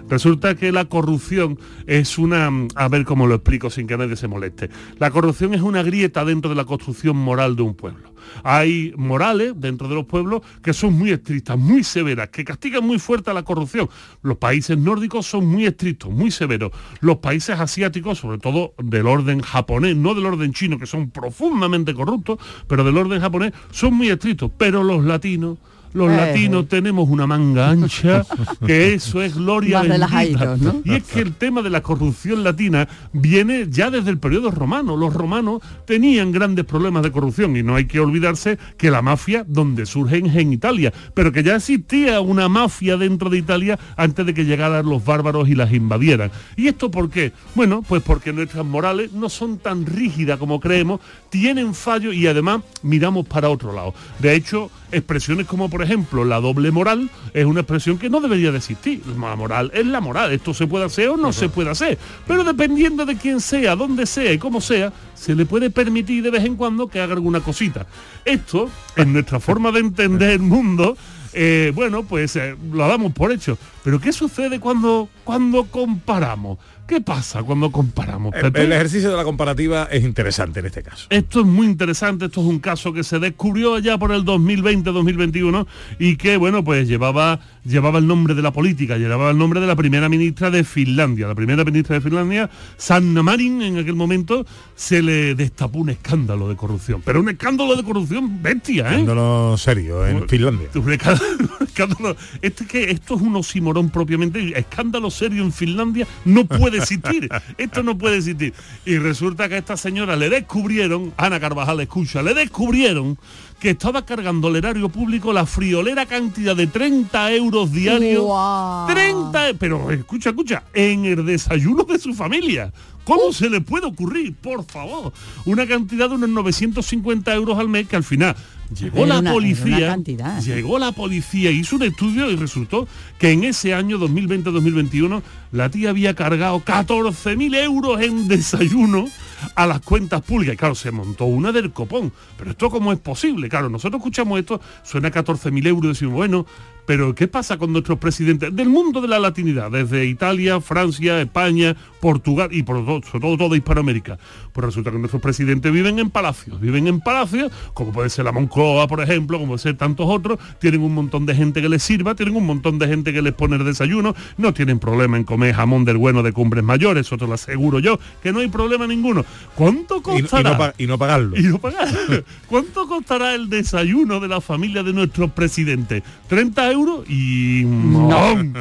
Resulta 0.09 0.55
que 0.55 0.71
la 0.71 0.85
corrupción 0.85 1.59
es 1.85 2.17
una... 2.17 2.49
A 2.75 2.87
ver 2.87 3.03
cómo 3.05 3.27
lo 3.27 3.35
explico 3.35 3.69
sin 3.69 3.85
que 3.85 3.97
nadie 3.97 4.15
se 4.15 4.27
moleste. 4.27 4.69
La 4.97 5.11
corrupción 5.11 5.53
es 5.53 5.61
una 5.61 5.83
grieta 5.83 6.23
dentro 6.25 6.49
de 6.49 6.55
la 6.55 6.65
construcción 6.65 7.17
moral 7.17 7.55
de 7.55 7.61
un 7.63 7.75
pueblo. 7.75 8.14
Hay 8.43 8.93
morales 8.97 9.53
dentro 9.55 9.87
de 9.87 9.95
los 9.95 10.05
pueblos 10.05 10.41
que 10.61 10.73
son 10.73 10.93
muy 10.93 11.11
estrictas, 11.11 11.57
muy 11.57 11.83
severas, 11.83 12.29
que 12.29 12.43
castigan 12.43 12.85
muy 12.85 12.99
fuerte 12.99 13.31
a 13.31 13.33
la 13.33 13.43
corrupción. 13.43 13.89
Los 14.21 14.37
países 14.37 14.77
nórdicos 14.77 15.25
son 15.25 15.45
muy 15.45 15.65
estrictos, 15.65 16.11
muy 16.11 16.31
severos. 16.31 16.71
Los 16.99 17.17
países 17.17 17.59
asiáticos, 17.59 18.19
sobre 18.19 18.37
todo 18.37 18.73
del 18.77 19.07
orden 19.07 19.41
japonés, 19.41 19.95
no 19.95 20.13
del 20.13 20.25
orden 20.25 20.53
chino, 20.53 20.77
que 20.79 20.85
son 20.85 21.09
profundamente 21.09 21.93
corruptos, 21.93 22.39
pero 22.67 22.83
del 22.83 22.97
orden 22.97 23.21
japonés, 23.21 23.53
son 23.71 23.93
muy 23.93 24.09
estrictos. 24.09 24.51
Pero 24.57 24.83
los 24.83 25.03
latinos... 25.03 25.57
Los 25.95 26.11
Eh. 26.11 26.17
latinos 26.17 26.67
tenemos 26.67 27.09
una 27.09 27.25
manga 27.25 27.69
ancha, 27.69 28.23
que 28.67 28.93
eso 28.93 29.21
es 29.21 29.33
gloria 29.35 29.79
Más 29.79 29.87
bendita. 29.87 30.07
relajaditos, 30.09 30.59
¿no? 30.61 30.81
Y 30.83 30.95
es 30.95 31.03
que 31.03 31.21
el 31.21 31.33
tema 31.33 31.61
de 31.61 31.69
la 31.69 31.81
corrupción 31.81 32.43
latina 32.43 32.87
viene 33.13 33.67
ya 33.69 33.89
desde 33.89 34.09
el 34.11 34.17
periodo 34.19 34.51
romano. 34.51 34.97
Los 34.97 35.13
romanos 35.13 35.61
tenían 35.85 36.33
grandes 36.33 36.65
problemas 36.65 37.01
de 37.03 37.11
corrupción 37.11 37.55
y 37.55 37.63
no 37.63 37.75
hay 37.75 37.85
que 37.85 37.99
olvidarse 38.01 38.57
que 38.77 38.91
la 38.91 39.01
mafia 39.01 39.45
donde 39.47 39.85
surge 39.85 40.17
es 40.17 40.35
en 40.35 40.51
Italia, 40.51 40.91
pero 41.13 41.31
que 41.31 41.43
ya 41.43 41.55
existía 41.55 42.19
una 42.19 42.49
mafia 42.49 42.97
dentro 42.97 43.29
de 43.29 43.37
Italia 43.37 43.79
antes 43.95 44.25
de 44.25 44.33
que 44.33 44.43
llegaran 44.45 44.85
los 44.89 45.03
bárbaros 45.05 45.47
y 45.47 45.55
las 45.55 45.71
invadieran. 45.71 46.29
¿Y 46.57 46.67
esto 46.67 46.91
por 46.91 47.09
qué? 47.09 47.31
Bueno, 47.55 47.81
pues 47.87 48.03
porque 48.03 48.33
nuestras 48.33 48.65
morales 48.65 49.13
no 49.13 49.29
son 49.29 49.59
tan 49.59 49.85
rígidas 49.85 50.37
como 50.39 50.59
creemos, 50.59 50.99
tienen 51.29 51.73
fallos 51.73 52.13
y 52.13 52.27
además 52.27 52.61
miramos 52.83 53.25
para 53.25 53.49
otro 53.49 53.71
lado. 53.73 53.93
De 54.19 54.35
hecho, 54.35 54.69
expresiones 54.95 55.45
como 55.45 55.69
por 55.69 55.83
ejemplo 55.83 56.23
la 56.23 56.39
doble 56.39 56.71
moral 56.71 57.09
es 57.33 57.45
una 57.45 57.61
expresión 57.61 57.97
que 57.97 58.09
no 58.09 58.21
debería 58.21 58.51
de 58.51 58.57
existir. 58.57 59.01
La 59.19 59.35
moral 59.35 59.71
es 59.73 59.85
la 59.85 60.01
moral, 60.01 60.31
esto 60.31 60.53
se 60.53 60.67
puede 60.67 60.85
hacer 60.85 61.09
o 61.09 61.17
no 61.17 61.33
se 61.33 61.49
puede 61.49 61.69
hacer, 61.69 61.97
pero 62.27 62.43
dependiendo 62.43 63.05
de 63.05 63.17
quién 63.17 63.39
sea, 63.41 63.75
dónde 63.75 64.05
sea 64.05 64.31
y 64.31 64.37
cómo 64.37 64.61
sea, 64.61 64.91
se 65.13 65.35
le 65.35 65.45
puede 65.45 65.69
permitir 65.69 66.23
de 66.23 66.31
vez 66.31 66.45
en 66.45 66.55
cuando 66.55 66.87
que 66.87 66.99
haga 66.99 67.13
alguna 67.13 67.41
cosita. 67.41 67.85
Esto, 68.23 68.69
en 68.95 69.13
nuestra 69.13 69.39
forma 69.39 69.71
de 69.71 69.79
entender 69.79 70.31
el 70.31 70.39
mundo, 70.39 70.97
eh, 71.37 71.73
bueno, 71.75 72.03
pues 72.03 72.35
eh, 72.37 72.55
lo 72.71 72.87
damos 72.87 73.11
por 73.11 73.31
hecho. 73.31 73.57
Pero 73.83 73.99
¿qué 73.99 74.13
sucede 74.13 74.59
cuando, 74.59 75.09
cuando 75.25 75.65
comparamos? 75.65 76.57
¿Qué 76.87 77.01
pasa 77.01 77.41
cuando 77.41 77.71
comparamos? 77.71 78.31
El, 78.35 78.41
Pepe? 78.43 78.61
el 78.63 78.71
ejercicio 78.71 79.09
de 79.09 79.17
la 79.17 79.23
comparativa 79.23 79.87
es 79.91 80.03
interesante 80.03 80.59
en 80.59 80.67
este 80.67 80.83
caso. 80.83 81.07
Esto 81.09 81.39
es 81.39 81.45
muy 81.47 81.65
interesante, 81.65 82.25
esto 82.25 82.41
es 82.41 82.47
un 82.47 82.59
caso 82.59 82.93
que 82.93 83.03
se 83.03 83.17
descubrió 83.17 83.73
allá 83.73 83.97
por 83.97 84.11
el 84.11 84.23
2020-2021 84.23 85.65
y 85.97 86.15
que, 86.15 86.37
bueno, 86.37 86.63
pues 86.63 86.87
llevaba, 86.87 87.39
llevaba 87.65 87.97
el 87.97 88.05
nombre 88.05 88.35
de 88.35 88.43
la 88.43 88.51
política, 88.51 88.97
llevaba 88.97 89.31
el 89.31 89.37
nombre 89.37 89.59
de 89.61 89.65
la 89.65 89.75
primera 89.75 90.09
ministra 90.09 90.51
de 90.51 90.63
Finlandia. 90.63 91.27
La 91.27 91.33
primera 91.33 91.63
ministra 91.63 91.95
de 91.95 92.01
Finlandia, 92.01 92.51
Sanna 92.77 93.23
Marin, 93.23 93.63
en 93.63 93.79
aquel 93.79 93.95
momento 93.95 94.45
se 94.75 95.01
le 95.01 95.33
destapó 95.33 95.79
un 95.79 95.89
escándalo 95.89 96.47
de 96.49 96.55
corrupción. 96.55 97.01
Pero 97.03 97.19
un 97.19 97.29
escándalo 97.29 97.75
de 97.75 97.83
corrupción 97.83 98.43
bestia, 98.43 98.83
¿eh? 98.83 98.89
Escándalo 98.91 99.55
serio 99.57 100.05
en 100.05 100.29
Finlandia. 100.29 100.69
Un 100.75 100.93
escándalo- 100.93 102.15
este 102.43 102.63
es 102.63 102.69
que 102.69 102.91
esto 102.91 103.15
es 103.15 103.21
un 103.21 103.35
oxímoron 103.37 103.89
propiamente. 103.89 104.57
Escándalo 104.57 105.09
serio 105.09 105.41
en 105.43 105.51
Finlandia 105.51 106.05
no 106.25 106.45
puede 106.45 106.74
existir. 106.77 107.29
Esto 107.57 107.83
no 107.83 107.97
puede 107.97 108.17
existir. 108.17 108.53
Y 108.85 108.97
resulta 108.97 109.49
que 109.49 109.55
a 109.55 109.57
esta 109.59 109.77
señora 109.77 110.15
le 110.15 110.29
descubrieron, 110.29 111.13
Ana 111.17 111.39
Carvajal 111.39 111.79
escucha, 111.79 112.21
le 112.21 112.33
descubrieron 112.33 113.17
que 113.59 113.71
estaba 113.71 114.05
cargando 114.05 114.47
al 114.47 114.57
erario 114.57 114.89
público 114.89 115.33
la 115.33 115.45
friolera 115.45 116.05
cantidad 116.05 116.55
de 116.55 116.67
30 116.67 117.33
euros 117.33 117.71
diarios. 117.71 118.23
Guau. 118.23 118.87
30, 118.87 119.49
e- 119.49 119.53
pero 119.55 119.91
escucha, 119.91 120.29
escucha, 120.29 120.63
en 120.73 121.05
el 121.05 121.25
desayuno 121.25 121.83
de 121.83 121.97
su 121.97 122.13
familia. 122.13 122.71
¿Cómo 123.05 123.31
se 123.31 123.49
le 123.49 123.61
puede 123.61 123.85
ocurrir? 123.85 124.33
Por 124.35 124.65
favor. 124.65 125.13
Una 125.45 125.65
cantidad 125.65 126.09
de 126.09 126.15
unos 126.15 126.29
950 126.29 127.33
euros 127.33 127.57
al 127.57 127.69
mes 127.69 127.87
que 127.87 127.95
al 127.95 128.03
final 128.03 128.35
llegó 128.77 128.97
Era 128.97 129.07
la 129.07 129.19
una- 129.19 129.31
policía. 129.31 129.87
cantidad. 129.87 130.41
Llegó 130.41 130.79
la 130.79 130.91
policía, 130.91 131.51
hizo 131.51 131.75
un 131.77 131.83
estudio 131.83 132.29
y 132.31 132.35
resultó 132.35 132.87
que 133.19 133.31
en 133.31 133.43
ese 133.43 133.73
año 133.73 133.97
2020-2021 133.99 135.21
la 135.51 135.69
tía 135.69 135.91
había 135.91 136.15
cargado 136.15 136.59
14.000 136.65 137.55
euros 137.63 138.01
en 138.01 138.27
desayuno 138.27 139.07
a 139.55 139.67
las 139.67 139.81
cuentas 139.81 140.21
públicas. 140.21 140.55
Y 140.55 140.57
claro, 140.57 140.75
se 140.75 140.91
montó 140.91 141.25
una 141.25 141.51
del 141.51 141.71
copón. 141.71 142.11
Pero 142.37 142.51
esto 142.51 142.69
cómo 142.69 142.91
es 142.91 142.99
posible? 142.99 143.49
Claro, 143.49 143.69
nosotros 143.69 143.99
escuchamos 143.99 144.39
esto, 144.39 144.61
suena 144.83 145.09
a 145.09 145.11
14.000 145.11 145.67
euros 145.67 145.85
y 145.85 145.87
decimos, 145.89 146.13
bueno, 146.15 146.45
pero 146.85 147.15
¿qué 147.15 147.27
pasa 147.27 147.57
con 147.57 147.71
nuestros 147.71 147.97
presidentes 147.97 148.55
del 148.55 148.69
mundo 148.69 149.01
de 149.01 149.07
la 149.07 149.19
latinidad? 149.19 149.71
Desde 149.71 150.05
Italia, 150.05 150.61
Francia, 150.61 151.19
España, 151.19 151.75
Portugal 151.99 152.49
y 152.51 152.61
por 152.61 152.85
todo, 152.85 153.01
sobre 153.01 153.37
todo 153.37 153.55
Hispanoamérica. 153.55 154.19
Pues 154.53 154.65
resulta 154.65 154.91
que 154.91 154.99
nuestros 154.99 155.21
presidentes 155.21 155.71
viven 155.71 155.97
en 155.97 156.11
palacios, 156.11 156.59
viven 156.61 156.87
en 156.87 156.99
palacios, 156.99 157.51
como 157.73 157.91
puede 157.91 158.09
ser 158.09 158.25
la 158.25 158.31
Moncloa, 158.31 158.87
por 158.87 159.01
ejemplo, 159.01 159.37
como 159.37 159.53
puede 159.53 159.63
ser 159.63 159.77
tantos 159.77 160.05
otros, 160.07 160.37
tienen 160.59 160.81
un 160.81 160.93
montón 160.93 161.25
de 161.25 161.33
gente 161.33 161.61
que 161.61 161.69
les 161.69 161.81
sirva, 161.81 162.13
tienen 162.13 162.35
un 162.35 162.45
montón 162.45 162.77
de 162.77 162.87
gente 162.87 163.11
que 163.11 163.23
les 163.23 163.33
pone 163.33 163.55
el 163.55 163.65
desayuno, 163.65 164.15
no 164.37 164.53
tienen 164.53 164.77
problema 164.77 165.17
en 165.17 165.23
comer 165.23 165.55
jamón 165.55 165.85
del 165.85 165.97
bueno 165.97 166.21
de 166.21 166.31
cumbres 166.31 166.63
mayores, 166.63 167.07
eso 167.07 167.17
te 167.17 167.25
lo 167.25 167.33
aseguro 167.33 167.79
yo, 167.79 167.99
que 168.21 168.31
no 168.31 168.39
hay 168.39 168.47
problema 168.47 168.85
ninguno. 168.85 169.24
¿Cuánto 169.55 170.01
Y, 170.13 170.17
y 170.17 170.21
costará? 170.21 170.57
no, 170.57 170.73
y 170.77 170.85
no 170.85 170.97
pagarlo. 170.97 171.37
Y 171.37 171.43
no. 171.43 171.61
¿Cuánto 172.47 172.87
costará 172.87 173.33
el 173.33 173.49
desayuno 173.49 174.19
de 174.19 174.27
la 174.27 174.41
familia 174.41 174.83
de 174.83 174.91
nuestros 174.91 175.31
presidentes? 175.31 176.03
¿30 176.29 176.71
euros? 176.73 177.09
Y... 177.09 177.63
¡mon! 177.65 178.53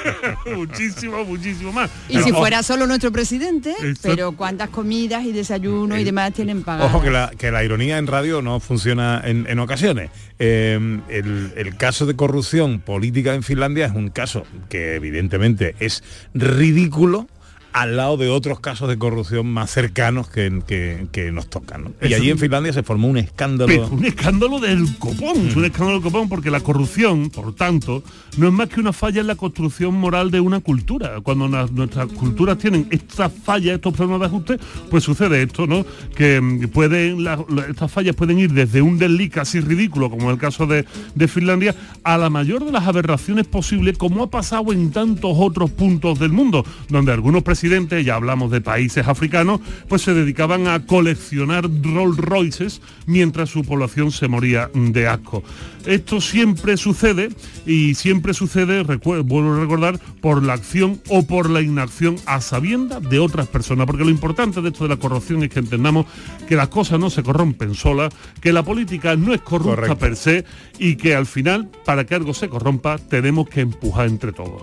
muchísimo, 0.54 1.24
muchísimo 1.24 1.72
más. 1.72 1.90
Y 2.08 2.18
si 2.18 2.32
fuera 2.32 2.62
solo 2.62 2.86
nuestro 2.86 3.10
presidente, 3.10 3.74
pero 4.02 4.32
cuántas 4.32 4.68
comidas 4.68 5.24
y 5.24 5.32
desayunos 5.32 5.98
y 5.98 6.04
demás 6.04 6.32
tienen 6.34 6.62
pagadas. 6.62 6.92
Ojo 6.94 7.02
que 7.02 7.10
la, 7.10 7.30
que 7.38 7.50
la 7.50 7.64
ironía 7.64 7.96
en 7.96 8.06
radio 8.06 8.42
no 8.42 8.60
funciona 8.60 9.22
en, 9.24 9.46
en 9.48 9.58
ocasiones. 9.58 10.10
Eh, 10.38 11.00
el, 11.08 11.52
el 11.56 11.76
caso 11.76 12.04
de 12.04 12.16
corrupción 12.16 12.80
política 12.80 13.34
en 13.34 13.42
Finlandia 13.42 13.86
es 13.86 13.92
un 13.92 14.10
caso 14.10 14.44
que 14.68 14.94
evidentemente 14.96 15.74
es 15.80 16.02
ridículo 16.34 17.28
al 17.74 17.96
lado 17.96 18.16
de 18.16 18.28
otros 18.30 18.60
casos 18.60 18.88
de 18.88 18.96
corrupción 18.96 19.46
más 19.52 19.70
cercanos 19.70 20.28
que, 20.30 20.62
que- 20.66 21.06
que 21.12 21.30
nos 21.32 21.48
tocan. 21.50 21.84
¿no? 21.84 21.90
Y 22.08 22.14
allí 22.14 22.30
en 22.30 22.38
Finlandia 22.38 22.72
se 22.72 22.82
formó 22.84 23.08
un 23.08 23.18
escándalo. 23.18 23.66
Pero 23.68 23.88
un 23.88 24.04
escándalo 24.04 24.60
del 24.60 24.96
copón, 24.98 25.48
es 25.48 25.56
un 25.56 25.64
escándalo 25.64 25.94
del 25.94 26.02
copón 26.02 26.28
porque 26.28 26.50
la 26.52 26.60
corrupción, 26.60 27.30
por 27.30 27.52
tanto, 27.54 28.02
no 28.38 28.46
es 28.46 28.52
más 28.52 28.68
que 28.68 28.78
una 28.78 28.92
falla 28.92 29.20
en 29.20 29.26
la 29.26 29.34
construcción 29.34 29.92
moral 29.94 30.30
de 30.30 30.38
una 30.38 30.60
cultura. 30.60 31.20
Cuando 31.22 31.48
nuestras 31.48 32.06
culturas 32.12 32.58
tienen 32.58 32.86
estas 32.90 33.32
fallas, 33.32 33.74
estos 33.74 33.92
problemas 33.92 34.20
de 34.20 34.26
ajuste, 34.26 34.58
pues 34.88 35.02
sucede 35.02 35.42
esto, 35.42 35.66
¿no? 35.66 35.84
Que 36.14 36.40
mm, 36.40 36.68
pueden, 36.68 37.24
la- 37.24 37.44
la- 37.48 37.66
estas 37.66 37.90
fallas 37.90 38.14
pueden 38.14 38.38
ir 38.38 38.52
desde 38.52 38.82
un 38.82 38.98
desliz 38.98 39.30
casi 39.32 39.58
ridículo, 39.58 40.10
como 40.10 40.26
en 40.26 40.30
el 40.30 40.38
caso 40.38 40.66
de, 40.68 40.84
de 41.16 41.26
Finlandia, 41.28 41.74
a 42.04 42.18
la 42.18 42.30
mayor 42.30 42.64
de 42.64 42.70
las 42.70 42.86
aberraciones 42.86 43.48
posibles, 43.48 43.98
como 43.98 44.22
ha 44.22 44.30
pasado 44.30 44.72
en 44.72 44.92
tantos 44.92 45.32
otros 45.34 45.70
puntos 45.72 46.20
del 46.20 46.30
mundo, 46.30 46.64
donde 46.88 47.10
algunos 47.12 47.42
presidentes 47.42 47.63
ya 48.04 48.14
hablamos 48.16 48.50
de 48.50 48.60
países 48.60 49.06
africanos, 49.06 49.60
pues 49.88 50.02
se 50.02 50.14
dedicaban 50.14 50.68
a 50.68 50.86
coleccionar 50.86 51.68
Rolls 51.82 52.18
Royces 52.18 52.80
mientras 53.06 53.50
su 53.50 53.62
población 53.62 54.12
se 54.12 54.28
moría 54.28 54.70
de 54.74 55.08
asco. 55.08 55.42
Esto 55.86 56.20
siempre 56.20 56.76
sucede 56.78 57.28
y 57.66 57.94
siempre 57.94 58.32
sucede, 58.32 58.82
vuelvo 58.82 59.54
a 59.54 59.60
recordar, 59.60 60.00
por 60.20 60.42
la 60.42 60.54
acción 60.54 61.00
o 61.08 61.26
por 61.26 61.50
la 61.50 61.60
inacción 61.60 62.16
a 62.24 62.40
sabienda 62.40 63.00
de 63.00 63.18
otras 63.18 63.48
personas. 63.48 63.86
Porque 63.86 64.04
lo 64.04 64.10
importante 64.10 64.62
de 64.62 64.68
esto 64.68 64.84
de 64.84 64.90
la 64.90 64.96
corrupción 64.96 65.42
es 65.42 65.50
que 65.50 65.58
entendamos 65.58 66.06
que 66.48 66.56
las 66.56 66.68
cosas 66.68 66.98
no 66.98 67.10
se 67.10 67.22
corrompen 67.22 67.74
solas, 67.74 68.14
que 68.40 68.52
la 68.52 68.62
política 68.62 69.14
no 69.16 69.34
es 69.34 69.42
corrupta 69.42 69.74
Correcto. 69.76 69.98
per 69.98 70.16
se 70.16 70.44
y 70.78 70.96
que 70.96 71.14
al 71.14 71.26
final, 71.26 71.68
para 71.84 72.04
que 72.04 72.14
algo 72.14 72.32
se 72.32 72.48
corrompa, 72.48 72.96
tenemos 72.98 73.48
que 73.48 73.60
empujar 73.60 74.06
entre 74.06 74.32
todos. 74.32 74.62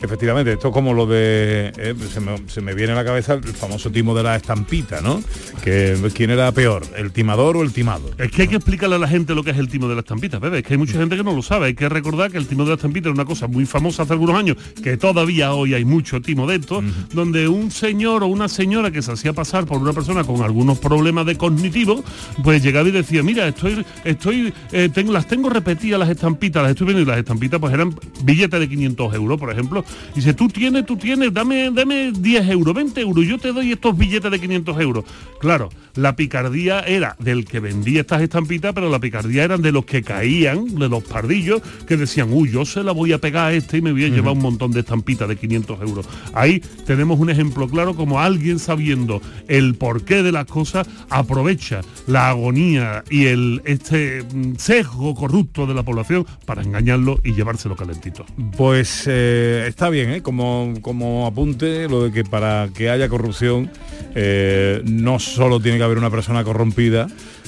Efectivamente, 0.00 0.52
esto 0.54 0.68
es 0.68 0.74
como 0.74 0.94
lo 0.94 1.06
de... 1.06 1.72
eh, 1.76 1.94
se, 2.10 2.20
me, 2.20 2.36
se 2.48 2.60
me 2.60 2.74
viene 2.74 2.92
a 2.92 2.96
la 2.96 3.04
cabeza 3.04 3.34
el 3.34 3.42
famoso 3.44 3.90
timo 3.90 4.14
de 4.14 4.22
la 4.22 4.36
estampita, 4.36 5.00
¿no? 5.00 5.22
Que 5.62 5.96
quién 6.14 6.30
era 6.30 6.50
peor, 6.52 6.82
el 6.96 7.12
timador 7.12 7.56
o 7.56 7.62
el 7.62 7.72
timado. 7.72 8.10
Es 8.18 8.30
que 8.30 8.42
hay 8.42 8.48
que 8.48 8.56
explicarle 8.56 8.96
a 8.96 8.98
la 8.98 9.08
gente 9.08 9.34
lo 9.34 9.42
que 9.42 9.50
es 9.50 9.58
el 9.58 9.68
timo 9.68 9.88
de 9.88 9.94
la 9.94 10.00
estampita, 10.00 10.38
bebé. 10.38 10.58
Es 10.58 10.64
que 10.64 10.74
hay 10.74 10.78
mucha 10.78 10.94
gente 10.94 11.16
que 11.16 11.24
no 11.24 11.32
lo 11.32 11.42
sabe. 11.42 11.66
Hay 11.66 11.74
que 11.74 11.88
recordar 11.88 12.30
que 12.30 12.38
el 12.38 12.46
timo 12.46 12.64
de 12.64 12.70
la 12.70 12.74
estampita 12.74 13.08
era 13.08 13.14
una 13.14 13.24
cosa 13.24 13.46
muy 13.46 13.66
famosa 13.66 14.02
hace 14.02 14.12
algunos 14.12 14.36
años, 14.36 14.56
que 14.82 14.96
todavía 14.96 15.52
hoy 15.52 15.74
hay 15.74 15.84
mucho 15.84 16.20
timo 16.20 16.46
de 16.46 16.56
esto, 16.56 16.82
donde 17.12 17.48
un 17.48 17.70
señor 17.70 18.22
o 18.22 18.26
una 18.26 18.48
señora 18.48 18.90
que 18.90 19.02
se 19.02 19.12
hacía 19.12 19.32
pasar 19.32 19.66
por 19.66 19.78
una 19.78 19.92
persona 19.92 20.24
con 20.24 20.42
algunos 20.42 20.78
problemas 20.78 21.26
de 21.26 21.36
cognitivo, 21.36 22.04
pues 22.42 22.62
llegaba 22.62 22.88
y 22.88 22.92
decía, 22.92 23.22
mira, 23.22 23.46
estoy, 23.48 23.84
estoy, 24.04 24.52
eh, 24.72 24.88
tengo, 24.92 25.12
las 25.12 25.26
tengo 25.26 25.48
repetidas 25.48 26.00
las 26.00 26.10
estampitas, 26.10 26.62
las 26.62 26.70
estoy 26.72 26.86
viendo 26.86 27.02
y 27.02 27.06
las 27.06 27.18
estampitas 27.18 27.60
pues 27.60 27.72
eran 27.72 27.94
billetes 28.22 28.58
de 28.60 28.68
500 28.68 29.14
euros, 29.14 29.38
por 29.38 29.50
ejemplo. 29.50 29.84
Y 30.12 30.16
dice, 30.16 30.34
tú 30.34 30.48
tienes, 30.48 30.86
tú 30.86 30.96
tienes, 30.96 31.32
dame, 31.32 31.70
dame 31.72 31.99
10 32.12 32.48
euros, 32.50 32.74
20 32.74 33.00
euros, 33.00 33.26
yo 33.26 33.38
te 33.38 33.52
doy 33.52 33.72
estos 33.72 33.96
billetes 33.96 34.30
de 34.30 34.40
500 34.40 34.80
euros. 34.80 35.04
Claro, 35.40 35.70
la 35.94 36.16
picardía 36.16 36.80
era 36.80 37.16
del 37.18 37.44
que 37.44 37.60
vendía 37.60 38.00
estas 38.00 38.22
estampitas, 38.22 38.72
pero 38.74 38.90
la 38.90 38.98
picardía 38.98 39.44
eran 39.44 39.62
de 39.62 39.72
los 39.72 39.84
que 39.84 40.02
caían, 40.02 40.74
de 40.76 40.88
los 40.88 41.02
pardillos, 41.02 41.62
que 41.86 41.96
decían, 41.96 42.28
uy, 42.32 42.50
yo 42.50 42.64
se 42.64 42.82
la 42.82 42.92
voy 42.92 43.12
a 43.12 43.18
pegar 43.18 43.48
a 43.48 43.52
este 43.52 43.78
y 43.78 43.82
me 43.82 43.92
voy 43.92 44.04
a 44.04 44.08
llevar 44.08 44.32
un 44.32 44.42
montón 44.42 44.72
de 44.72 44.80
estampitas 44.80 45.28
de 45.28 45.36
500 45.36 45.80
euros. 45.82 46.08
Ahí 46.34 46.60
tenemos 46.86 47.18
un 47.18 47.30
ejemplo 47.30 47.68
claro 47.68 47.94
como 47.94 48.20
alguien 48.20 48.58
sabiendo 48.58 49.20
el 49.48 49.74
porqué 49.74 50.22
de 50.22 50.32
las 50.32 50.46
cosas 50.46 50.86
aprovecha 51.08 51.80
la 52.06 52.30
agonía 52.30 53.04
y 53.10 53.26
el 53.26 53.62
este 53.64 54.22
mm, 54.22 54.56
sesgo 54.56 55.14
corrupto 55.14 55.66
de 55.66 55.74
la 55.74 55.82
población 55.82 56.26
para 56.44 56.62
engañarlo 56.62 57.20
y 57.24 57.34
llevárselo 57.34 57.76
calentito. 57.76 58.24
Pues 58.56 59.04
eh, 59.06 59.66
está 59.68 59.88
bien, 59.90 60.10
¿eh? 60.10 60.22
como, 60.22 60.74
como 60.82 61.26
apunte 61.26 61.79
lo 61.88 62.04
de 62.04 62.12
que 62.12 62.24
para 62.24 62.68
que 62.74 62.90
haya 62.90 63.08
corrupción 63.08 63.70
eh, 64.14 64.82
no 64.84 65.18
solo 65.18 65.60
tiene 65.60 65.78
que 65.78 65.84
haber 65.84 65.98
una 65.98 66.10
persona 66.10 66.44
corrompida, 66.44 67.06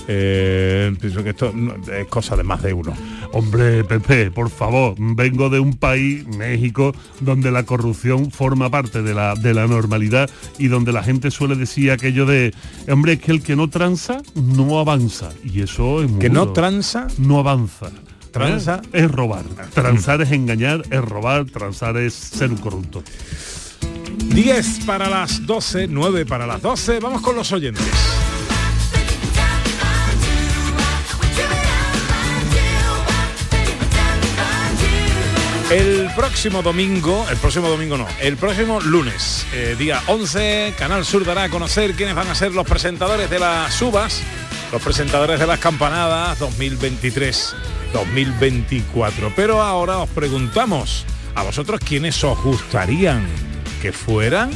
eh, 0.08 0.94
pienso 1.00 1.22
que 1.22 1.30
esto 1.30 1.52
es 1.92 2.06
cosa 2.06 2.36
de 2.36 2.42
más 2.42 2.62
de 2.62 2.72
uno. 2.72 2.92
Hombre, 3.32 3.84
Pepe, 3.84 4.30
por 4.30 4.50
favor, 4.50 4.94
vengo 4.98 5.48
de 5.48 5.60
un 5.60 5.74
país, 5.74 6.26
México, 6.26 6.94
donde 7.20 7.50
la 7.50 7.64
corrupción 7.64 8.30
forma 8.30 8.70
parte 8.70 9.02
de 9.02 9.14
la, 9.14 9.34
de 9.34 9.54
la 9.54 9.66
normalidad 9.66 10.28
y 10.58 10.68
donde 10.68 10.92
la 10.92 11.02
gente 11.02 11.30
suele 11.30 11.56
decir 11.56 11.90
aquello 11.90 12.26
de, 12.26 12.52
hombre, 12.88 13.14
es 13.14 13.20
que 13.20 13.32
el 13.32 13.42
que 13.42 13.56
no 13.56 13.68
tranza 13.68 14.22
no 14.34 14.78
avanza. 14.78 15.30
Y 15.44 15.62
eso 15.62 16.02
es 16.02 16.10
muy 16.10 16.20
Que 16.20 16.30
no 16.30 16.52
tranza, 16.52 17.06
no 17.18 17.38
avanza. 17.38 17.90
Tranza. 18.32 18.80
¿Eh? 18.92 19.04
Es 19.04 19.10
robar. 19.10 19.44
Transar 19.74 20.22
es 20.22 20.32
engañar, 20.32 20.82
es 20.90 21.04
robar, 21.04 21.44
transar 21.44 21.96
es 21.98 22.14
ser 22.14 22.50
un 22.50 22.56
corrupto. 22.56 23.02
10 24.18 24.84
para 24.86 25.08
las 25.08 25.46
12, 25.46 25.86
9 25.88 26.26
para 26.26 26.46
las 26.46 26.60
12, 26.62 27.00
vamos 27.00 27.22
con 27.22 27.34
los 27.36 27.50
oyentes. 27.52 27.86
El 35.70 36.10
próximo 36.14 36.62
domingo, 36.62 37.26
el 37.30 37.38
próximo 37.38 37.68
domingo 37.68 37.96
no, 37.96 38.06
el 38.20 38.36
próximo 38.36 38.78
lunes, 38.80 39.46
eh, 39.54 39.74
día 39.78 40.02
11, 40.06 40.74
Canal 40.76 41.06
Sur 41.06 41.24
dará 41.24 41.44
a 41.44 41.48
conocer 41.48 41.94
quiénes 41.94 42.14
van 42.14 42.28
a 42.28 42.34
ser 42.34 42.52
los 42.52 42.66
presentadores 42.66 43.30
de 43.30 43.38
las 43.38 43.80
uvas, 43.80 44.20
los 44.70 44.82
presentadores 44.82 45.40
de 45.40 45.46
las 45.46 45.60
campanadas 45.60 46.38
2023-2024. 46.40 49.32
Pero 49.34 49.62
ahora 49.62 49.96
os 49.98 50.10
preguntamos, 50.10 51.06
¿a 51.34 51.42
vosotros 51.42 51.80
quiénes 51.80 52.22
os 52.22 52.38
gustarían 52.42 53.26
que 53.82 53.92
fueran? 53.92 54.50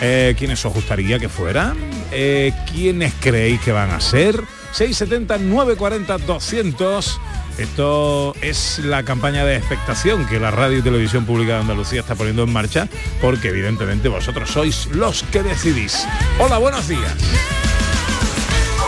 Eh, 0.00 0.34
¿Quiénes 0.38 0.64
os 0.64 0.72
gustaría 0.72 1.18
que 1.18 1.28
fueran? 1.28 1.76
Eh, 2.10 2.52
¿Quiénes 2.72 3.12
creéis 3.20 3.60
que 3.60 3.72
van 3.72 3.90
a 3.90 4.00
ser? 4.00 4.42
670 4.72 5.38
940 5.38 6.18
200 6.18 7.20
esto 7.58 8.34
es 8.40 8.80
la 8.80 9.04
campaña 9.04 9.44
de 9.44 9.56
expectación 9.56 10.26
que 10.26 10.40
la 10.40 10.50
radio 10.50 10.78
y 10.78 10.82
televisión 10.82 11.24
pública 11.24 11.52
de 11.52 11.60
Andalucía 11.60 12.00
está 12.00 12.16
poniendo 12.16 12.42
en 12.42 12.52
marcha 12.52 12.88
porque 13.20 13.48
evidentemente 13.48 14.08
vosotros 14.08 14.50
sois 14.50 14.86
los 14.86 15.22
que 15.24 15.42
decidís. 15.44 16.04
Hola, 16.40 16.58
buenos 16.58 16.88
días. 16.88 17.14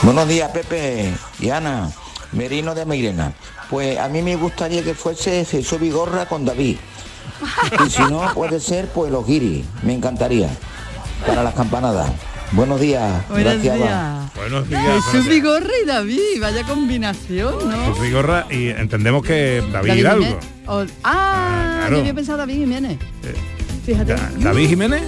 Buenos 0.02 0.26
días, 0.26 0.50
Pepe 0.50 1.12
y 1.38 1.50
Ana. 1.50 1.92
Merino 2.32 2.74
de 2.74 2.84
Mairena. 2.84 3.32
Pues 3.70 3.98
a 3.98 4.08
mí 4.08 4.22
me 4.22 4.34
gustaría 4.36 4.82
que 4.82 4.94
fuese 4.94 5.44
Jesús 5.44 5.78
Vigorra 5.78 6.26
con 6.26 6.44
David. 6.44 6.78
Y 7.86 7.90
si 7.90 8.02
no, 8.02 8.32
puede 8.34 8.60
ser 8.60 8.86
pues 8.88 9.10
los 9.10 9.26
guiris. 9.26 9.64
Me 9.82 9.94
encantaría. 9.94 10.48
Para 11.26 11.42
las 11.42 11.54
campanadas. 11.54 12.10
Buenos 12.52 12.80
días. 12.80 13.26
Buenos 13.28 13.54
Gracias. 13.54 13.76
días. 13.76 14.34
Buenos 14.36 14.68
días. 14.68 14.82
Jesús 14.82 15.04
buenos 15.04 15.12
días. 15.12 15.28
Vigorra 15.28 15.70
y 15.82 15.86
David, 15.86 16.40
vaya 16.40 16.62
combinación, 16.64 17.54
¿no? 17.70 17.86
Jesús 17.86 18.00
Vigorra 18.00 18.46
y 18.50 18.68
entendemos 18.68 19.22
que 19.24 19.62
David, 19.72 19.88
David 19.88 20.00
Hidalgo. 20.00 20.38
O- 20.66 20.84
ah, 21.04 21.76
claro. 21.80 21.96
yo 21.96 22.00
había 22.00 22.14
pensado 22.14 22.38
David 22.38 22.54
Jiménez. 22.54 22.98
Fíjate. 23.84 24.14
David 24.38 24.68
Jiménez. 24.68 25.02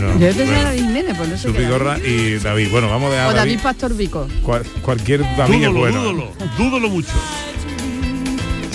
No, 0.00 0.18
Yo 0.18 0.26
he 0.26 0.34
pensado 0.34 0.46
bueno, 0.46 0.62
David 0.64 0.80
Jiménez, 0.82 1.14
pues 1.16 1.28
no 1.30 1.36
sé 1.36 1.42
Jesús 1.42 1.56
qué. 1.56 1.64
Vigorra 1.64 1.98
y 1.98 2.34
David. 2.38 2.68
Bueno, 2.70 2.88
vamos 2.90 3.08
a 3.08 3.14
dejar 3.14 3.26
O 3.26 3.30
a 3.30 3.34
David 3.34 3.50
David. 3.52 3.62
Pastor 3.62 3.94
Vico. 3.96 4.28
Cual- 4.42 4.64
cualquier 4.82 5.20
David 5.36 5.54
es 5.54 5.60
Dúdalo, 5.68 5.78
bueno. 5.78 6.02
dúdalo, 6.02 6.32
dúdalo 6.58 6.88
mucho. 6.90 7.08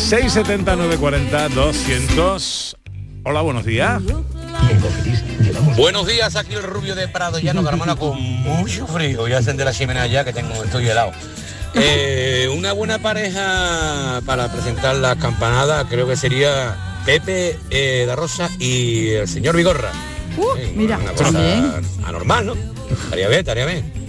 670 0.01 0.75
940 0.75 1.49
200. 1.49 2.77
Hola, 3.23 3.41
buenos 3.41 3.65
días. 3.65 4.01
Buenos 5.77 6.07
días, 6.07 6.35
aquí 6.35 6.55
el 6.55 6.63
rubio 6.63 6.95
de 6.95 7.07
Prado 7.07 7.39
Llano 7.39 7.63
Carmona 7.63 7.95
con 7.95 8.19
mucho 8.19 8.87
frío. 8.87 9.19
Voy 9.19 9.33
a 9.33 9.37
encender 9.37 9.65
la 9.65 9.71
chimenea 9.71 10.07
ya 10.07 10.25
que 10.25 10.33
tengo, 10.33 10.53
estoy 10.63 10.87
helado. 10.89 11.11
Eh, 11.75 12.49
una 12.53 12.73
buena 12.73 12.99
pareja 12.99 14.21
para 14.25 14.51
presentar 14.51 14.95
la 14.95 15.15
campanada 15.15 15.87
creo 15.87 16.05
que 16.05 16.17
sería 16.17 16.75
Pepe 17.05 17.57
eh, 17.69 18.03
da 18.05 18.15
Rosa 18.17 18.49
y 18.59 19.09
el 19.11 19.27
señor 19.27 19.55
Vigorra. 19.55 19.91
Sí, 20.35 20.73
mira, 20.75 20.97
una 20.97 21.11
cosa 21.11 21.31
también. 21.31 21.71
anormal, 22.03 22.47
¿no? 22.47 22.55
Estaría 22.91 23.27
bien, 23.29 23.39
estaría 23.39 23.65
bien. 23.65 24.00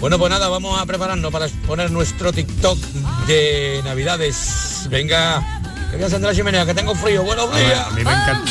Bueno, 0.00 0.18
pues 0.18 0.30
nada, 0.30 0.48
vamos 0.48 0.78
a 0.80 0.84
prepararnos 0.86 1.32
para 1.32 1.48
poner 1.66 1.90
nuestro 1.90 2.32
TikTok 2.32 2.78
de 3.26 3.80
Navidades. 3.84 4.86
Venga, 4.90 5.42
que 5.90 5.96
voy 5.96 6.02
a 6.02 6.06
encender 6.06 6.30
la 6.30 6.36
chimenea, 6.36 6.66
que 6.66 6.74
tengo 6.74 6.94
frío. 6.94 7.22
Buenos 7.22 7.54
días. 7.56 7.86
A 7.86 7.90
mí 7.90 7.96
me 8.04 8.10
encanta. 8.10 8.42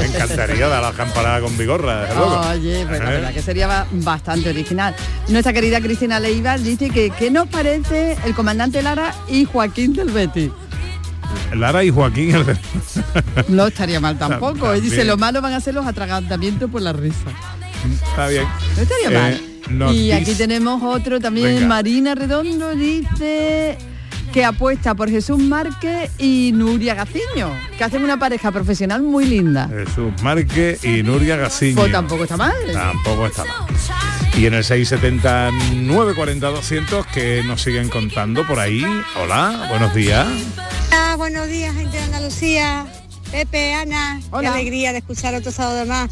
Me 0.00 0.06
encantaría 0.06 0.66
dar 0.68 0.82
la 0.82 0.92
campanada 0.92 1.40
con 1.40 1.56
Vigorra, 1.56 2.02
desde 2.02 2.14
luego. 2.16 2.40
Oye, 2.50 2.86
pues 2.86 3.00
la 3.00 3.10
verdad 3.10 3.32
que 3.34 3.42
sería 3.42 3.66
ba- 3.66 3.86
bastante 3.92 4.50
original. 4.50 4.94
Nuestra 5.28 5.52
querida 5.52 5.80
Cristina 5.80 6.20
Leiva 6.20 6.58
dice 6.58 6.90
que 6.90 7.10
¿qué 7.10 7.30
nos 7.30 7.48
parece 7.48 8.16
el 8.24 8.34
comandante 8.34 8.82
Lara 8.82 9.14
y 9.28 9.44
Joaquín 9.46 9.94
del 9.94 10.10
Betis? 10.10 10.50
Lara 11.54 11.82
y 11.84 11.90
Joaquín. 11.90 12.34
el 12.34 12.46
No 13.48 13.66
estaría 13.68 14.00
mal 14.00 14.18
tampoco. 14.18 14.74
Y 14.74 14.80
dice, 14.80 15.04
lo 15.04 15.16
malo 15.16 15.40
van 15.40 15.54
a 15.54 15.60
ser 15.60 15.74
los 15.74 15.86
atragantamientos 15.86 16.70
por 16.70 16.82
la 16.82 16.92
risa. 16.92 17.30
Está 18.10 18.28
bien. 18.28 18.44
No 18.76 18.82
estaría 18.82 19.08
Eh, 19.08 19.10
mal. 19.10 19.40
Nos 19.70 19.94
y 19.94 20.12
aquí 20.12 20.34
tenemos 20.34 20.82
otro 20.82 21.20
también, 21.20 21.54
Venga. 21.54 21.66
Marina 21.68 22.14
Redondo 22.14 22.74
dice 22.74 23.76
que 24.32 24.44
apuesta 24.44 24.94
por 24.94 25.10
Jesús 25.10 25.38
Márquez 25.38 26.10
y 26.18 26.52
Nuria 26.54 26.94
Gaciño, 26.94 27.50
que 27.76 27.84
hacen 27.84 28.04
una 28.04 28.18
pareja 28.18 28.52
profesional 28.52 29.02
muy 29.02 29.24
linda. 29.24 29.68
Jesús 29.68 30.12
Márquez 30.22 30.84
y 30.84 31.02
Nuria 31.02 31.36
Gaciño. 31.36 31.76
Pues 31.76 31.92
tampoco 31.92 32.24
está 32.24 32.36
mal. 32.36 32.54
Tampoco 32.72 33.26
está 33.26 33.44
mal. 33.44 33.66
Y 34.36 34.46
en 34.46 34.54
el 34.54 34.62
670 34.64 35.50
940 35.50 36.46
200 36.46 37.06
que 37.06 37.42
nos 37.44 37.60
siguen 37.62 37.88
contando 37.88 38.46
por 38.46 38.60
ahí. 38.60 38.84
Hola, 39.20 39.66
buenos 39.68 39.94
días. 39.94 40.28
Ah, 40.92 41.14
buenos 41.16 41.48
días, 41.48 41.74
gente 41.74 41.96
de 41.96 42.02
Andalucía. 42.04 42.86
Pepe, 43.30 43.74
Ana, 43.74 44.18
qué 44.22 44.26
Hola. 44.30 44.54
alegría 44.54 44.92
de 44.92 44.98
escuchar 44.98 45.34
otro 45.34 45.52
sábado 45.52 45.84
más. 45.84 46.10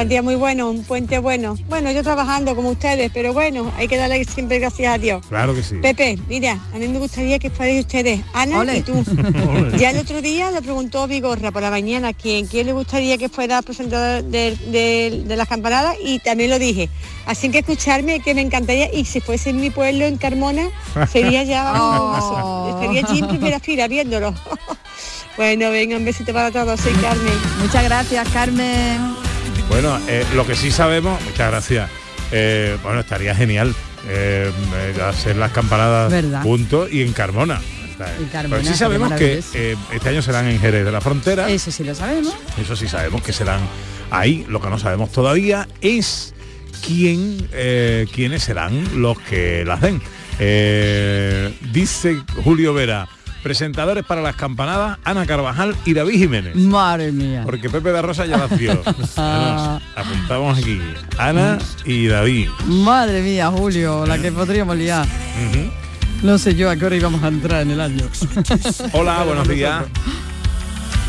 Un 0.00 0.08
día 0.08 0.22
muy 0.22 0.34
bueno, 0.34 0.70
un 0.70 0.82
puente 0.82 1.18
bueno. 1.18 1.56
Bueno, 1.68 1.90
yo 1.92 2.02
trabajando 2.02 2.56
como 2.56 2.70
ustedes, 2.70 3.10
pero 3.12 3.34
bueno, 3.34 3.70
hay 3.76 3.86
que 3.86 3.98
darle 3.98 4.24
siempre 4.24 4.58
gracias 4.60 4.94
a 4.94 4.98
Dios. 4.98 5.24
Claro 5.28 5.54
que 5.54 5.62
sí. 5.62 5.76
Pepe, 5.82 6.18
mira, 6.26 6.58
a 6.74 6.78
mí 6.78 6.88
me 6.88 6.98
gustaría 6.98 7.38
que 7.38 7.50
fuerais 7.50 7.80
ustedes, 7.80 8.20
Ana 8.32 8.74
y 8.76 8.80
tú. 8.80 9.04
ya 9.78 9.90
el 9.90 9.98
otro 9.98 10.22
día 10.22 10.50
le 10.52 10.62
preguntó 10.62 11.06
Vigorra 11.06 11.50
por 11.52 11.60
la 11.60 11.70
mañana 11.70 12.14
quién, 12.14 12.46
quién 12.46 12.66
le 12.66 12.72
gustaría 12.72 13.18
que 13.18 13.28
fuera 13.28 13.60
presentador 13.60 14.24
de, 14.24 14.56
de- 14.56 15.22
de 15.26 15.36
las 15.36 15.48
campanadas 15.48 15.96
y 16.02 16.18
también 16.20 16.48
lo 16.48 16.58
dije. 16.58 16.88
Así 17.26 17.50
que 17.50 17.58
escucharme, 17.58 18.20
que 18.20 18.34
me 18.34 18.40
encantaría, 18.40 18.92
y 18.92 19.04
si 19.04 19.20
fuese 19.20 19.50
en 19.50 19.60
mi 19.60 19.68
pueblo, 19.70 20.06
en 20.06 20.16
Carmona, 20.16 20.68
sería 21.12 21.42
ya 21.42 21.72
Oh. 21.76 22.80
estaría 22.80 23.04
allí 23.06 23.18
en 23.20 23.28
primera 23.28 23.60
fila 23.60 23.86
viéndolo. 23.86 24.34
bueno, 25.36 25.70
venga, 25.70 25.96
un 25.96 26.04
besito 26.04 26.32
para 26.32 26.50
todos, 26.50 26.80
soy 26.80 26.92
Carmen. 26.94 27.34
Muchas 27.60 27.84
gracias, 27.84 28.28
Carmen. 28.30 29.14
Bueno, 29.68 29.98
eh, 30.08 30.24
lo 30.34 30.46
que 30.46 30.54
sí 30.54 30.70
sabemos, 30.70 31.20
muchas 31.24 31.50
gracias. 31.50 31.90
eh, 32.32 32.76
bueno, 32.82 33.00
estaría 33.00 33.34
genial 33.34 33.74
eh, 34.08 34.50
hacer 35.08 35.36
las 35.36 35.52
campanadas 35.52 36.10
¿Verdad? 36.12 36.42
juntos 36.42 36.88
y 36.92 37.02
en 37.02 37.12
Carmona. 37.12 37.60
En 38.18 38.26
Carmona, 38.26 38.60
Pero 38.60 38.72
sí 38.72 38.78
sabemos 38.78 39.12
que 39.12 39.42
eh, 39.54 39.76
este 39.92 40.08
año 40.08 40.20
serán 40.20 40.46
en 40.48 40.58
Jerez 40.60 40.84
de 40.84 40.90
la 40.92 41.00
Frontera. 41.00 41.48
Eso 41.48 41.70
sí 41.70 41.84
lo 41.84 41.94
sabemos. 41.94 42.34
Eso 42.60 42.74
sí 42.76 42.88
sabemos 42.88 43.22
que 43.22 43.32
serán 43.32 43.60
ahí. 44.10 44.44
Lo 44.48 44.60
que 44.60 44.68
no 44.68 44.78
sabemos 44.78 45.12
todavía 45.12 45.68
es 45.80 46.34
quién, 46.84 47.48
eh, 47.52 48.06
quiénes 48.12 48.42
serán 48.42 49.00
los 49.00 49.18
que 49.20 49.64
las 49.64 49.80
den. 49.80 50.02
Eh, 50.40 51.54
dice 51.72 52.16
Julio 52.42 52.74
Vera, 52.74 53.08
presentadores 53.44 54.04
para 54.04 54.22
las 54.22 54.34
campanadas, 54.36 54.98
Ana 55.04 55.26
Carvajal 55.26 55.76
y 55.84 55.92
David 55.92 56.18
Jiménez. 56.18 56.56
Madre 56.56 57.12
mía. 57.12 57.42
Porque 57.44 57.68
Pepe 57.68 57.92
de 57.92 58.00
Rosa 58.00 58.24
ya 58.24 58.38
nació. 58.38 58.72
Apuntamos 59.94 60.58
aquí. 60.58 60.80
Ana 61.18 61.58
y 61.84 62.06
David. 62.06 62.48
Madre 62.66 63.20
mía, 63.20 63.50
Julio, 63.50 64.06
la 64.06 64.18
que 64.18 64.32
podríamos 64.32 64.76
liar. 64.78 65.06
No 66.22 66.38
sé 66.38 66.54
yo 66.54 66.70
a 66.70 66.76
qué 66.76 66.86
hora 66.86 66.96
íbamos 66.96 67.22
a 67.22 67.28
entrar 67.28 67.60
en 67.62 67.72
el 67.72 67.80
año. 67.82 68.08
Hola, 68.92 69.22
buenos 69.24 69.46
días. 69.46 69.84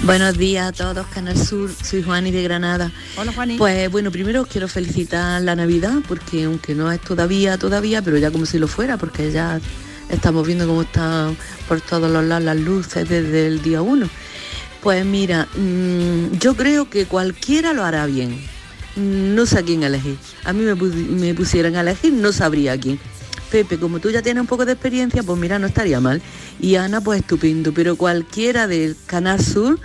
Buenos 0.03 0.37
días 0.37 0.67
a 0.67 0.71
todos, 0.73 1.07
Canal 1.07 1.37
Sur, 1.37 1.71
soy 1.71 2.03
Juani 2.03 2.31
de 2.31 2.43
Granada. 2.43 2.91
Hola, 3.15 3.31
Juani. 3.31 3.57
Pues 3.57 3.89
bueno, 3.89 4.11
primero 4.11 4.41
os 4.41 4.47
quiero 4.49 4.67
felicitar 4.67 5.41
la 5.41 5.55
Navidad, 5.55 5.99
porque 6.05 6.43
aunque 6.43 6.75
no 6.75 6.91
es 6.91 6.99
todavía, 6.99 7.57
todavía, 7.57 8.01
pero 8.01 8.17
ya 8.17 8.29
como 8.29 8.45
si 8.45 8.59
lo 8.59 8.67
fuera, 8.67 8.97
porque 8.97 9.31
ya 9.31 9.61
estamos 10.09 10.45
viendo 10.45 10.67
cómo 10.67 10.83
están 10.83 11.35
por 11.67 11.81
todos 11.81 12.09
los 12.11 12.23
lados 12.23 12.43
las 12.43 12.57
luces 12.57 13.07
desde 13.07 13.47
el 13.47 13.61
día 13.61 13.81
1. 13.81 14.09
Pues 14.81 15.05
mira, 15.05 15.47
mm, 15.55 16.37
yo 16.37 16.55
creo 16.55 16.89
que 16.89 17.05
cualquiera 17.05 17.73
lo 17.73 17.83
hará 17.83 18.05
bien. 18.05 18.39
Mm, 18.95 19.35
No 19.35 19.45
sé 19.45 19.59
a 19.59 19.63
quién 19.63 19.83
elegir. 19.83 20.17
A 20.43 20.53
mí 20.53 20.63
me, 20.63 20.75
me 20.75 21.33
pusieran 21.33 21.75
a 21.75 21.81
elegir, 21.81 22.13
no 22.13 22.31
sabría 22.31 22.73
a 22.73 22.77
quién. 22.77 22.99
Pepe, 23.51 23.77
como 23.79 23.99
tú 23.99 24.09
ya 24.09 24.21
tienes 24.21 24.41
un 24.41 24.47
poco 24.47 24.65
de 24.65 24.73
experiencia, 24.73 25.23
pues 25.23 25.39
mira, 25.39 25.59
no 25.59 25.67
estaría 25.67 25.99
mal. 25.99 26.21
Y 26.59 26.75
Ana, 26.75 27.01
pues 27.01 27.21
estupendo. 27.21 27.73
Pero 27.73 27.95
cualquiera 27.95 28.67
del 28.67 28.95
Canal 29.05 29.43
Sur, 29.43 29.79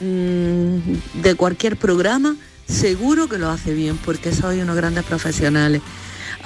mm, 0.00 1.22
de 1.22 1.34
cualquier 1.36 1.76
programa, 1.76 2.36
seguro 2.68 3.28
que 3.28 3.38
lo 3.38 3.50
hace 3.50 3.74
bien, 3.74 3.98
porque 4.04 4.32
sois 4.32 4.62
unos 4.62 4.76
grandes 4.76 5.04
profesionales. 5.04 5.82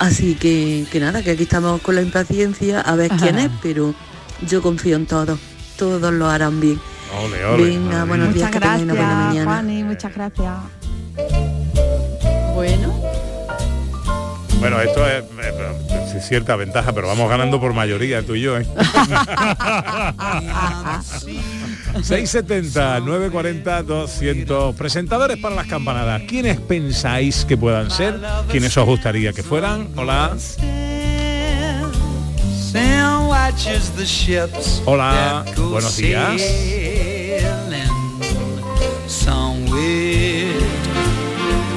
Así 0.00 0.34
que, 0.34 0.86
que 0.90 0.98
nada, 0.98 1.22
que 1.22 1.32
aquí 1.32 1.42
estamos 1.42 1.82
con 1.82 1.94
la 1.94 2.00
impaciencia 2.00 2.80
a 2.80 2.96
ver 2.96 3.10
quién 3.18 3.38
es, 3.38 3.50
pero 3.62 3.94
yo 4.48 4.62
confío 4.62 4.96
en 4.96 5.04
todos. 5.04 5.38
Todos 5.76 6.10
lo 6.10 6.26
harán 6.26 6.58
bien. 6.58 6.80
Ole, 7.22 7.44
ole. 7.44 7.64
Venga, 7.64 8.04
buenos 8.04 8.32
días, 8.32 8.50
Muchas 8.50 8.62
que 8.62 8.66
una 8.66 8.76
buena 8.76 8.94
gracias, 8.94 9.26
mañana. 9.26 9.44
Juani, 9.44 9.84
muchas 9.84 10.14
gracias. 10.14 10.54
Bueno, 12.54 12.94
Bueno, 14.58 14.80
esto 14.80 15.06
es, 15.06 15.22
cierta 16.26 16.56
ventaja, 16.56 16.94
pero 16.94 17.06
vamos 17.06 17.28
ganando 17.28 17.60
por 17.60 17.74
mayoría, 17.74 18.22
tú 18.22 18.34
y 18.34 18.40
yo, 18.40 18.56
¿eh? 18.56 18.66
670 22.02 23.00
940 23.00 23.82
200 23.82 24.74
presentadores 24.76 25.38
para 25.38 25.54
las 25.54 25.66
campanadas. 25.66 26.22
¿Quiénes 26.28 26.58
pensáis 26.60 27.44
que 27.44 27.56
puedan 27.56 27.90
ser? 27.90 28.20
¿Quiénes 28.50 28.76
os 28.76 28.86
gustaría 28.86 29.32
que 29.32 29.42
fueran? 29.42 29.88
Hola. 29.96 30.36
Hola, 34.84 35.44
buenos 35.56 35.96
días. 35.96 36.42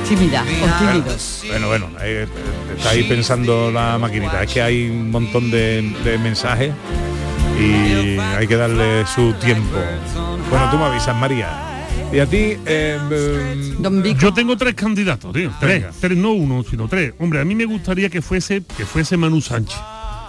tímida 0.07 0.43
o 0.43 0.79
tímido. 0.79 1.15
Bueno, 1.47 1.67
bueno, 1.67 1.89
eh, 2.01 2.27
está 2.77 2.91
ahí 2.91 3.03
pensando 3.03 3.71
la 3.71 3.97
maquinita. 3.97 4.43
Es 4.43 4.53
que 4.53 4.61
hay 4.61 4.89
un 4.89 5.09
montón 5.09 5.49
de, 5.49 5.81
de 6.03 6.17
mensajes 6.17 6.71
y 7.59 8.17
hay 8.19 8.47
que 8.47 8.55
darle 8.55 9.05
su 9.05 9.33
tiempo. 9.33 9.77
Bueno, 10.49 10.69
tú 10.71 10.77
me 10.77 10.85
avisas, 10.85 11.15
María. 11.15 11.49
Y 12.11 12.19
a 12.19 12.25
ti, 12.27 12.37
eh, 12.37 12.97
eh, 13.11 14.15
Yo 14.19 14.33
tengo 14.33 14.55
tres 14.55 14.75
candidatos, 14.75 15.33
tío. 15.33 15.51
Tres, 15.59 15.81
Venga. 15.81 15.93
tres, 15.99 16.17
no 16.17 16.31
uno, 16.33 16.63
sino 16.63 16.87
tres. 16.87 17.13
Hombre, 17.19 17.39
a 17.39 17.45
mí 17.45 17.55
me 17.55 17.65
gustaría 17.65 18.09
que 18.09 18.21
fuese, 18.21 18.61
que 18.77 18.85
fuese 18.85 19.17
Manu 19.17 19.41
Sánchez. 19.41 19.79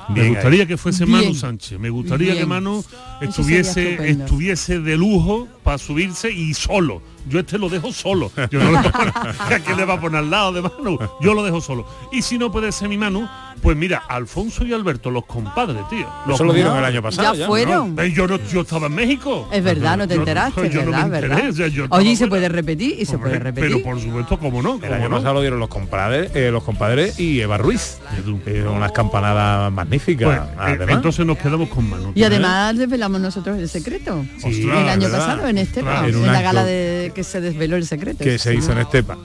Bien 0.08 0.26
me 0.28 0.32
gustaría 0.34 0.62
ahí. 0.62 0.66
que 0.66 0.76
fuese 0.76 1.04
Bien. 1.04 1.18
Manu 1.18 1.34
Sánchez. 1.34 1.78
Me 1.78 1.90
gustaría 1.90 2.28
Bien. 2.32 2.38
que 2.38 2.46
Manu 2.46 2.84
estuviese, 3.20 4.10
estuviese 4.10 4.80
de 4.80 4.96
lujo 4.96 5.46
para 5.62 5.78
subirse 5.78 6.30
y 6.30 6.54
solo. 6.54 7.02
Yo 7.28 7.40
este 7.40 7.58
lo 7.58 7.68
dejo 7.68 7.92
solo. 7.92 8.30
Yo 8.50 8.58
no 8.62 8.70
voy 8.70 8.76
a 8.78 8.82
poner- 8.92 9.12
¿A 9.54 9.58
quién 9.64 9.76
le 9.76 9.84
va 9.84 9.94
a 9.94 10.00
poner 10.00 10.18
al 10.20 10.30
lado 10.30 10.52
de 10.52 10.62
Manu? 10.62 10.98
Yo 11.20 11.34
lo 11.34 11.42
dejo 11.42 11.60
solo. 11.60 11.86
Y 12.12 12.22
si 12.22 12.38
no 12.38 12.50
puede 12.52 12.70
ser 12.72 12.88
mi 12.88 12.98
Manu, 12.98 13.28
pues 13.62 13.76
mira, 13.76 14.02
Alfonso 14.08 14.64
y 14.64 14.72
Alberto, 14.74 15.10
los 15.10 15.24
compadres, 15.24 15.88
tío. 15.88 16.06
Los 16.26 16.34
Eso 16.36 16.44
lo 16.44 16.52
dieron 16.52 16.76
el 16.76 16.84
año 16.84 17.00
pasado 17.02 17.32
Ya 17.32 17.40
ya, 17.40 17.46
fueron. 17.46 17.94
No, 17.94 18.02
eh, 18.02 18.12
yo, 18.12 18.26
no, 18.26 18.38
yo 18.52 18.60
estaba 18.60 18.88
en 18.88 18.94
México. 18.94 19.48
Es 19.50 19.64
verdad, 19.64 19.96
no 19.96 20.06
te 20.06 20.14
Yo- 20.14 20.20
enteraste, 20.20 20.68
yo 20.70 20.80
no 20.84 20.90
me 20.90 20.90
¿verdad? 20.92 21.06
enteré, 21.06 21.28
¿verdad? 21.28 21.50
o 21.50 21.52
sea, 21.54 21.66
yo 21.68 21.84
estaba 21.84 22.00
Oye, 22.00 22.10
y 22.10 22.16
se 22.16 22.18
fuera. 22.26 22.30
puede 22.30 22.48
repetir, 22.50 22.96
y 23.00 23.04
se 23.06 23.16
puede 23.18 23.38
repetir. 23.38 23.70
Pero 23.70 23.82
por 23.82 24.00
supuesto, 24.00 24.38
cómo 24.38 24.60
no. 24.62 24.78
el 24.82 24.92
año 24.92 25.08
no. 25.08 25.16
pasado 25.16 25.34
lo 25.34 25.40
dieron 25.40 25.58
los 25.60 25.68
compadres, 25.68 26.30
eh, 26.34 26.50
los 26.50 26.62
compadres 26.62 27.18
y 27.18 27.40
Eva 27.40 27.56
Ruiz. 27.56 27.98
Eh, 28.46 28.64
unas 28.68 28.92
campanadas 28.92 29.72
magníficas. 29.72 30.28
Pues, 30.28 30.50
eh, 30.50 30.54
además. 30.76 30.96
entonces 30.96 31.24
nos 31.24 31.38
quedamos 31.38 31.68
con 31.70 31.88
Manu. 31.88 32.12
Y 32.14 32.22
además 32.22 32.76
desvelamos 32.76 33.20
nosotros 33.20 33.58
el 33.58 33.68
secreto. 33.68 34.24
Sí, 34.38 34.62
el 34.62 34.70
año 34.88 35.08
¿verdad? 35.08 35.18
pasado 35.18 35.48
en 35.48 35.58
Ostras, 35.58 36.08
en 36.08 36.26
la 36.32 36.42
gala 36.42 36.64
de 36.64 37.12
que 37.14 37.24
se 37.24 37.40
desveló 37.40 37.76
el 37.76 37.86
secreto. 37.86 38.22
que 38.22 38.38
se 38.38 38.54
hizo 38.54 38.72
en 38.72 38.78
Estepa. 38.78 39.18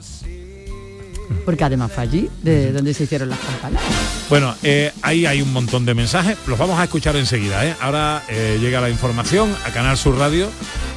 Porque 1.44 1.64
además 1.64 1.92
fue 1.92 2.02
allí 2.02 2.30
de 2.42 2.72
donde 2.72 2.92
se 2.92 3.04
hicieron 3.04 3.28
las 3.28 3.38
campanas. 3.38 3.82
Bueno, 4.28 4.54
eh, 4.62 4.92
ahí 5.02 5.26
hay 5.26 5.42
un 5.42 5.52
montón 5.52 5.84
de 5.84 5.94
mensajes, 5.94 6.36
los 6.46 6.58
vamos 6.58 6.78
a 6.78 6.84
escuchar 6.84 7.16
enseguida. 7.16 7.66
¿eh? 7.66 7.74
Ahora 7.80 8.22
eh, 8.28 8.58
llega 8.60 8.80
la 8.80 8.90
información 8.90 9.54
a 9.64 9.70
Canal 9.70 9.96
Sur 9.96 10.16
Radio. 10.18 10.48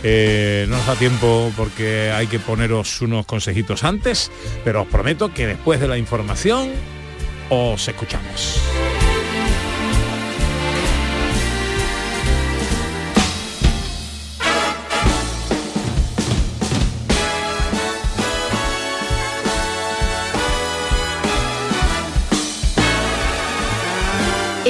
No 0.03 0.75
nos 0.75 0.85
da 0.85 0.95
tiempo 0.95 1.51
porque 1.55 2.11
hay 2.11 2.27
que 2.27 2.37
poneros 2.37 3.01
unos 3.01 3.25
consejitos 3.25 3.85
antes, 3.85 4.31
pero 4.65 4.81
os 4.81 4.87
prometo 4.87 5.33
que 5.33 5.47
después 5.47 5.79
de 5.79 5.87
la 5.87 5.97
información 5.97 6.71
os 7.49 7.87
escuchamos. 7.87 8.59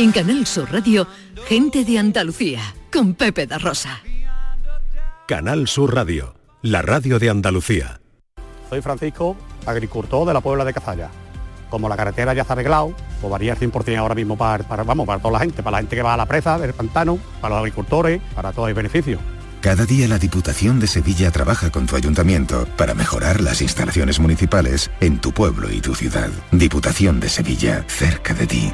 En 0.04 0.12
Canal 0.12 0.46
Sur 0.46 0.70
Radio, 0.70 1.08
gente 1.48 1.86
de 1.86 1.98
Andalucía, 1.98 2.60
con 2.92 3.14
Pepe 3.14 3.48
da 3.48 3.58
Rosa. 3.58 4.02
Canal 5.30 5.66
Sur 5.70 5.96
Radio, 5.96 6.36
la 6.62 6.82
radio 6.82 7.20
de 7.20 7.30
Andalucía. 7.30 8.02
Soy 8.70 8.82
Francisco, 8.82 9.38
agricultor 9.66 10.28
de 10.28 10.34
la 10.34 10.42
Puebla 10.42 10.66
de 10.66 10.74
Cazalla. 10.74 11.10
Como 11.70 11.88
la 11.88 11.96
carretera 11.96 12.34
ya 12.34 12.42
está 12.42 12.52
arreglado, 12.52 12.94
pues 13.22 13.32
varía 13.32 13.54
el 13.54 13.60
100% 13.60 13.96
ahora 13.98 14.14
mismo 14.14 14.38
para, 14.38 14.66
para- 14.68 14.84
vamos, 14.84 15.08
para 15.08 15.20
toda 15.22 15.32
la 15.36 15.40
gente, 15.40 15.64
para 15.64 15.78
la 15.78 15.82
gente 15.84 15.96
que 15.96 16.02
va 16.02 16.16
a 16.16 16.18
la 16.18 16.26
presa 16.26 16.60
del 16.60 16.74
pantano, 16.74 17.18
para 17.40 17.56
los 17.56 17.60
agricultores, 17.62 18.22
para 18.36 18.52
todo 18.52 18.68
el 18.68 18.74
beneficio. 18.74 19.20
Cada 19.62 19.86
día 19.86 20.10
la 20.10 20.20
Diputación 20.20 20.82
de 20.82 20.88
Sevilla 20.88 21.32
trabaja 21.32 21.72
con 21.72 21.86
tu 21.86 21.96
ayuntamiento 21.96 22.68
para 22.76 22.94
mejorar 22.94 23.40
las 23.40 23.62
instalaciones 23.62 24.20
municipales 24.20 24.92
en 25.00 25.20
tu 25.22 25.32
pueblo 25.32 25.72
y 25.72 25.80
tu 25.80 25.96
ciudad. 25.96 26.30
Diputación 26.52 27.22
de 27.22 27.30
Sevilla, 27.30 27.86
cerca 27.88 28.34
de 28.34 28.48
ti. 28.48 28.74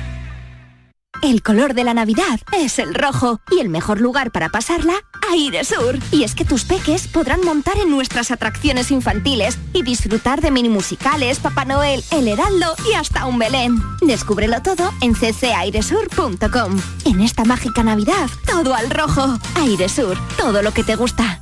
El 1.21 1.43
color 1.43 1.75
de 1.75 1.83
la 1.83 1.93
Navidad 1.93 2.39
es 2.51 2.79
el 2.79 2.95
rojo 2.95 3.41
y 3.51 3.59
el 3.59 3.69
mejor 3.69 4.01
lugar 4.01 4.31
para 4.31 4.49
pasarla, 4.49 4.93
Aire 5.29 5.63
Sur. 5.63 5.99
Y 6.11 6.23
es 6.23 6.33
que 6.33 6.45
tus 6.45 6.65
peques 6.65 7.07
podrán 7.07 7.41
montar 7.41 7.77
en 7.77 7.91
nuestras 7.91 8.31
atracciones 8.31 8.89
infantiles 8.89 9.59
y 9.73 9.83
disfrutar 9.83 10.41
de 10.41 10.49
mini 10.49 10.69
musicales, 10.69 11.39
Papá 11.39 11.63
Noel, 11.63 12.03
El 12.11 12.27
Heraldo 12.27 12.73
y 12.89 12.95
hasta 12.95 13.27
un 13.27 13.37
Belén. 13.37 13.77
Descúbrelo 14.01 14.61
todo 14.63 14.91
en 15.01 15.13
ccairesur.com. 15.13 16.79
En 17.05 17.21
esta 17.21 17.45
mágica 17.45 17.83
Navidad, 17.83 18.29
todo 18.47 18.73
al 18.73 18.89
rojo. 18.89 19.37
Aire 19.55 19.89
Sur, 19.89 20.17
todo 20.37 20.63
lo 20.63 20.71
que 20.73 20.83
te 20.83 20.95
gusta. 20.95 21.40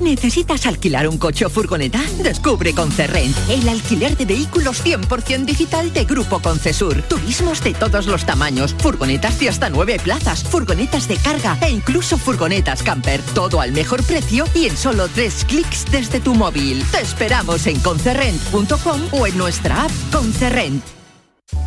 ¿Necesitas 0.00 0.66
alquilar 0.66 1.08
un 1.08 1.18
coche 1.18 1.46
o 1.46 1.50
furgoneta? 1.50 2.00
Descubre 2.22 2.74
Concerrent, 2.74 3.36
el 3.48 3.68
alquiler 3.68 4.16
de 4.16 4.24
vehículos 4.24 4.84
100% 4.84 5.44
digital 5.44 5.92
de 5.92 6.04
Grupo 6.04 6.40
Concesur. 6.40 7.02
Turismos 7.02 7.62
de 7.62 7.74
todos 7.74 8.06
los 8.06 8.24
tamaños, 8.24 8.74
furgonetas 8.78 9.38
de 9.38 9.48
hasta 9.48 9.70
9 9.70 9.98
plazas, 10.02 10.44
furgonetas 10.44 11.08
de 11.08 11.16
carga 11.16 11.58
e 11.62 11.70
incluso 11.70 12.18
furgonetas 12.18 12.82
camper. 12.82 13.20
Todo 13.34 13.60
al 13.60 13.72
mejor 13.72 14.02
precio 14.02 14.44
y 14.54 14.66
en 14.66 14.76
solo 14.76 15.08
tres 15.08 15.44
clics 15.44 15.84
desde 15.90 16.20
tu 16.20 16.34
móvil. 16.34 16.84
Te 16.90 17.00
esperamos 17.00 17.66
en 17.66 17.78
concerrent.com 17.80 19.00
o 19.12 19.26
en 19.26 19.38
nuestra 19.38 19.84
app 19.84 19.90
Concerrent. 20.12 20.82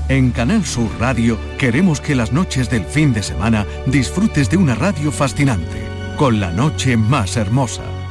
En 0.10 0.32
Canal 0.32 0.66
Sur 0.66 0.90
Radio 1.00 1.38
queremos 1.58 2.00
que 2.00 2.16
las 2.16 2.32
noches 2.32 2.70
del 2.70 2.86
fin 2.86 3.14
de 3.14 3.24
semana 3.24 3.66
disfrutes 3.86 4.50
de 4.50 4.58
una 4.58 4.74
radio 4.76 5.12
fascinante, 5.12 5.82
con 6.18 6.40
la 6.40 6.52
noche 6.52 6.96
más 6.96 7.36
hermosa. 7.36 7.84